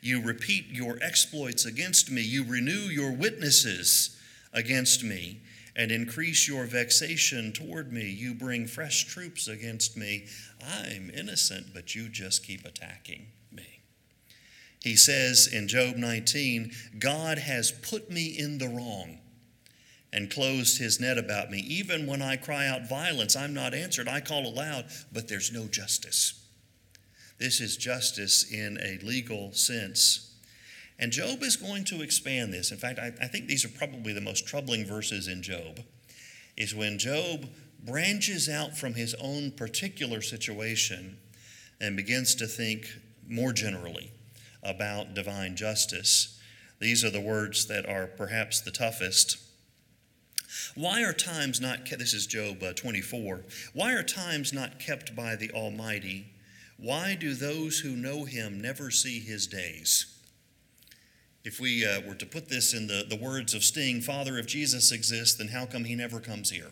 You 0.00 0.20
repeat 0.20 0.66
your 0.68 0.98
exploits 1.00 1.64
against 1.64 2.10
me. 2.10 2.22
You 2.22 2.44
renew 2.44 2.72
your 2.72 3.12
witnesses 3.12 4.16
against 4.52 5.04
me 5.04 5.40
and 5.74 5.90
increase 5.90 6.46
your 6.46 6.64
vexation 6.66 7.52
toward 7.52 7.92
me. 7.92 8.10
You 8.10 8.34
bring 8.34 8.66
fresh 8.66 9.04
troops 9.04 9.48
against 9.48 9.96
me. 9.96 10.26
I'm 10.60 11.10
innocent, 11.14 11.68
but 11.72 11.94
you 11.94 12.08
just 12.08 12.44
keep 12.44 12.64
attacking 12.64 13.26
me. 13.50 13.80
He 14.82 14.96
says 14.96 15.48
in 15.50 15.68
Job 15.68 15.96
19, 15.96 16.72
God 16.98 17.38
has 17.38 17.70
put 17.70 18.10
me 18.10 18.26
in 18.26 18.58
the 18.58 18.68
wrong 18.68 19.18
and 20.12 20.30
closed 20.30 20.78
his 20.78 21.00
net 21.00 21.18
about 21.18 21.50
me. 21.50 21.58
Even 21.60 22.06
when 22.06 22.20
I 22.20 22.36
cry 22.36 22.66
out 22.66 22.88
violence, 22.88 23.34
I'm 23.34 23.54
not 23.54 23.74
answered. 23.74 24.08
I 24.08 24.20
call 24.20 24.46
aloud, 24.46 24.86
but 25.12 25.28
there's 25.28 25.52
no 25.52 25.66
justice. 25.66 26.38
This 27.38 27.60
is 27.60 27.76
justice 27.76 28.52
in 28.52 28.78
a 28.82 29.04
legal 29.04 29.52
sense. 29.52 30.34
And 30.98 31.10
Job 31.10 31.42
is 31.42 31.56
going 31.56 31.84
to 31.86 32.02
expand 32.02 32.52
this. 32.52 32.70
In 32.70 32.78
fact, 32.78 32.98
I, 32.98 33.12
I, 33.20 33.26
think 33.26 33.48
these 33.48 33.64
are 33.64 33.68
probably 33.68 34.12
the 34.12 34.20
most 34.20 34.46
troubling 34.46 34.84
verses 34.84 35.26
in 35.26 35.42
Job, 35.42 35.80
is 36.56 36.74
when 36.74 36.98
Job 36.98 37.48
branches 37.84 38.48
out 38.48 38.76
from 38.76 38.94
his 38.94 39.14
own 39.14 39.50
particular 39.50 40.20
situation 40.20 41.16
and 41.80 41.96
begins 41.96 42.36
to 42.36 42.46
think 42.46 42.86
more 43.28 43.52
generally 43.52 44.12
about 44.62 45.14
divine 45.14 45.56
justice. 45.56 46.40
These 46.78 47.04
are 47.04 47.10
the 47.10 47.20
words 47.20 47.66
that 47.66 47.88
are 47.88 48.06
perhaps 48.06 48.60
the 48.60 48.70
toughest. 48.70 49.38
Why 50.74 51.02
are 51.02 51.12
times 51.12 51.60
not 51.60 51.84
kept? 51.84 52.00
This 52.00 52.14
is 52.14 52.26
Job 52.26 52.62
uh, 52.62 52.72
24. 52.72 53.42
Why 53.72 53.94
are 53.94 54.02
times 54.02 54.52
not 54.52 54.78
kept 54.78 55.14
by 55.14 55.36
the 55.36 55.50
Almighty? 55.52 56.26
Why 56.76 57.14
do 57.14 57.34
those 57.34 57.80
who 57.80 57.96
know 57.96 58.24
him 58.24 58.60
never 58.60 58.90
see 58.90 59.20
his 59.20 59.46
days? 59.46 60.06
If 61.44 61.58
we 61.58 61.86
uh, 61.86 62.00
were 62.06 62.14
to 62.14 62.26
put 62.26 62.48
this 62.48 62.72
in 62.72 62.86
the, 62.86 63.04
the 63.08 63.16
words 63.16 63.54
of 63.54 63.64
Sting, 63.64 64.00
Father, 64.00 64.38
if 64.38 64.46
Jesus 64.46 64.92
exists, 64.92 65.36
then 65.36 65.48
how 65.48 65.66
come 65.66 65.84
he 65.84 65.94
never 65.94 66.20
comes 66.20 66.50
here? 66.50 66.70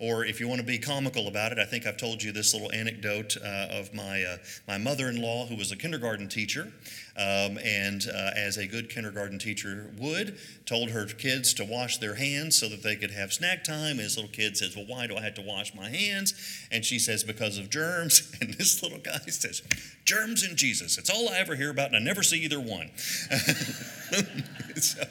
Or 0.00 0.24
if 0.24 0.40
you 0.40 0.48
want 0.48 0.60
to 0.60 0.66
be 0.66 0.78
comical 0.78 1.28
about 1.28 1.52
it, 1.52 1.58
I 1.58 1.64
think 1.64 1.86
I've 1.86 1.96
told 1.96 2.20
you 2.20 2.32
this 2.32 2.52
little 2.52 2.72
anecdote 2.72 3.36
uh, 3.36 3.68
of 3.70 3.94
my, 3.94 4.24
uh, 4.24 4.38
my 4.66 4.76
mother 4.76 5.08
in 5.08 5.22
law, 5.22 5.46
who 5.46 5.54
was 5.54 5.70
a 5.70 5.76
kindergarten 5.76 6.28
teacher, 6.28 6.72
um, 7.16 7.58
and 7.64 8.04
uh, 8.12 8.30
as 8.36 8.56
a 8.56 8.66
good 8.66 8.90
kindergarten 8.90 9.38
teacher 9.38 9.92
would, 9.96 10.36
told 10.66 10.90
her 10.90 11.06
kids 11.06 11.54
to 11.54 11.64
wash 11.64 11.98
their 11.98 12.16
hands 12.16 12.56
so 12.56 12.68
that 12.68 12.82
they 12.82 12.96
could 12.96 13.12
have 13.12 13.32
snack 13.32 13.62
time. 13.62 13.92
And 13.92 14.00
this 14.00 14.16
little 14.16 14.32
kid 14.32 14.56
says, 14.56 14.74
Well, 14.74 14.86
why 14.88 15.06
do 15.06 15.16
I 15.16 15.20
have 15.20 15.34
to 15.34 15.42
wash 15.42 15.72
my 15.76 15.88
hands? 15.88 16.34
And 16.72 16.84
she 16.84 16.98
says, 16.98 17.22
Because 17.22 17.56
of 17.56 17.70
germs. 17.70 18.32
And 18.44 18.52
this 18.54 18.82
little 18.82 18.98
guy 18.98 19.20
says, 19.28 19.62
Germs 20.04 20.42
and 20.42 20.56
Jesus. 20.56 20.98
It's 20.98 21.08
all 21.08 21.28
I 21.28 21.38
ever 21.38 21.54
hear 21.54 21.70
about, 21.70 21.88
and 21.88 21.96
I 21.96 22.00
never 22.00 22.22
see 22.22 22.38
either 22.38 22.60
one. 22.60 22.90
so, 24.76 25.04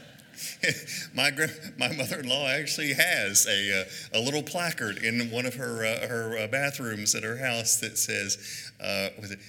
my 1.14 1.32
my 1.78 1.92
mother-in-law 1.94 2.50
actually 2.50 2.94
has 2.94 3.48
a 3.48 3.82
uh, 3.82 4.20
a 4.20 4.22
little 4.22 4.44
placard 4.44 4.98
in 4.98 5.30
one 5.32 5.46
of 5.46 5.56
her 5.56 5.86
uh, 5.86 6.08
her 6.08 6.38
uh, 6.38 6.48
bathrooms 6.48 7.16
at 7.16 7.24
her 7.24 7.38
house 7.38 7.78
that 7.78 7.98
says, 7.98 8.72
uh, 8.82 9.10
"With 9.20 9.32
it." 9.32 9.40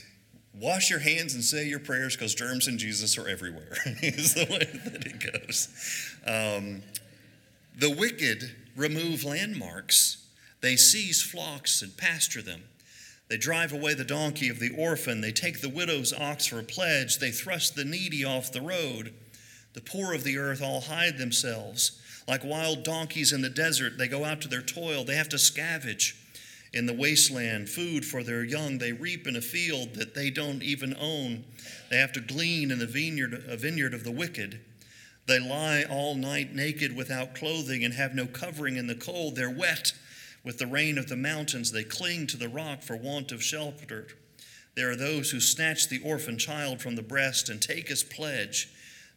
Wash 0.57 0.89
your 0.89 1.01
hands 1.01 1.35
and 1.35 1.43
say 1.43 1.67
your 1.67 1.81
prayers 1.81 2.15
because 2.15 2.33
germs 2.33 2.69
and 2.69 2.79
Jesus 2.79 3.19
are 3.19 3.27
everywhere, 3.27 3.77
is 4.03 4.35
the 4.35 4.45
way 4.45 4.69
that 4.85 5.05
it 5.05 5.33
goes. 5.33 6.15
Um, 6.25 6.81
the 7.77 7.91
wicked 7.91 8.55
remove 8.77 9.25
landmarks, 9.25 10.25
they 10.61 10.77
seize 10.77 11.21
flocks 11.21 11.83
and 11.83 11.97
pasture 11.97 12.41
them. 12.41 12.63
They 13.29 13.37
drive 13.37 13.73
away 13.73 13.95
the 13.95 14.05
donkey 14.05 14.49
of 14.49 14.61
the 14.61 14.71
orphan, 14.71 15.21
they 15.21 15.33
take 15.33 15.61
the 15.61 15.69
widow's 15.69 16.13
ox 16.13 16.47
for 16.47 16.61
a 16.61 16.65
pledge, 16.65 17.19
they 17.19 17.31
thrust 17.31 17.75
the 17.75 17.85
needy 17.85 18.25
off 18.25 18.53
the 18.53 18.61
road. 18.61 19.15
The 19.75 19.81
poor 19.81 20.15
of 20.15 20.25
the 20.25 20.39
earth 20.39 20.63
all 20.63 20.81
hide 20.81 21.19
themselves. 21.19 22.01
Like 22.27 22.45
wild 22.45 22.85
donkeys 22.85 23.33
in 23.33 23.43
the 23.43 23.51
desert, 23.51 23.99
they 23.99 24.09
go 24.09 24.25
out 24.25 24.41
to 24.43 24.49
their 24.49 24.63
toil. 24.63 25.05
They 25.05 25.17
have 25.17 25.29
to 25.31 25.37
scavenge 25.37 26.15
in 26.73 26.87
the 26.87 26.95
wasteland 26.95 27.69
food 27.69 28.05
for 28.05 28.23
their 28.23 28.43
young. 28.43 28.79
They 28.79 28.93
reap 28.93 29.27
in 29.27 29.37
a 29.37 29.41
field 29.41 29.95
that 29.95 30.15
they 30.15 30.31
don't 30.31 30.63
even 30.63 30.97
own. 30.99 31.45
They 31.91 31.99
have 31.99 32.13
to 32.13 32.21
glean 32.21 32.71
in 32.71 32.79
the 32.79 32.87
vineyard, 32.87 33.45
a 33.49 33.57
vineyard 33.57 33.95
of 33.95 34.05
the 34.05 34.13
wicked. 34.13 34.61
They 35.27 35.39
lie 35.39 35.85
all 35.89 36.15
night 36.15 36.55
naked 36.55 36.95
without 36.97 37.35
clothing 37.35 37.85
and 37.85 37.95
have 37.95 38.15
no 38.15 38.27
covering 38.27 38.77
in 38.77 38.87
the 38.87 38.95
cold. 38.95 39.37
They're 39.37 39.51
wet 39.51 39.93
with 40.45 40.59
the 40.59 40.67
rain 40.67 40.99
of 40.99 41.09
the 41.09 41.17
mountains. 41.17 41.73
They 41.73 41.85
cling 41.85 42.27
to 42.29 42.37
the 42.37 42.49
rock 42.49 42.83
for 42.83 42.97
want 42.97 43.33
of 43.33 43.43
shelter. 43.43 44.09
There 44.77 44.91
are 44.91 44.97
those 44.97 45.31
who 45.31 45.41
snatch 45.41 45.89
the 45.89 46.01
orphan 46.05 46.39
child 46.39 46.81
from 46.81 46.97
the 46.97 47.03
breast 47.03 47.49
and 47.49 47.61
take 47.63 47.91
as 47.91 48.03
pledge 48.03 48.69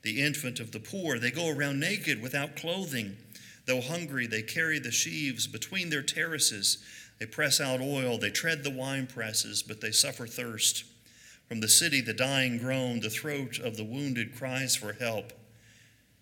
the 0.01 0.21
infant 0.21 0.59
of 0.59 0.71
the 0.71 0.79
poor. 0.79 1.19
They 1.19 1.31
go 1.31 1.49
around 1.49 1.79
naked 1.79 2.21
without 2.21 2.55
clothing. 2.55 3.17
Though 3.65 3.81
hungry, 3.81 4.27
they 4.27 4.41
carry 4.41 4.79
the 4.79 4.91
sheaves 4.91 5.47
between 5.47 5.89
their 5.89 6.03
terraces. 6.03 6.77
They 7.19 7.25
press 7.25 7.59
out 7.59 7.81
oil, 7.81 8.17
they 8.17 8.29
tread 8.29 8.63
the 8.63 8.71
wine 8.71 9.07
presses, 9.07 9.63
but 9.63 9.81
they 9.81 9.91
suffer 9.91 10.27
thirst. 10.27 10.85
From 11.47 11.61
the 11.61 11.67
city, 11.67 12.01
the 12.01 12.13
dying 12.13 12.57
groan, 12.57 12.99
the 12.99 13.09
throat 13.09 13.59
of 13.59 13.77
the 13.77 13.83
wounded 13.83 14.35
cries 14.35 14.75
for 14.75 14.93
help. 14.93 15.33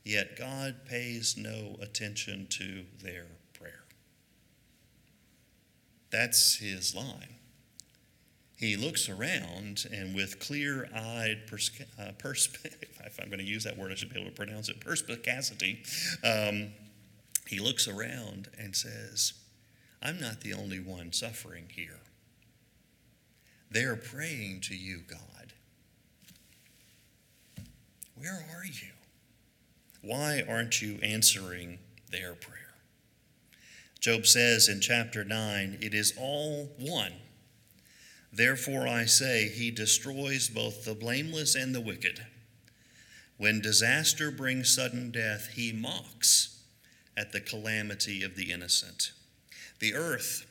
Yet 0.04 0.38
God 0.38 0.86
pays 0.88 1.36
no 1.36 1.78
attention 1.82 2.48
to 2.52 2.86
their 3.04 3.26
prayer. 3.54 3.84
That's 6.12 6.58
his 6.58 6.96
line 6.96 7.36
he 8.56 8.78
looks 8.78 9.10
around 9.10 9.86
and 9.92 10.16
with 10.16 10.40
clear 10.40 10.90
eyed, 10.96 11.48
pers- 11.48 11.72
uh, 12.00 12.12
if 13.06 13.20
I'm 13.20 13.28
going 13.28 13.40
to 13.40 13.46
use 13.46 13.64
that 13.64 13.78
word, 13.78 13.92
I 13.92 13.96
should 13.96 14.14
be 14.14 14.20
able 14.20 14.30
to 14.30 14.36
pronounce 14.36 14.70
it, 14.70 14.80
perspicacity, 14.80 15.84
um, 16.24 16.70
he 17.48 17.60
looks 17.60 17.88
around 17.88 18.50
and 18.58 18.76
says, 18.76 19.34
I'm 20.02 20.20
not 20.20 20.42
the 20.42 20.54
only 20.54 20.80
one 20.80 21.14
suffering 21.14 21.66
here. 21.74 22.00
They're 23.70 23.96
praying 23.96 24.62
to 24.62 24.76
you, 24.76 25.02
God. 25.08 25.54
Where 28.18 28.46
are 28.56 28.66
you? 28.66 28.94
Why 30.02 30.44
aren't 30.48 30.82
you 30.82 31.00
answering 31.04 31.80
their 32.12 32.34
prayer? 32.34 32.56
Job 34.00 34.26
says 34.26 34.70
in 34.70 34.82
chapter 34.82 35.24
9, 35.24 35.80
it 35.82 35.94
is 35.94 36.14
all 36.18 36.70
one 36.80 37.14
Therefore, 38.36 38.86
I 38.86 39.06
say, 39.06 39.48
he 39.48 39.72
destroys 39.72 40.50
both 40.50 40.84
the 40.84 40.94
blameless 40.94 41.56
and 41.56 41.74
the 41.74 41.80
wicked. 41.80 42.26
When 43.38 43.60
disaster 43.60 44.32
brings 44.32 44.74
sudden 44.74 45.12
death, 45.12 45.50
he 45.56 45.72
mocks 45.72 46.60
at 47.18 47.32
the 47.32 47.42
calamity 47.42 48.24
of 48.24 48.36
the 48.36 48.52
innocent. 48.52 49.12
The 49.80 49.94
earth 49.94 50.46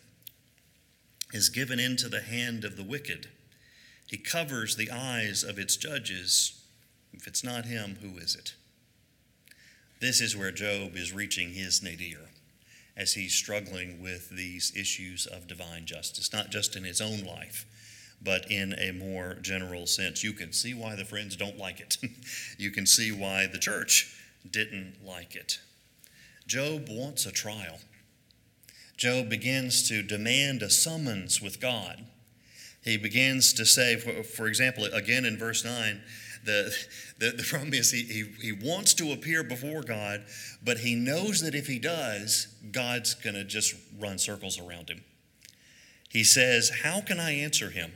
is 1.32 1.48
given 1.48 1.80
into 1.80 2.08
the 2.08 2.20
hand 2.20 2.64
of 2.64 2.76
the 2.76 2.84
wicked. 2.84 3.28
He 4.06 4.18
covers 4.18 4.76
the 4.76 4.90
eyes 4.90 5.42
of 5.42 5.58
its 5.58 5.76
judges. 5.76 6.62
If 7.12 7.26
it's 7.26 7.42
not 7.42 7.64
him, 7.64 7.96
who 8.02 8.18
is 8.18 8.34
it? 8.34 8.54
This 10.00 10.20
is 10.20 10.36
where 10.36 10.52
Job 10.52 10.96
is 10.96 11.12
reaching 11.12 11.50
his 11.50 11.82
nadir 11.82 12.28
as 12.96 13.14
he's 13.14 13.34
struggling 13.34 14.02
with 14.02 14.30
these 14.30 14.72
issues 14.76 15.26
of 15.26 15.48
divine 15.48 15.86
justice, 15.86 16.32
not 16.32 16.50
just 16.50 16.76
in 16.76 16.84
his 16.84 17.00
own 17.00 17.24
life, 17.24 17.66
but 18.22 18.50
in 18.50 18.74
a 18.78 18.92
more 18.92 19.34
general 19.42 19.86
sense. 19.86 20.24
You 20.24 20.32
can 20.32 20.52
see 20.52 20.74
why 20.74 20.94
the 20.94 21.04
friends 21.04 21.36
don't 21.36 21.58
like 21.58 21.80
it. 21.80 21.98
you 22.58 22.70
can 22.70 22.86
see 22.86 23.12
why 23.12 23.46
the 23.46 23.58
church 23.58 24.16
didn't 24.48 24.96
like 25.04 25.34
it. 25.34 25.60
Job 26.46 26.86
wants 26.88 27.26
a 27.26 27.32
trial. 27.32 27.78
Job 28.96 29.28
begins 29.28 29.88
to 29.88 30.02
demand 30.02 30.62
a 30.62 30.70
summons 30.70 31.42
with 31.42 31.60
God. 31.60 32.04
He 32.82 32.96
begins 32.96 33.52
to 33.54 33.64
say, 33.64 33.96
for, 33.96 34.22
for 34.22 34.46
example, 34.46 34.84
again 34.84 35.24
in 35.24 35.38
verse 35.38 35.64
9, 35.64 36.02
the, 36.44 36.74
the, 37.18 37.30
the 37.30 37.42
problem 37.42 37.74
is 37.74 37.90
he, 37.90 38.02
he, 38.02 38.24
he 38.40 38.52
wants 38.52 38.94
to 38.94 39.12
appear 39.12 39.42
before 39.42 39.82
God, 39.82 40.24
but 40.62 40.78
he 40.78 40.94
knows 40.94 41.40
that 41.40 41.54
if 41.54 41.66
he 41.66 41.78
does, 41.78 42.48
God's 42.70 43.14
going 43.14 43.34
to 43.34 43.44
just 43.44 43.74
run 43.98 44.18
circles 44.18 44.58
around 44.58 44.90
him. 44.90 45.02
He 46.10 46.22
says, 46.22 46.70
How 46.82 47.00
can 47.00 47.18
I 47.18 47.32
answer 47.32 47.70
him? 47.70 47.92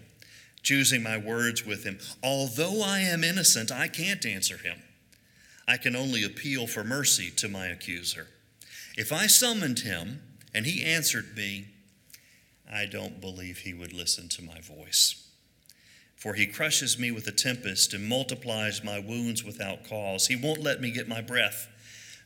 Choosing 0.63 1.03
my 1.03 1.17
words 1.17 1.65
with 1.65 1.85
him. 1.85 1.99
Although 2.23 2.83
I 2.83 3.01
am 3.01 3.25
innocent, 3.25 3.71
I 3.71 3.89
can't 3.89 4.25
answer 4.27 4.57
him. 4.57 4.83
I 5.67 5.77
can 5.77 5.95
only 5.95 6.25
appeal 6.25 6.67
for 6.67 6.83
mercy 6.83 7.31
to 7.37 7.49
my 7.49 7.67
accuser. 7.67 8.29
If 8.97 9.13
I 9.13 9.27
summoned 9.27 9.81
him 9.81 10.23
and 10.55 10.67
he 10.67 10.85
answered 10.85 11.37
me, 11.37 11.67
I 12.71 12.87
don't 12.87 13.21
believe 13.21 13.59
he 13.59 13.75
would 13.75 13.93
listen 13.93 14.29
to 14.31 14.43
my 14.43 14.61
voice. 14.61 15.25
For 16.17 16.35
he 16.35 16.47
crushes 16.47 16.99
me 16.99 17.13
with 17.13 17.29
a 17.29 17.33
tempest 17.33 17.95
and 17.95 18.09
multiplies 18.09 18.83
my 18.83 18.99
wounds 18.99 19.45
without 19.45 19.89
cause. 19.89 20.27
He 20.27 20.37
won't 20.37 20.63
let 20.63 20.81
me 20.81 20.91
get 20.91 21.07
my 21.07 21.21
breath, 21.21 21.69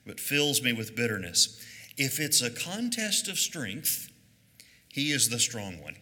but 0.06 0.18
fills 0.18 0.62
me 0.62 0.72
with 0.72 0.96
bitterness. 0.96 1.62
If 1.98 2.18
it's 2.18 2.40
a 2.40 2.50
contest 2.50 3.28
of 3.28 3.38
strength, 3.38 4.08
he 4.88 5.12
is 5.12 5.28
the 5.28 5.38
strong 5.38 5.82
one. 5.82 5.96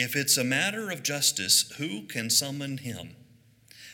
If 0.00 0.14
it's 0.14 0.36
a 0.36 0.44
matter 0.44 0.92
of 0.92 1.02
justice, 1.02 1.72
who 1.76 2.02
can 2.02 2.30
summon 2.30 2.78
him? 2.78 3.16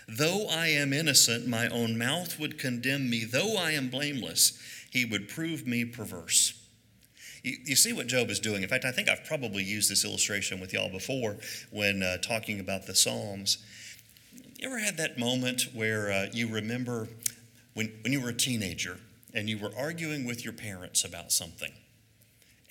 Though 0.07 0.49
I 0.51 0.67
am 0.67 0.93
innocent, 0.93 1.49
my 1.49 1.67
own 1.69 1.97
mouth 1.97 2.39
would 2.39 2.59
condemn 2.59 3.09
me. 3.09 3.25
Though 3.25 3.57
I 3.57 3.71
am 3.71 3.89
blameless, 3.89 4.59
he 4.91 5.07
would 5.07 5.31
prove 5.31 5.67
me 5.67 5.87
perverse. 5.87 6.61
You, 7.43 7.57
you 7.65 7.75
see 7.75 7.95
what 7.95 8.07
Job 8.07 8.29
is 8.29 8.39
doing. 8.39 8.63
In 8.63 8.69
fact, 8.69 8.85
I 8.85 8.93
think 8.93 9.09
I've 9.09 9.25
probably 9.25 9.65
used 9.65 9.91
this 9.91 10.05
illustration 10.05 10.61
with 10.61 10.75
y'all 10.75 10.91
before 10.91 11.39
when 11.71 12.03
uh, 12.03 12.19
talking 12.19 12.61
about 12.61 12.85
the 12.85 12.95
Psalms. 12.95 13.65
You 14.59 14.69
ever 14.69 14.81
had 14.81 14.99
that 14.99 15.19
moment 15.19 15.69
where 15.73 16.13
uh, 16.13 16.27
you 16.35 16.49
remember 16.49 17.09
when, 17.73 17.91
when 18.03 18.13
you 18.13 18.21
were 18.21 18.29
a 18.29 18.35
teenager 18.35 18.99
and 19.33 19.49
you 19.49 19.57
were 19.57 19.73
arguing 19.75 20.27
with 20.27 20.45
your 20.45 20.53
parents 20.53 21.03
about 21.03 21.33
something, 21.33 21.73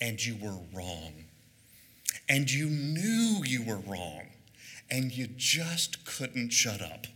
and 0.00 0.24
you 0.24 0.36
were 0.40 0.56
wrong, 0.72 1.23
and 2.28 2.50
you 2.50 2.66
knew 2.66 3.42
you 3.44 3.64
were 3.64 3.78
wrong, 3.78 4.22
and 4.90 5.12
you 5.12 5.28
just 5.36 6.04
couldn't 6.04 6.50
shut 6.50 6.80
up. 6.80 7.06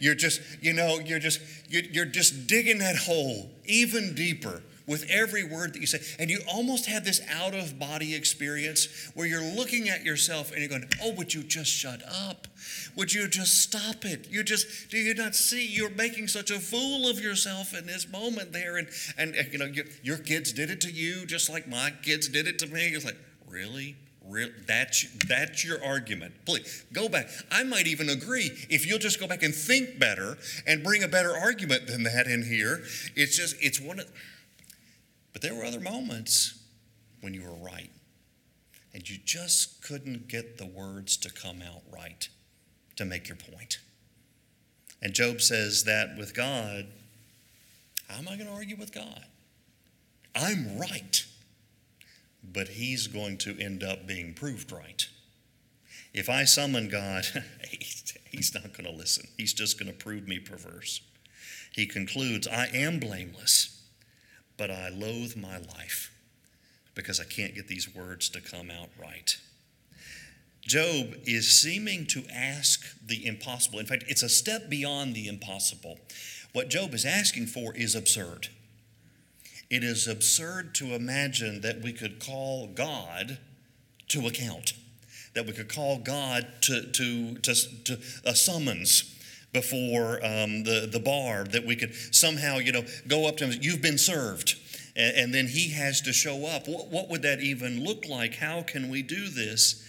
You're 0.00 0.14
just, 0.14 0.40
you 0.60 0.72
know, 0.72 0.98
you're 0.98 1.18
just, 1.18 1.40
you're 1.68 2.04
just 2.04 2.46
digging 2.46 2.78
that 2.78 2.96
hole 2.96 3.50
even 3.64 4.14
deeper 4.14 4.62
with 4.86 5.08
every 5.10 5.44
word 5.44 5.72
that 5.74 5.80
you 5.80 5.86
say. 5.86 6.00
And 6.18 6.30
you 6.30 6.40
almost 6.52 6.86
have 6.86 7.04
this 7.04 7.20
out 7.30 7.54
of 7.54 7.78
body 7.78 8.14
experience 8.14 9.10
where 9.14 9.26
you're 9.26 9.42
looking 9.42 9.88
at 9.88 10.04
yourself 10.04 10.50
and 10.50 10.60
you're 10.60 10.68
going, 10.68 10.88
Oh, 11.02 11.12
would 11.14 11.32
you 11.32 11.42
just 11.42 11.70
shut 11.70 12.02
up? 12.06 12.46
Would 12.96 13.12
you 13.12 13.28
just 13.28 13.62
stop 13.62 14.04
it? 14.04 14.28
You 14.30 14.42
just, 14.42 14.90
do 14.90 14.98
you 14.98 15.14
not 15.14 15.34
see 15.34 15.66
you're 15.66 15.90
making 15.90 16.28
such 16.28 16.50
a 16.50 16.58
fool 16.58 17.08
of 17.08 17.20
yourself 17.20 17.74
in 17.74 17.86
this 17.86 18.10
moment 18.10 18.52
there? 18.52 18.76
And, 18.76 18.88
and 19.16 19.34
you 19.50 19.58
know, 19.58 19.66
your, 19.66 19.86
your 20.02 20.18
kids 20.18 20.52
did 20.52 20.70
it 20.70 20.80
to 20.82 20.90
you 20.90 21.24
just 21.26 21.48
like 21.48 21.66
my 21.68 21.92
kids 22.02 22.28
did 22.28 22.46
it 22.46 22.58
to 22.60 22.66
me. 22.66 22.88
It's 22.88 23.04
like, 23.04 23.18
Really? 23.48 23.96
That's, 24.66 25.06
that's 25.28 25.64
your 25.64 25.84
argument. 25.84 26.34
Please 26.46 26.84
go 26.92 27.08
back. 27.08 27.28
I 27.50 27.62
might 27.62 27.86
even 27.86 28.08
agree 28.08 28.50
if 28.70 28.86
you'll 28.86 28.98
just 28.98 29.20
go 29.20 29.26
back 29.26 29.42
and 29.42 29.54
think 29.54 29.98
better 29.98 30.38
and 30.66 30.82
bring 30.82 31.02
a 31.02 31.08
better 31.08 31.36
argument 31.36 31.86
than 31.86 32.04
that 32.04 32.26
in 32.26 32.44
here. 32.44 32.82
It's 33.14 33.36
just, 33.36 33.56
it's 33.60 33.80
one 33.80 34.00
of, 34.00 34.10
but 35.32 35.42
there 35.42 35.54
were 35.54 35.64
other 35.64 35.80
moments 35.80 36.58
when 37.20 37.34
you 37.34 37.42
were 37.42 37.54
right 37.54 37.90
and 38.94 39.08
you 39.08 39.18
just 39.24 39.82
couldn't 39.82 40.28
get 40.28 40.56
the 40.56 40.66
words 40.66 41.16
to 41.18 41.30
come 41.30 41.60
out 41.60 41.82
right 41.92 42.28
to 42.96 43.04
make 43.04 43.28
your 43.28 43.36
point. 43.36 43.78
And 45.02 45.12
Job 45.12 45.42
says 45.42 45.84
that 45.84 46.16
with 46.16 46.34
God, 46.34 46.86
how 48.08 48.18
am 48.18 48.28
I 48.28 48.36
going 48.36 48.46
to 48.46 48.54
argue 48.54 48.76
with 48.76 48.92
God? 48.92 49.24
I'm 50.34 50.78
right 50.78 51.26
but 52.52 52.68
he's 52.68 53.06
going 53.06 53.38
to 53.38 53.58
end 53.58 53.82
up 53.82 54.06
being 54.06 54.34
proved 54.34 54.72
right. 54.72 55.08
If 56.12 56.28
I 56.28 56.44
summon 56.44 56.88
God, 56.88 57.24
he's 58.30 58.54
not 58.54 58.72
going 58.72 58.90
to 58.90 58.96
listen. 58.96 59.26
He's 59.36 59.52
just 59.52 59.78
going 59.78 59.90
to 59.90 59.98
prove 59.98 60.28
me 60.28 60.38
perverse. 60.38 61.00
He 61.72 61.86
concludes, 61.86 62.46
I 62.46 62.66
am 62.72 63.00
blameless, 63.00 63.82
but 64.56 64.70
I 64.70 64.90
loathe 64.90 65.36
my 65.36 65.58
life 65.58 66.12
because 66.94 67.18
I 67.18 67.24
can't 67.24 67.54
get 67.54 67.66
these 67.66 67.92
words 67.92 68.28
to 68.30 68.40
come 68.40 68.70
out 68.70 68.90
right. 69.00 69.36
Job 70.62 71.16
is 71.26 71.60
seeming 71.60 72.06
to 72.06 72.24
ask 72.32 72.96
the 73.04 73.26
impossible. 73.26 73.80
In 73.80 73.86
fact, 73.86 74.04
it's 74.08 74.22
a 74.22 74.28
step 74.28 74.70
beyond 74.70 75.14
the 75.14 75.28
impossible. 75.28 75.98
What 76.52 76.70
Job 76.70 76.94
is 76.94 77.04
asking 77.04 77.46
for 77.46 77.74
is 77.74 77.94
absurd. 77.94 78.48
It 79.74 79.82
is 79.82 80.06
absurd 80.06 80.72
to 80.76 80.94
imagine 80.94 81.62
that 81.62 81.82
we 81.82 81.92
could 81.92 82.20
call 82.20 82.68
God 82.68 83.38
to 84.06 84.28
account, 84.28 84.74
that 85.34 85.46
we 85.46 85.52
could 85.52 85.68
call 85.68 85.98
God 85.98 86.46
to, 86.60 86.92
to, 86.92 87.34
to, 87.38 87.54
to 87.82 87.98
a 88.24 88.36
summons 88.36 89.18
before 89.52 90.24
um, 90.24 90.62
the, 90.62 90.88
the 90.88 91.00
bar, 91.00 91.42
that 91.50 91.66
we 91.66 91.74
could 91.74 91.92
somehow, 92.14 92.58
you 92.58 92.70
know, 92.70 92.84
go 93.08 93.26
up 93.26 93.36
to 93.38 93.46
him, 93.48 93.58
you've 93.60 93.82
been 93.82 93.98
served. 93.98 94.54
And, 94.94 95.16
and 95.16 95.34
then 95.34 95.48
he 95.48 95.70
has 95.70 96.00
to 96.02 96.12
show 96.12 96.46
up. 96.46 96.68
What, 96.68 96.86
what 96.86 97.08
would 97.08 97.22
that 97.22 97.40
even 97.40 97.82
look 97.82 98.06
like? 98.06 98.36
How 98.36 98.62
can 98.62 98.88
we 98.88 99.02
do 99.02 99.28
this? 99.28 99.82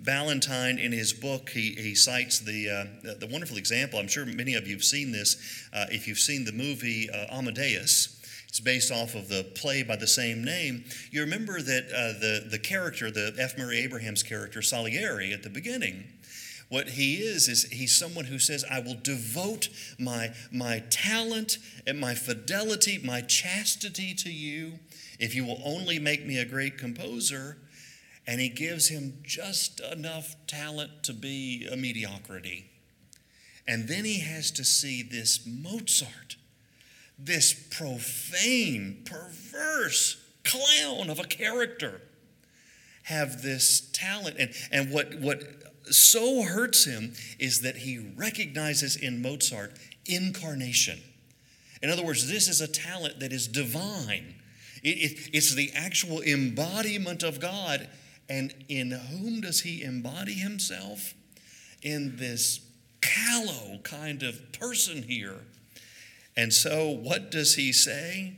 Valentine, 0.00 0.78
in 0.78 0.92
his 0.92 1.14
book, 1.14 1.48
he, 1.48 1.70
he 1.76 1.94
cites 1.94 2.40
the, 2.40 2.68
uh, 2.68 3.14
the 3.18 3.26
wonderful 3.26 3.56
example. 3.56 3.98
I'm 3.98 4.08
sure 4.08 4.26
many 4.26 4.52
of 4.52 4.66
you 4.66 4.74
have 4.74 4.84
seen 4.84 5.12
this 5.12 5.66
uh, 5.72 5.86
if 5.90 6.06
you've 6.06 6.18
seen 6.18 6.44
the 6.44 6.52
movie 6.52 7.08
uh, 7.08 7.38
Amadeus. 7.38 8.19
It's 8.50 8.58
based 8.58 8.90
off 8.90 9.14
of 9.14 9.28
the 9.28 9.44
play 9.54 9.84
by 9.84 9.94
the 9.94 10.08
same 10.08 10.42
name. 10.42 10.84
You 11.12 11.20
remember 11.20 11.62
that 11.62 11.84
uh, 11.84 12.18
the, 12.18 12.48
the 12.50 12.58
character, 12.58 13.08
the 13.08 13.32
F. 13.38 13.56
Murray 13.56 13.78
Abraham's 13.78 14.24
character, 14.24 14.60
Salieri, 14.60 15.32
at 15.32 15.44
the 15.44 15.50
beginning, 15.50 16.02
what 16.68 16.88
he 16.88 17.18
is, 17.18 17.46
is 17.46 17.64
he's 17.70 17.96
someone 17.96 18.24
who 18.24 18.40
says, 18.40 18.64
I 18.68 18.80
will 18.80 18.96
devote 19.00 19.68
my, 20.00 20.30
my 20.50 20.82
talent 20.90 21.58
and 21.86 22.00
my 22.00 22.16
fidelity, 22.16 23.00
my 23.04 23.20
chastity 23.20 24.14
to 24.14 24.32
you 24.32 24.80
if 25.20 25.32
you 25.32 25.44
will 25.44 25.60
only 25.64 26.00
make 26.00 26.26
me 26.26 26.38
a 26.38 26.44
great 26.44 26.76
composer. 26.76 27.56
And 28.26 28.40
he 28.40 28.48
gives 28.48 28.88
him 28.88 29.18
just 29.22 29.78
enough 29.78 30.34
talent 30.48 31.04
to 31.04 31.12
be 31.12 31.68
a 31.70 31.76
mediocrity. 31.76 32.68
And 33.68 33.86
then 33.86 34.04
he 34.04 34.18
has 34.20 34.50
to 34.52 34.64
see 34.64 35.04
this 35.04 35.46
Mozart 35.46 36.34
this 37.22 37.52
profane, 37.52 39.02
perverse 39.04 40.16
clown 40.44 41.10
of 41.10 41.18
a 41.18 41.24
character 41.24 42.00
have 43.04 43.42
this 43.42 43.90
talent. 43.92 44.36
And, 44.38 44.52
and 44.72 44.92
what, 44.92 45.14
what 45.20 45.42
so 45.90 46.42
hurts 46.42 46.84
him 46.84 47.12
is 47.38 47.62
that 47.62 47.76
he 47.76 47.98
recognizes 48.16 48.96
in 48.96 49.22
Mozart 49.22 49.76
incarnation. 50.06 51.00
In 51.82 51.90
other 51.90 52.04
words, 52.04 52.28
this 52.28 52.48
is 52.48 52.60
a 52.60 52.68
talent 52.68 53.20
that 53.20 53.32
is 53.32 53.48
divine. 53.48 54.34
It, 54.82 54.88
it, 54.88 55.30
it's 55.32 55.54
the 55.54 55.70
actual 55.74 56.20
embodiment 56.22 57.22
of 57.22 57.40
God. 57.40 57.88
And 58.28 58.54
in 58.68 58.92
whom 58.92 59.40
does 59.40 59.60
he 59.60 59.82
embody 59.82 60.34
himself? 60.34 61.14
In 61.82 62.16
this 62.16 62.60
callow 63.00 63.78
kind 63.82 64.22
of 64.22 64.52
person 64.52 65.02
here 65.02 65.40
and 66.40 66.54
so, 66.54 66.88
what 66.88 67.30
does 67.30 67.56
he 67.56 67.70
say? 67.70 68.32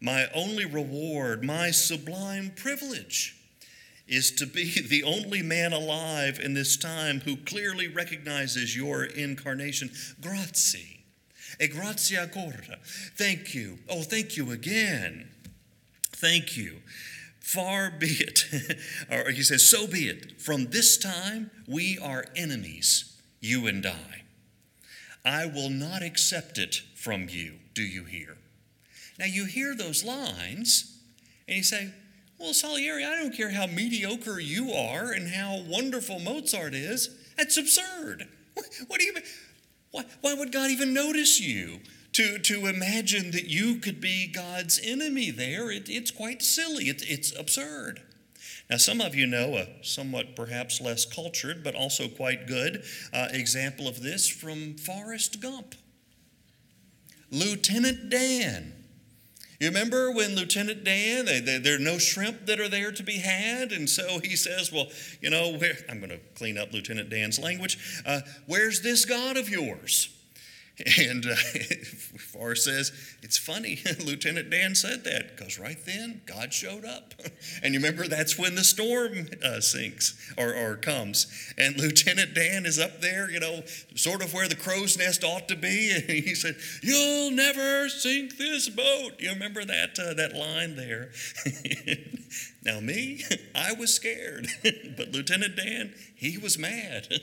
My 0.00 0.26
only 0.34 0.64
reward, 0.64 1.44
my 1.44 1.70
sublime 1.70 2.50
privilege, 2.56 3.36
is 4.08 4.32
to 4.32 4.46
be 4.46 4.80
the 4.88 5.04
only 5.04 5.40
man 5.40 5.72
alive 5.72 6.40
in 6.40 6.54
this 6.54 6.76
time 6.76 7.20
who 7.20 7.36
clearly 7.36 7.86
recognizes 7.86 8.76
your 8.76 9.04
incarnation. 9.04 9.92
Grazie. 10.20 11.04
E 11.60 11.68
grazie 11.68 12.16
ancora. 12.16 12.80
Thank 13.16 13.54
you. 13.54 13.78
Oh, 13.88 14.02
thank 14.02 14.36
you 14.36 14.50
again. 14.50 15.30
Thank 16.10 16.56
you. 16.56 16.78
Far 17.38 17.92
be 17.92 18.08
it. 18.08 18.44
or 19.08 19.30
he 19.30 19.44
says, 19.44 19.70
so 19.70 19.86
be 19.86 20.08
it. 20.08 20.40
From 20.40 20.70
this 20.70 20.98
time, 20.98 21.52
we 21.68 21.96
are 21.96 22.24
enemies, 22.34 23.16
you 23.38 23.68
and 23.68 23.86
I. 23.86 24.22
I 25.24 25.46
will 25.46 25.70
not 25.70 26.02
accept 26.02 26.58
it 26.58 26.82
from 27.00 27.28
you, 27.30 27.54
do 27.72 27.82
you 27.82 28.04
hear? 28.04 28.36
Now 29.18 29.24
you 29.24 29.46
hear 29.46 29.74
those 29.74 30.04
lines, 30.04 30.98
and 31.48 31.56
you 31.56 31.62
say, 31.62 31.92
Well, 32.38 32.52
Salieri, 32.52 33.04
I 33.04 33.16
don't 33.16 33.34
care 33.34 33.50
how 33.50 33.66
mediocre 33.66 34.38
you 34.38 34.72
are 34.72 35.10
and 35.10 35.28
how 35.28 35.62
wonderful 35.66 36.18
Mozart 36.18 36.74
is. 36.74 37.08
That's 37.36 37.56
absurd. 37.56 38.28
What, 38.88 39.00
do 39.00 39.06
you 39.06 39.14
mean? 39.14 39.22
Why, 39.90 40.04
why 40.20 40.34
would 40.34 40.52
God 40.52 40.70
even 40.70 40.92
notice 40.92 41.40
you? 41.40 41.80
To, 42.14 42.38
to 42.38 42.66
imagine 42.66 43.30
that 43.30 43.46
you 43.46 43.76
could 43.76 44.00
be 44.00 44.26
God's 44.26 44.78
enemy 44.82 45.30
there, 45.30 45.70
it, 45.70 45.88
it's 45.88 46.10
quite 46.10 46.42
silly. 46.42 46.84
It, 46.90 47.02
it's 47.08 47.34
absurd. 47.38 48.02
Now, 48.68 48.76
some 48.76 49.00
of 49.00 49.14
you 49.14 49.26
know 49.26 49.56
a 49.56 49.68
somewhat 49.82 50.36
perhaps 50.36 50.80
less 50.80 51.06
cultured, 51.06 51.64
but 51.64 51.74
also 51.74 52.08
quite 52.08 52.46
good 52.46 52.82
uh, 53.14 53.28
example 53.30 53.88
of 53.88 54.02
this 54.02 54.28
from 54.28 54.74
Forrest 54.74 55.40
Gump. 55.40 55.74
Lieutenant 57.30 58.10
Dan. 58.10 58.72
You 59.60 59.68
remember 59.68 60.10
when 60.10 60.36
Lieutenant 60.36 60.84
Dan, 60.84 61.26
they, 61.26 61.40
they, 61.40 61.58
there 61.58 61.76
are 61.76 61.78
no 61.78 61.98
shrimp 61.98 62.46
that 62.46 62.60
are 62.60 62.68
there 62.68 62.92
to 62.92 63.02
be 63.02 63.18
had? 63.18 63.72
And 63.72 63.88
so 63.88 64.18
he 64.18 64.34
says, 64.34 64.72
Well, 64.72 64.86
you 65.20 65.28
know, 65.28 65.52
where, 65.58 65.74
I'm 65.88 65.98
going 65.98 66.10
to 66.10 66.20
clean 66.34 66.56
up 66.56 66.72
Lieutenant 66.72 67.10
Dan's 67.10 67.38
language. 67.38 68.02
Uh, 68.06 68.20
where's 68.46 68.80
this 68.80 69.04
God 69.04 69.36
of 69.36 69.50
yours? 69.50 70.08
And 70.98 71.26
uh, 71.26 71.34
Forrest 72.32 72.64
says, 72.64 72.92
It's 73.22 73.38
funny, 73.38 73.80
Lieutenant 74.04 74.50
Dan 74.50 74.74
said 74.74 75.04
that 75.04 75.36
because 75.36 75.58
right 75.58 75.78
then 75.84 76.22
God 76.26 76.52
showed 76.52 76.84
up. 76.84 77.14
And 77.62 77.74
you 77.74 77.80
remember 77.80 78.06
that's 78.06 78.38
when 78.38 78.54
the 78.54 78.64
storm 78.64 79.28
uh, 79.44 79.60
sinks 79.60 80.32
or, 80.38 80.54
or 80.54 80.76
comes. 80.76 81.26
And 81.58 81.76
Lieutenant 81.76 82.34
Dan 82.34 82.64
is 82.64 82.78
up 82.78 83.00
there, 83.00 83.30
you 83.30 83.40
know, 83.40 83.62
sort 83.94 84.22
of 84.22 84.32
where 84.32 84.48
the 84.48 84.56
crow's 84.56 84.96
nest 84.96 85.24
ought 85.24 85.48
to 85.48 85.56
be. 85.56 85.90
And 85.90 86.04
he 86.04 86.34
said, 86.34 86.56
You'll 86.82 87.30
never 87.32 87.88
sink 87.88 88.36
this 88.36 88.68
boat. 88.68 89.12
You 89.18 89.30
remember 89.30 89.64
that, 89.64 89.98
uh, 89.98 90.14
that 90.14 90.34
line 90.34 90.76
there? 90.76 91.10
now, 92.64 92.80
me, 92.80 93.24
I 93.54 93.72
was 93.72 93.92
scared. 93.92 94.48
but 94.62 95.10
Lieutenant 95.10 95.56
Dan, 95.56 95.94
he 96.14 96.38
was 96.38 96.58
mad. 96.58 97.20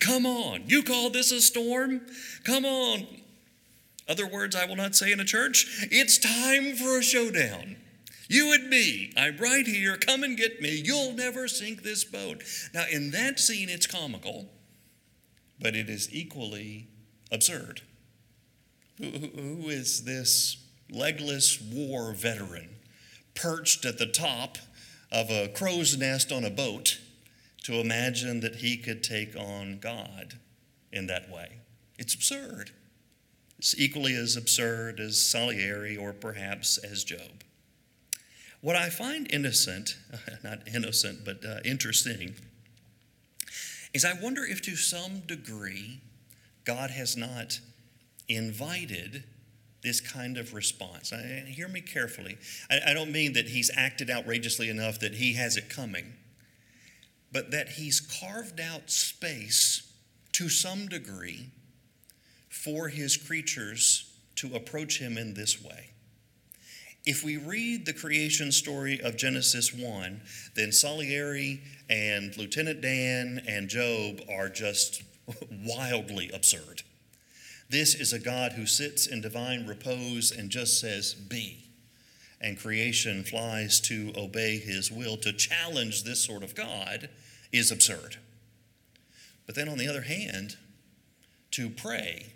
Come 0.00 0.26
on, 0.26 0.64
you 0.66 0.82
call 0.82 1.10
this 1.10 1.30
a 1.30 1.40
storm? 1.40 2.00
Come 2.44 2.64
on. 2.64 3.06
Other 4.08 4.26
words 4.26 4.56
I 4.56 4.64
will 4.64 4.76
not 4.76 4.96
say 4.96 5.12
in 5.12 5.20
a 5.20 5.24
church. 5.24 5.86
It's 5.90 6.18
time 6.18 6.74
for 6.74 6.98
a 6.98 7.02
showdown. 7.02 7.76
You 8.28 8.52
and 8.52 8.68
me, 8.68 9.12
I'm 9.16 9.36
right 9.36 9.66
here. 9.66 9.96
Come 9.96 10.22
and 10.22 10.36
get 10.36 10.60
me. 10.60 10.82
You'll 10.84 11.12
never 11.12 11.48
sink 11.48 11.82
this 11.82 12.04
boat. 12.04 12.42
Now, 12.72 12.84
in 12.90 13.10
that 13.10 13.38
scene, 13.38 13.68
it's 13.68 13.86
comical, 13.86 14.48
but 15.60 15.74
it 15.74 15.90
is 15.90 16.12
equally 16.12 16.88
absurd. 17.30 17.82
Who, 18.98 19.06
who 19.06 19.68
is 19.68 20.04
this 20.04 20.64
legless 20.90 21.60
war 21.60 22.12
veteran 22.12 22.68
perched 23.34 23.84
at 23.84 23.98
the 23.98 24.06
top 24.06 24.58
of 25.12 25.30
a 25.30 25.48
crow's 25.48 25.96
nest 25.96 26.32
on 26.32 26.44
a 26.44 26.50
boat 26.50 26.98
to 27.64 27.74
imagine 27.74 28.40
that 28.40 28.56
he 28.56 28.76
could 28.76 29.02
take 29.02 29.36
on 29.36 29.78
God 29.80 30.34
in 30.92 31.06
that 31.06 31.30
way. 31.30 31.58
It's 31.98 32.14
absurd. 32.14 32.70
It's 33.58 33.78
equally 33.78 34.14
as 34.14 34.36
absurd 34.36 35.00
as 35.00 35.20
Salieri 35.20 35.96
or 35.96 36.12
perhaps 36.12 36.78
as 36.78 37.04
Job. 37.04 37.44
What 38.62 38.76
I 38.76 38.88
find 38.88 39.30
innocent, 39.30 39.96
not 40.44 40.66
innocent, 40.66 41.24
but 41.24 41.44
uh, 41.44 41.58
interesting, 41.64 42.34
is 43.92 44.04
I 44.04 44.14
wonder 44.14 44.44
if 44.44 44.62
to 44.62 44.76
some 44.76 45.20
degree 45.20 46.00
God 46.64 46.90
has 46.90 47.16
not 47.16 47.60
invited 48.28 49.24
this 49.82 50.00
kind 50.00 50.36
of 50.36 50.54
response. 50.54 51.12
I, 51.12 51.44
hear 51.48 51.68
me 51.68 51.80
carefully. 51.80 52.36
I, 52.70 52.80
I 52.88 52.94
don't 52.94 53.10
mean 53.10 53.32
that 53.32 53.48
he's 53.48 53.70
acted 53.74 54.10
outrageously 54.10 54.68
enough 54.68 55.00
that 55.00 55.14
he 55.14 55.34
has 55.34 55.56
it 55.56 55.68
coming, 55.68 56.14
but 57.32 57.50
that 57.50 57.70
he's 57.70 58.00
carved 58.00 58.60
out 58.60 58.90
space 58.90 59.92
to 60.32 60.48
some 60.48 60.88
degree 60.88 61.50
for 62.48 62.88
his 62.88 63.16
creatures 63.16 64.12
to 64.36 64.54
approach 64.54 64.98
him 64.98 65.16
in 65.16 65.34
this 65.34 65.62
way. 65.62 65.90
If 67.06 67.24
we 67.24 67.38
read 67.38 67.86
the 67.86 67.94
creation 67.94 68.52
story 68.52 69.00
of 69.00 69.16
Genesis 69.16 69.72
1, 69.72 70.20
then 70.54 70.70
Salieri 70.70 71.62
and 71.88 72.36
Lieutenant 72.36 72.82
Dan 72.82 73.42
and 73.48 73.68
Job 73.68 74.20
are 74.30 74.50
just 74.50 75.02
wildly 75.64 76.30
absurd. 76.32 76.82
This 77.70 77.94
is 77.94 78.12
a 78.12 78.18
God 78.18 78.52
who 78.52 78.66
sits 78.66 79.06
in 79.06 79.20
divine 79.20 79.66
repose 79.66 80.30
and 80.30 80.50
just 80.50 80.80
says, 80.80 81.14
Be. 81.14 81.69
And 82.40 82.58
creation 82.58 83.22
flies 83.22 83.80
to 83.82 84.12
obey 84.16 84.58
his 84.58 84.90
will. 84.90 85.16
To 85.18 85.32
challenge 85.32 86.04
this 86.04 86.24
sort 86.24 86.42
of 86.42 86.54
God 86.54 87.10
is 87.52 87.70
absurd. 87.70 88.16
But 89.46 89.54
then 89.54 89.68
on 89.68 89.78
the 89.78 89.88
other 89.88 90.02
hand, 90.02 90.56
to 91.52 91.68
pray 91.68 92.32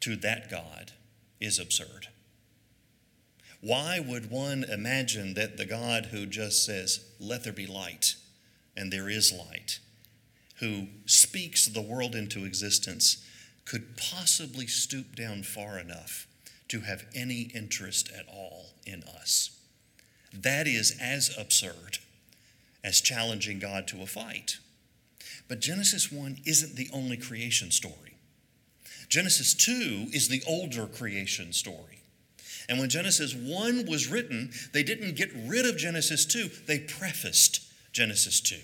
to 0.00 0.16
that 0.16 0.50
God 0.50 0.92
is 1.40 1.58
absurd. 1.58 2.08
Why 3.60 3.98
would 3.98 4.30
one 4.30 4.64
imagine 4.64 5.34
that 5.34 5.56
the 5.56 5.66
God 5.66 6.06
who 6.06 6.26
just 6.26 6.64
says, 6.64 7.04
Let 7.18 7.44
there 7.44 7.52
be 7.52 7.66
light, 7.66 8.14
and 8.76 8.92
there 8.92 9.08
is 9.08 9.32
light, 9.32 9.80
who 10.60 10.86
speaks 11.06 11.66
the 11.66 11.82
world 11.82 12.14
into 12.14 12.44
existence, 12.44 13.24
could 13.64 13.96
possibly 13.96 14.66
stoop 14.66 15.16
down 15.16 15.42
far 15.42 15.78
enough 15.78 16.27
to 16.68 16.80
have 16.80 17.04
any 17.14 17.50
interest 17.54 18.10
at 18.16 18.26
all 18.28 18.70
in 18.86 19.02
us. 19.02 19.58
That 20.32 20.66
is 20.66 20.96
as 21.00 21.34
absurd 21.38 21.98
as 22.84 23.00
challenging 23.00 23.58
God 23.58 23.88
to 23.88 24.02
a 24.02 24.06
fight. 24.06 24.58
But 25.48 25.60
Genesis 25.60 26.12
1 26.12 26.38
isn't 26.44 26.76
the 26.76 26.90
only 26.92 27.16
creation 27.16 27.70
story. 27.70 28.14
Genesis 29.08 29.54
2 29.54 30.08
is 30.12 30.28
the 30.28 30.42
older 30.46 30.86
creation 30.86 31.52
story. 31.52 32.00
And 32.68 32.78
when 32.78 32.90
Genesis 32.90 33.34
1 33.34 33.86
was 33.86 34.08
written, 34.08 34.50
they 34.74 34.82
didn't 34.82 35.16
get 35.16 35.30
rid 35.46 35.64
of 35.64 35.78
Genesis 35.78 36.26
2, 36.26 36.50
they 36.66 36.78
prefaced 36.78 37.62
Genesis 37.92 38.40
2 38.40 38.56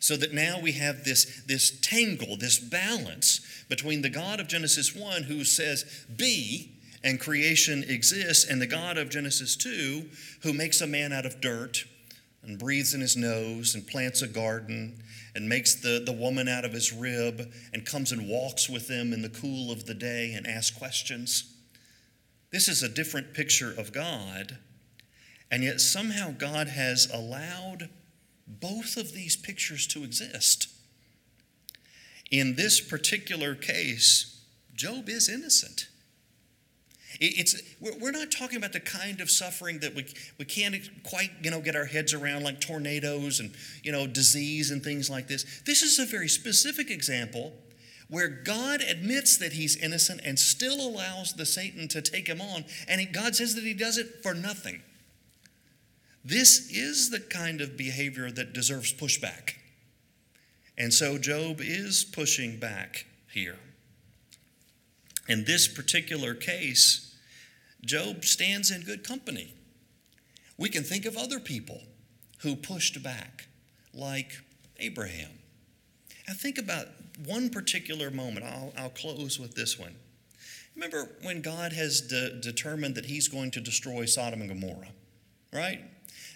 so 0.00 0.16
that 0.16 0.32
now 0.32 0.58
we 0.58 0.72
have 0.72 1.04
this, 1.04 1.42
this 1.46 1.78
tangle, 1.82 2.36
this 2.36 2.58
balance 2.58 3.40
between 3.68 4.00
the 4.00 4.08
God 4.08 4.40
of 4.40 4.48
Genesis 4.48 4.96
1 4.96 5.24
who 5.24 5.44
says, 5.44 6.06
be, 6.16 6.72
and 7.02 7.18
creation 7.18 7.84
exists, 7.88 8.48
and 8.48 8.60
the 8.60 8.66
God 8.66 8.98
of 8.98 9.08
Genesis 9.08 9.56
2 9.56 10.08
who 10.42 10.52
makes 10.52 10.80
a 10.80 10.86
man 10.86 11.12
out 11.12 11.26
of 11.26 11.40
dirt 11.40 11.84
and 12.42 12.58
breathes 12.58 12.94
in 12.94 13.00
his 13.00 13.16
nose 13.16 13.74
and 13.74 13.86
plants 13.86 14.22
a 14.22 14.26
garden 14.26 15.02
and 15.34 15.48
makes 15.48 15.74
the, 15.76 16.02
the 16.04 16.12
woman 16.12 16.48
out 16.48 16.64
of 16.64 16.72
his 16.72 16.92
rib 16.92 17.52
and 17.72 17.86
comes 17.86 18.12
and 18.12 18.28
walks 18.28 18.68
with 18.68 18.88
them 18.88 19.12
in 19.12 19.22
the 19.22 19.28
cool 19.28 19.70
of 19.70 19.86
the 19.86 19.94
day 19.94 20.32
and 20.32 20.46
asks 20.46 20.76
questions. 20.76 21.54
This 22.50 22.68
is 22.68 22.82
a 22.82 22.88
different 22.88 23.32
picture 23.32 23.72
of 23.78 23.92
God, 23.92 24.58
and 25.50 25.62
yet 25.62 25.80
somehow 25.80 26.32
God 26.32 26.68
has 26.68 27.08
allowed 27.12 27.88
both 28.46 28.96
of 28.96 29.12
these 29.12 29.36
pictures 29.36 29.86
to 29.88 30.02
exist. 30.02 30.68
In 32.30 32.56
this 32.56 32.80
particular 32.80 33.54
case, 33.54 34.42
Job 34.74 35.08
is 35.08 35.28
innocent. 35.28 35.89
It's, 37.18 37.60
we're 37.80 38.12
not 38.12 38.30
talking 38.30 38.56
about 38.56 38.72
the 38.72 38.80
kind 38.80 39.20
of 39.20 39.30
suffering 39.30 39.80
that 39.80 39.94
we, 39.94 40.06
we 40.38 40.44
can't 40.44 40.76
quite 41.02 41.30
you 41.42 41.50
know, 41.50 41.60
get 41.60 41.74
our 41.74 41.86
heads 41.86 42.14
around, 42.14 42.44
like 42.44 42.60
tornadoes 42.60 43.40
and 43.40 43.52
you 43.82 43.90
know, 43.90 44.06
disease 44.06 44.70
and 44.70 44.82
things 44.82 45.10
like 45.10 45.26
this. 45.26 45.62
This 45.66 45.82
is 45.82 45.98
a 45.98 46.06
very 46.06 46.28
specific 46.28 46.90
example 46.90 47.52
where 48.08 48.28
God 48.28 48.80
admits 48.80 49.38
that 49.38 49.52
he's 49.52 49.76
innocent 49.76 50.20
and 50.24 50.38
still 50.38 50.80
allows 50.80 51.34
the 51.34 51.46
Satan 51.46 51.88
to 51.88 52.02
take 52.02 52.26
him 52.26 52.40
on, 52.40 52.64
and 52.88 53.12
God 53.12 53.36
says 53.36 53.54
that 53.54 53.64
he 53.64 53.74
does 53.74 53.98
it 53.98 54.22
for 54.22 54.34
nothing. 54.34 54.82
This 56.24 56.70
is 56.70 57.10
the 57.10 57.20
kind 57.20 57.60
of 57.60 57.76
behavior 57.76 58.30
that 58.30 58.52
deserves 58.52 58.92
pushback. 58.92 59.54
And 60.76 60.92
so 60.92 61.18
Job 61.18 61.60
is 61.60 62.04
pushing 62.04 62.58
back 62.58 63.06
here. 63.32 63.58
In 65.30 65.44
this 65.44 65.68
particular 65.68 66.34
case, 66.34 67.14
Job 67.84 68.24
stands 68.24 68.72
in 68.72 68.82
good 68.82 69.04
company. 69.04 69.54
We 70.58 70.68
can 70.68 70.82
think 70.82 71.06
of 71.06 71.16
other 71.16 71.38
people 71.38 71.82
who 72.38 72.56
pushed 72.56 73.00
back, 73.00 73.46
like 73.94 74.40
Abraham. 74.80 75.30
And 76.26 76.36
think 76.36 76.58
about 76.58 76.88
one 77.24 77.48
particular 77.48 78.10
moment. 78.10 78.44
I'll, 78.44 78.72
I'll 78.76 78.90
close 78.90 79.38
with 79.38 79.54
this 79.54 79.78
one. 79.78 79.94
Remember 80.74 81.08
when 81.22 81.42
God 81.42 81.74
has 81.74 82.00
de- 82.00 82.40
determined 82.40 82.96
that 82.96 83.06
he's 83.06 83.28
going 83.28 83.52
to 83.52 83.60
destroy 83.60 84.06
Sodom 84.06 84.40
and 84.40 84.48
Gomorrah, 84.48 84.90
right? 85.52 85.80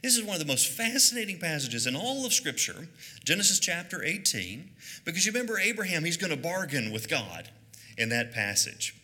This 0.04 0.16
is 0.16 0.22
one 0.22 0.34
of 0.34 0.40
the 0.40 0.46
most 0.46 0.68
fascinating 0.68 1.40
passages 1.40 1.88
in 1.88 1.96
all 1.96 2.24
of 2.24 2.32
Scripture, 2.32 2.86
Genesis 3.24 3.58
chapter 3.58 4.04
18, 4.04 4.70
because 5.04 5.26
you 5.26 5.32
remember 5.32 5.58
Abraham, 5.58 6.04
he's 6.04 6.16
going 6.16 6.30
to 6.30 6.36
bargain 6.36 6.92
with 6.92 7.08
God 7.08 7.50
in 7.96 8.08
that 8.10 8.32
passage. 8.32 8.94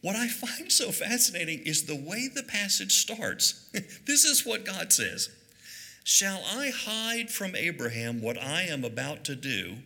What 0.00 0.16
I 0.16 0.28
find 0.28 0.70
so 0.70 0.92
fascinating 0.92 1.60
is 1.60 1.84
the 1.84 1.96
way 1.96 2.28
the 2.28 2.42
passage 2.42 2.92
starts. 2.92 3.68
this 4.06 4.24
is 4.24 4.46
what 4.46 4.64
God 4.64 4.92
says 4.92 5.28
Shall 6.04 6.42
I 6.46 6.70
hide 6.74 7.30
from 7.30 7.54
Abraham 7.54 8.22
what 8.22 8.38
I 8.38 8.62
am 8.62 8.84
about 8.84 9.24
to 9.24 9.36
do, 9.36 9.78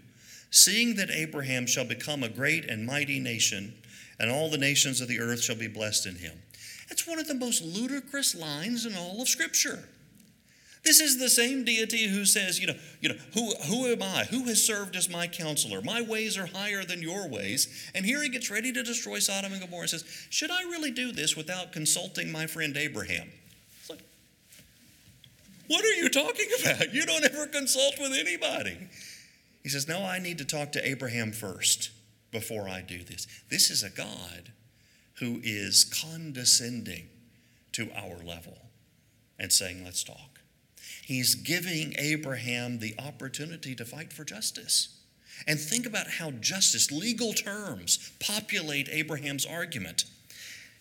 seeing 0.51 0.95
that 0.97 1.11
Abraham 1.11 1.67
shall 1.67 1.85
become 1.85 2.23
a 2.23 2.29
great 2.29 2.69
and 2.69 2.87
mighty 2.87 3.19
nation, 3.19 3.75
and 4.21 4.31
all 4.31 4.51
the 4.51 4.59
nations 4.59 5.01
of 5.01 5.09
the 5.09 5.19
earth 5.19 5.43
shall 5.43 5.57
be 5.57 5.67
blessed 5.67 6.07
in 6.07 6.17
him? 6.17 6.43
That's 6.89 7.09
one 7.09 7.19
of 7.19 7.27
the 7.27 7.35
most 7.35 7.63
ludicrous 7.63 8.35
lines 8.35 8.85
in 8.87 8.95
all 8.95 9.23
of 9.23 9.29
Scripture. 9.29 9.89
This 10.85 11.01
is 11.01 11.19
the 11.19 11.29
same 11.29 11.65
deity 11.65 12.09
who 12.09 12.25
says, 12.25 12.59
you 12.59 12.67
know, 12.67 12.75
you 13.01 13.09
know, 13.11 13.15
who, 13.35 13.53
who 13.67 13.87
am 13.87 14.03
I? 14.03 14.25
Who 14.31 14.45
has 14.47 14.63
served 14.63 14.97
as 14.97 15.09
my 15.09 15.29
counselor? 15.29 15.81
My 15.81 16.03
ways 16.03 16.37
are 16.37 16.47
higher 16.47 16.83
than 16.85 17.03
your 17.03 17.29
ways. 17.29 17.91
And 17.95 18.05
here 18.05 18.21
he 18.21 18.29
gets 18.29 18.51
ready 18.51 18.73
to 18.73 18.83
destroy 18.83 19.21
Sodom 19.21 19.53
and 19.53 19.63
Gomorrah 19.63 19.83
and 19.83 19.91
says, 19.91 20.05
should 20.29 20.51
I 20.51 20.63
really 20.63 20.91
do 20.91 21.13
this 21.13 21.37
without 21.37 21.73
consulting 21.73 22.33
my 22.33 22.47
friend 22.47 22.77
Abraham? 22.77 23.31
It's 23.81 23.91
like, 23.91 24.03
what 25.69 25.85
are 25.85 25.95
you 25.95 26.09
talking 26.09 26.49
about? 26.61 26.93
You 26.93 27.07
don't 27.07 27.25
ever 27.25 27.47
consult 27.47 27.95
with 28.01 28.13
anybody. 28.13 28.77
He 29.63 29.69
says, 29.69 29.87
no, 29.87 30.05
I 30.05 30.19
need 30.19 30.39
to 30.39 30.45
talk 30.45 30.73
to 30.73 30.87
Abraham 30.87 31.31
first 31.31 31.91
before 32.33 32.69
I 32.69 32.81
do 32.81 33.05
this. 33.05 33.29
This 33.51 33.71
is 33.71 33.85
a 33.85 33.91
God 33.91 34.51
who 35.21 35.41
is 35.45 35.85
condescending 35.85 37.09
to 37.71 37.89
our 37.93 38.17
level 38.25 38.59
and 39.39 39.53
saying, 39.53 39.85
let's 39.85 40.03
talk. 40.03 40.41
He's 41.03 41.35
giving 41.35 41.95
Abraham 41.99 42.79
the 42.79 42.95
opportunity 42.99 43.75
to 43.75 43.85
fight 43.85 44.13
for 44.13 44.25
justice. 44.25 45.01
And 45.47 45.59
think 45.59 45.85
about 45.85 46.07
how 46.09 46.31
justice, 46.31 46.93
legal 46.93 47.33
terms, 47.33 48.13
populate 48.21 48.89
Abraham's 48.91 49.45
argument. 49.45 50.05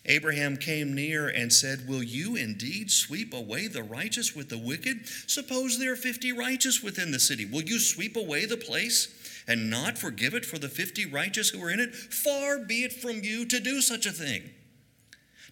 Abraham 0.06 0.58
came 0.58 0.94
near 0.94 1.28
and 1.28 1.52
said, 1.52 1.88
Will 1.88 2.04
you 2.04 2.36
indeed 2.36 2.92
sweep 2.92 3.34
away 3.34 3.68
the 3.68 3.84
righteous 3.84 4.36
with 4.36 4.50
the 4.50 4.58
wicked? 4.58 5.08
Suppose 5.28 5.80
there 5.80 5.94
are 5.94 5.96
50 5.96 6.32
righteous 6.34 6.82
within 6.82 7.12
the 7.12 7.20
city. 7.20 7.46
Will 7.46 7.62
you 7.64 7.80
sweep 7.80 8.16
away 8.16 8.46
the 8.46 8.58
place 8.58 9.44
and 9.48 9.70
not 9.70 9.98
forgive 9.98 10.34
it 10.34 10.46
for 10.46 10.58
the 10.58 10.70
50 10.70 11.06
righteous 11.08 11.50
who 11.50 11.64
are 11.64 11.72
in 11.72 11.80
it? 11.80 11.96
Far 11.96 12.60
be 12.60 12.84
it 12.84 12.94
from 12.94 13.24
you 13.24 13.46
to 13.46 13.60
do 13.60 13.82
such 13.82 14.06
a 14.06 14.12
thing 14.12 14.52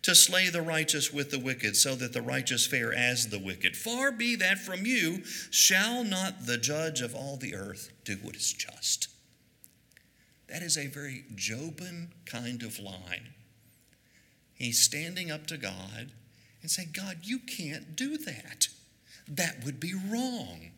to 0.02 0.16
slay 0.16 0.50
the 0.50 0.62
righteous 0.62 1.12
with 1.12 1.32
the 1.32 1.39
wicked, 1.39 1.76
so 1.76 1.95
that 1.95 2.14
the 2.14 2.22
righteous 2.22 2.66
fare 2.66 2.93
as 2.93 3.30
the 3.30 3.39
wicked. 3.39 3.76
Far 3.76 4.12
be 4.12 4.36
that 4.36 4.60
from 4.60 4.86
you. 4.86 5.24
Shall 5.52 6.04
not 6.04 6.45
the 6.45 6.58
judge 6.58 7.02
of 7.02 7.14
all 7.14 7.38
the 7.38 7.56
earth 7.56 7.91
do 8.06 8.16
what 8.16 8.36
is 8.36 8.54
just? 8.54 9.10
That 10.47 10.62
is 10.62 10.78
a 10.78 10.88
very 10.88 11.26
Jobin 11.36 12.10
kind 12.26 12.64
of 12.64 12.80
line. 12.80 13.30
He's 14.56 14.80
standing 14.80 15.32
up 15.32 15.47
to 15.47 15.58
God 15.58 16.12
and 16.62 16.72
saying, 16.72 16.89
God, 16.93 17.20
you 17.24 17.39
can't 17.39 17.95
do 17.95 18.18
that. 18.18 18.68
That 19.28 19.64
would 19.64 19.80
be 19.80 19.93
wrong. 19.93 20.72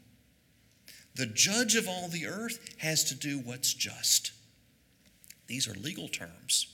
The 1.15 1.25
judge 1.25 1.75
of 1.75 1.87
all 1.87 2.07
the 2.07 2.27
earth 2.27 2.75
has 2.79 3.03
to 3.05 3.15
do 3.15 3.39
what's 3.39 3.73
just. 3.73 4.31
These 5.47 5.67
are 5.67 5.73
legal 5.73 6.07
terms. 6.07 6.67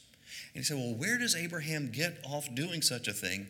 And 0.57 0.65
he 0.65 0.69
said, 0.69 0.77
Well, 0.77 0.95
where 0.95 1.19
does 1.19 1.35
Abraham 1.35 1.91
get 1.91 2.17
off 2.25 2.47
doing 2.55 2.81
such 2.81 3.07
a 3.07 3.13
thing? 3.13 3.45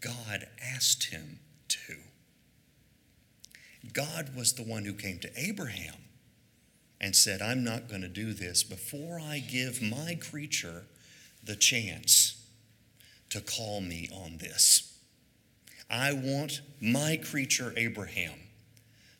God 0.00 0.48
asked 0.60 1.04
him 1.04 1.38
to. 1.68 1.94
God 3.92 4.34
was 4.34 4.54
the 4.54 4.64
one 4.64 4.84
who 4.84 4.92
came 4.92 5.20
to 5.20 5.30
Abraham 5.36 5.94
and 7.00 7.14
said, 7.14 7.40
I'm 7.40 7.62
not 7.62 7.88
going 7.88 8.00
to 8.00 8.08
do 8.08 8.32
this 8.32 8.64
before 8.64 9.20
I 9.20 9.38
give 9.38 9.80
my 9.80 10.18
creature 10.20 10.86
the 11.44 11.54
chance 11.54 12.44
to 13.30 13.40
call 13.40 13.80
me 13.80 14.08
on 14.12 14.38
this. 14.38 14.98
I 15.88 16.12
want 16.12 16.62
my 16.80 17.18
creature, 17.18 17.72
Abraham, 17.76 18.34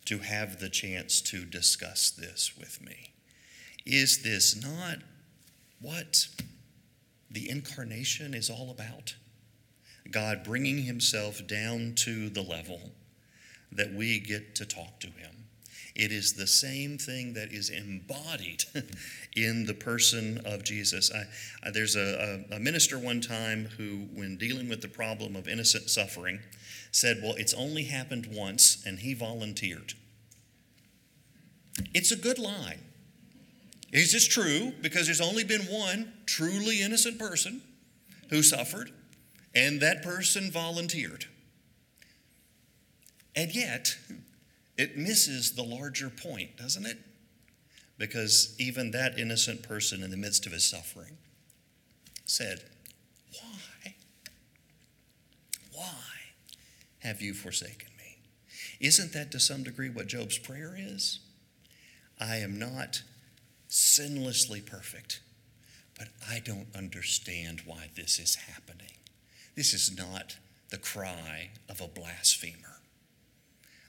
to 0.07 0.18
have 0.18 0.59
the 0.59 0.70
chance 0.70 1.20
to 1.20 1.45
discuss 1.45 2.11
this 2.11 2.59
with 2.59 2.84
me. 2.84 3.12
Is 3.86 4.24
this 4.24 4.61
not 4.61 4.99
what 5.80 6.26
the 7.31 7.49
incarnation 7.51 8.35
is 8.35 8.51
all 8.51 8.70
about? 8.70 9.14
God 10.11 10.43
bringing 10.45 10.83
himself 10.83 11.47
down 11.47 11.95
to 11.97 12.31
the 12.31 12.43
level 12.43 12.81
that 13.72 13.93
we 13.93 14.18
get 14.18 14.55
to 14.57 14.64
talk 14.64 15.01
to 15.01 15.09
him. 15.09 15.39
It 15.95 16.12
is 16.12 16.35
the 16.35 16.47
same 16.47 16.97
thing 16.97 17.35
that 17.35 17.53
is 17.53 17.70
embodied 17.70 18.64
in 19.37 19.66
the 19.66 19.74
person 19.74 20.41
of 20.47 20.62
Jesus. 20.62 21.11
I, 21.12 21.24
I, 21.66 21.70
there's 21.72 21.97
a, 21.97 22.47
a, 22.51 22.57
a 22.57 22.61
minister 22.61 22.99
one 22.99 23.20
time 23.20 23.68
who, 23.76 24.07
when 24.14 24.37
dealing 24.37 24.68
with 24.68 24.81
the 24.81 24.89
problem 24.89 25.35
of 25.35 25.49
innocent 25.49 25.91
suffering, 25.91 26.39
said, 26.93 27.18
Well, 27.22 27.35
it's 27.37 27.53
only 27.53 27.85
happened 27.85 28.29
once, 28.31 28.83
and 28.87 29.01
he 29.01 29.12
volunteered. 29.12 29.95
It's 31.93 32.12
a 32.12 32.16
good 32.16 32.39
line. 32.39 32.81
Is 33.93 34.12
this 34.12 34.26
true? 34.26 34.72
Because 34.80 35.07
there's 35.07 35.20
only 35.20 35.45
been 35.45 35.62
one 35.62 36.12
truly 36.26 36.82
innocent 36.82 37.18
person 37.18 37.62
who 38.30 38.43
suffered, 38.43 38.91
and 39.55 39.80
that 39.80 40.03
person 40.03 40.51
volunteered. 40.51 41.24
And 43.34 43.55
yet, 43.55 43.97
it 44.76 44.99
misses 44.99 45.53
the 45.53 45.62
larger 45.62 46.11
point, 46.11 46.57
doesn't 46.57 46.84
it? 46.84 46.99
Because 47.97 48.55
even 48.59 48.91
that 48.93 49.18
innocent 49.18 49.62
person 49.62 50.03
in 50.03 50.11
the 50.11 50.16
midst 50.16 50.47
of 50.47 50.53
his 50.53 50.64
suffering 50.64 51.16
said, 52.24 52.64
Why? 53.32 53.95
Why 55.72 56.05
have 57.01 57.22
you 57.22 57.32
forsaken 57.32 57.89
me? 57.97 58.18
Isn't 58.80 59.12
that 59.14 59.32
to 59.32 59.41
some 59.41 59.62
degree 59.62 59.89
what 59.89 60.07
Job's 60.07 60.39
prayer 60.39 60.76
is? 60.78 61.20
I 62.20 62.36
am 62.36 62.59
not 62.59 63.03
sinlessly 63.69 64.64
perfect, 64.64 65.21
but 65.99 66.09
I 66.29 66.41
don't 66.41 66.69
understand 66.75 67.62
why 67.66 67.89
this 67.95 68.19
is 68.19 68.35
happening. 68.35 68.93
This 69.55 69.75
is 69.75 69.97
not 69.97 70.37
the 70.71 70.79
cry 70.79 71.51
of 71.69 71.81
a 71.81 71.89
blasphemer. 71.89 72.81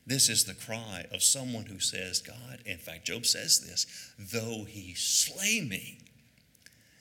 This 0.05 0.27
is 0.27 0.45
the 0.45 0.55
cry 0.55 1.05
of 1.13 1.21
someone 1.21 1.65
who 1.65 1.80
says, 1.80 2.19
God, 2.21 2.59
in 2.65 2.77
fact, 2.77 3.05
Job 3.05 3.25
says 3.25 3.59
this, 3.59 3.86
though 4.17 4.65
he 4.67 4.95
slay 4.95 5.61
me, 5.61 5.99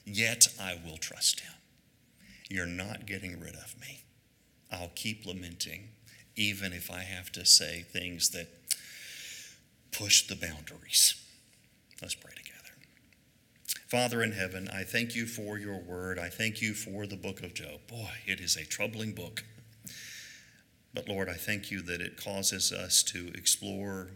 yet 0.05 0.47
I 0.61 0.77
will 0.85 0.97
trust 0.97 1.39
him. 1.39 1.53
You're 2.49 2.67
not 2.67 3.07
getting 3.07 3.39
rid 3.39 3.55
of 3.55 3.75
me. 3.81 4.03
I'll 4.71 4.91
keep 4.93 5.25
lamenting, 5.25 5.89
even 6.35 6.71
if 6.71 6.91
I 6.91 6.99
have 6.99 7.31
to 7.31 7.45
say 7.45 7.81
things 7.81 8.29
that 8.29 8.47
push 9.91 10.27
the 10.27 10.35
boundaries. 10.35 11.15
Let's 12.01 12.15
pray. 12.15 12.38
Father 13.89 14.21
in 14.21 14.33
heaven, 14.33 14.69
I 14.71 14.83
thank 14.83 15.15
you 15.15 15.25
for 15.25 15.57
your 15.57 15.79
word. 15.79 16.19
I 16.19 16.29
thank 16.29 16.61
you 16.61 16.75
for 16.75 17.07
the 17.07 17.15
book 17.15 17.41
of 17.41 17.55
Job. 17.55 17.79
Boy, 17.87 18.11
it 18.27 18.39
is 18.39 18.55
a 18.55 18.63
troubling 18.63 19.13
book. 19.13 19.43
But 20.93 21.09
Lord, 21.09 21.27
I 21.27 21.33
thank 21.33 21.71
you 21.71 21.81
that 21.81 21.99
it 21.99 22.15
causes 22.15 22.71
us 22.71 23.01
to 23.05 23.29
explore 23.29 24.11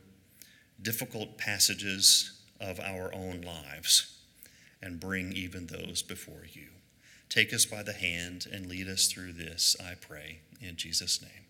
difficult 0.79 1.39
passages 1.39 2.39
of 2.61 2.79
our 2.79 3.15
own 3.15 3.41
lives 3.41 4.15
and 4.79 4.99
bring 4.99 5.33
even 5.33 5.65
those 5.65 6.03
before 6.03 6.45
you. 6.51 6.67
Take 7.27 7.51
us 7.51 7.65
by 7.65 7.81
the 7.81 7.93
hand 7.93 8.45
and 8.53 8.67
lead 8.67 8.87
us 8.87 9.07
through 9.07 9.33
this, 9.33 9.75
I 9.83 9.95
pray, 9.95 10.41
in 10.61 10.75
Jesus' 10.75 11.19
name. 11.19 11.42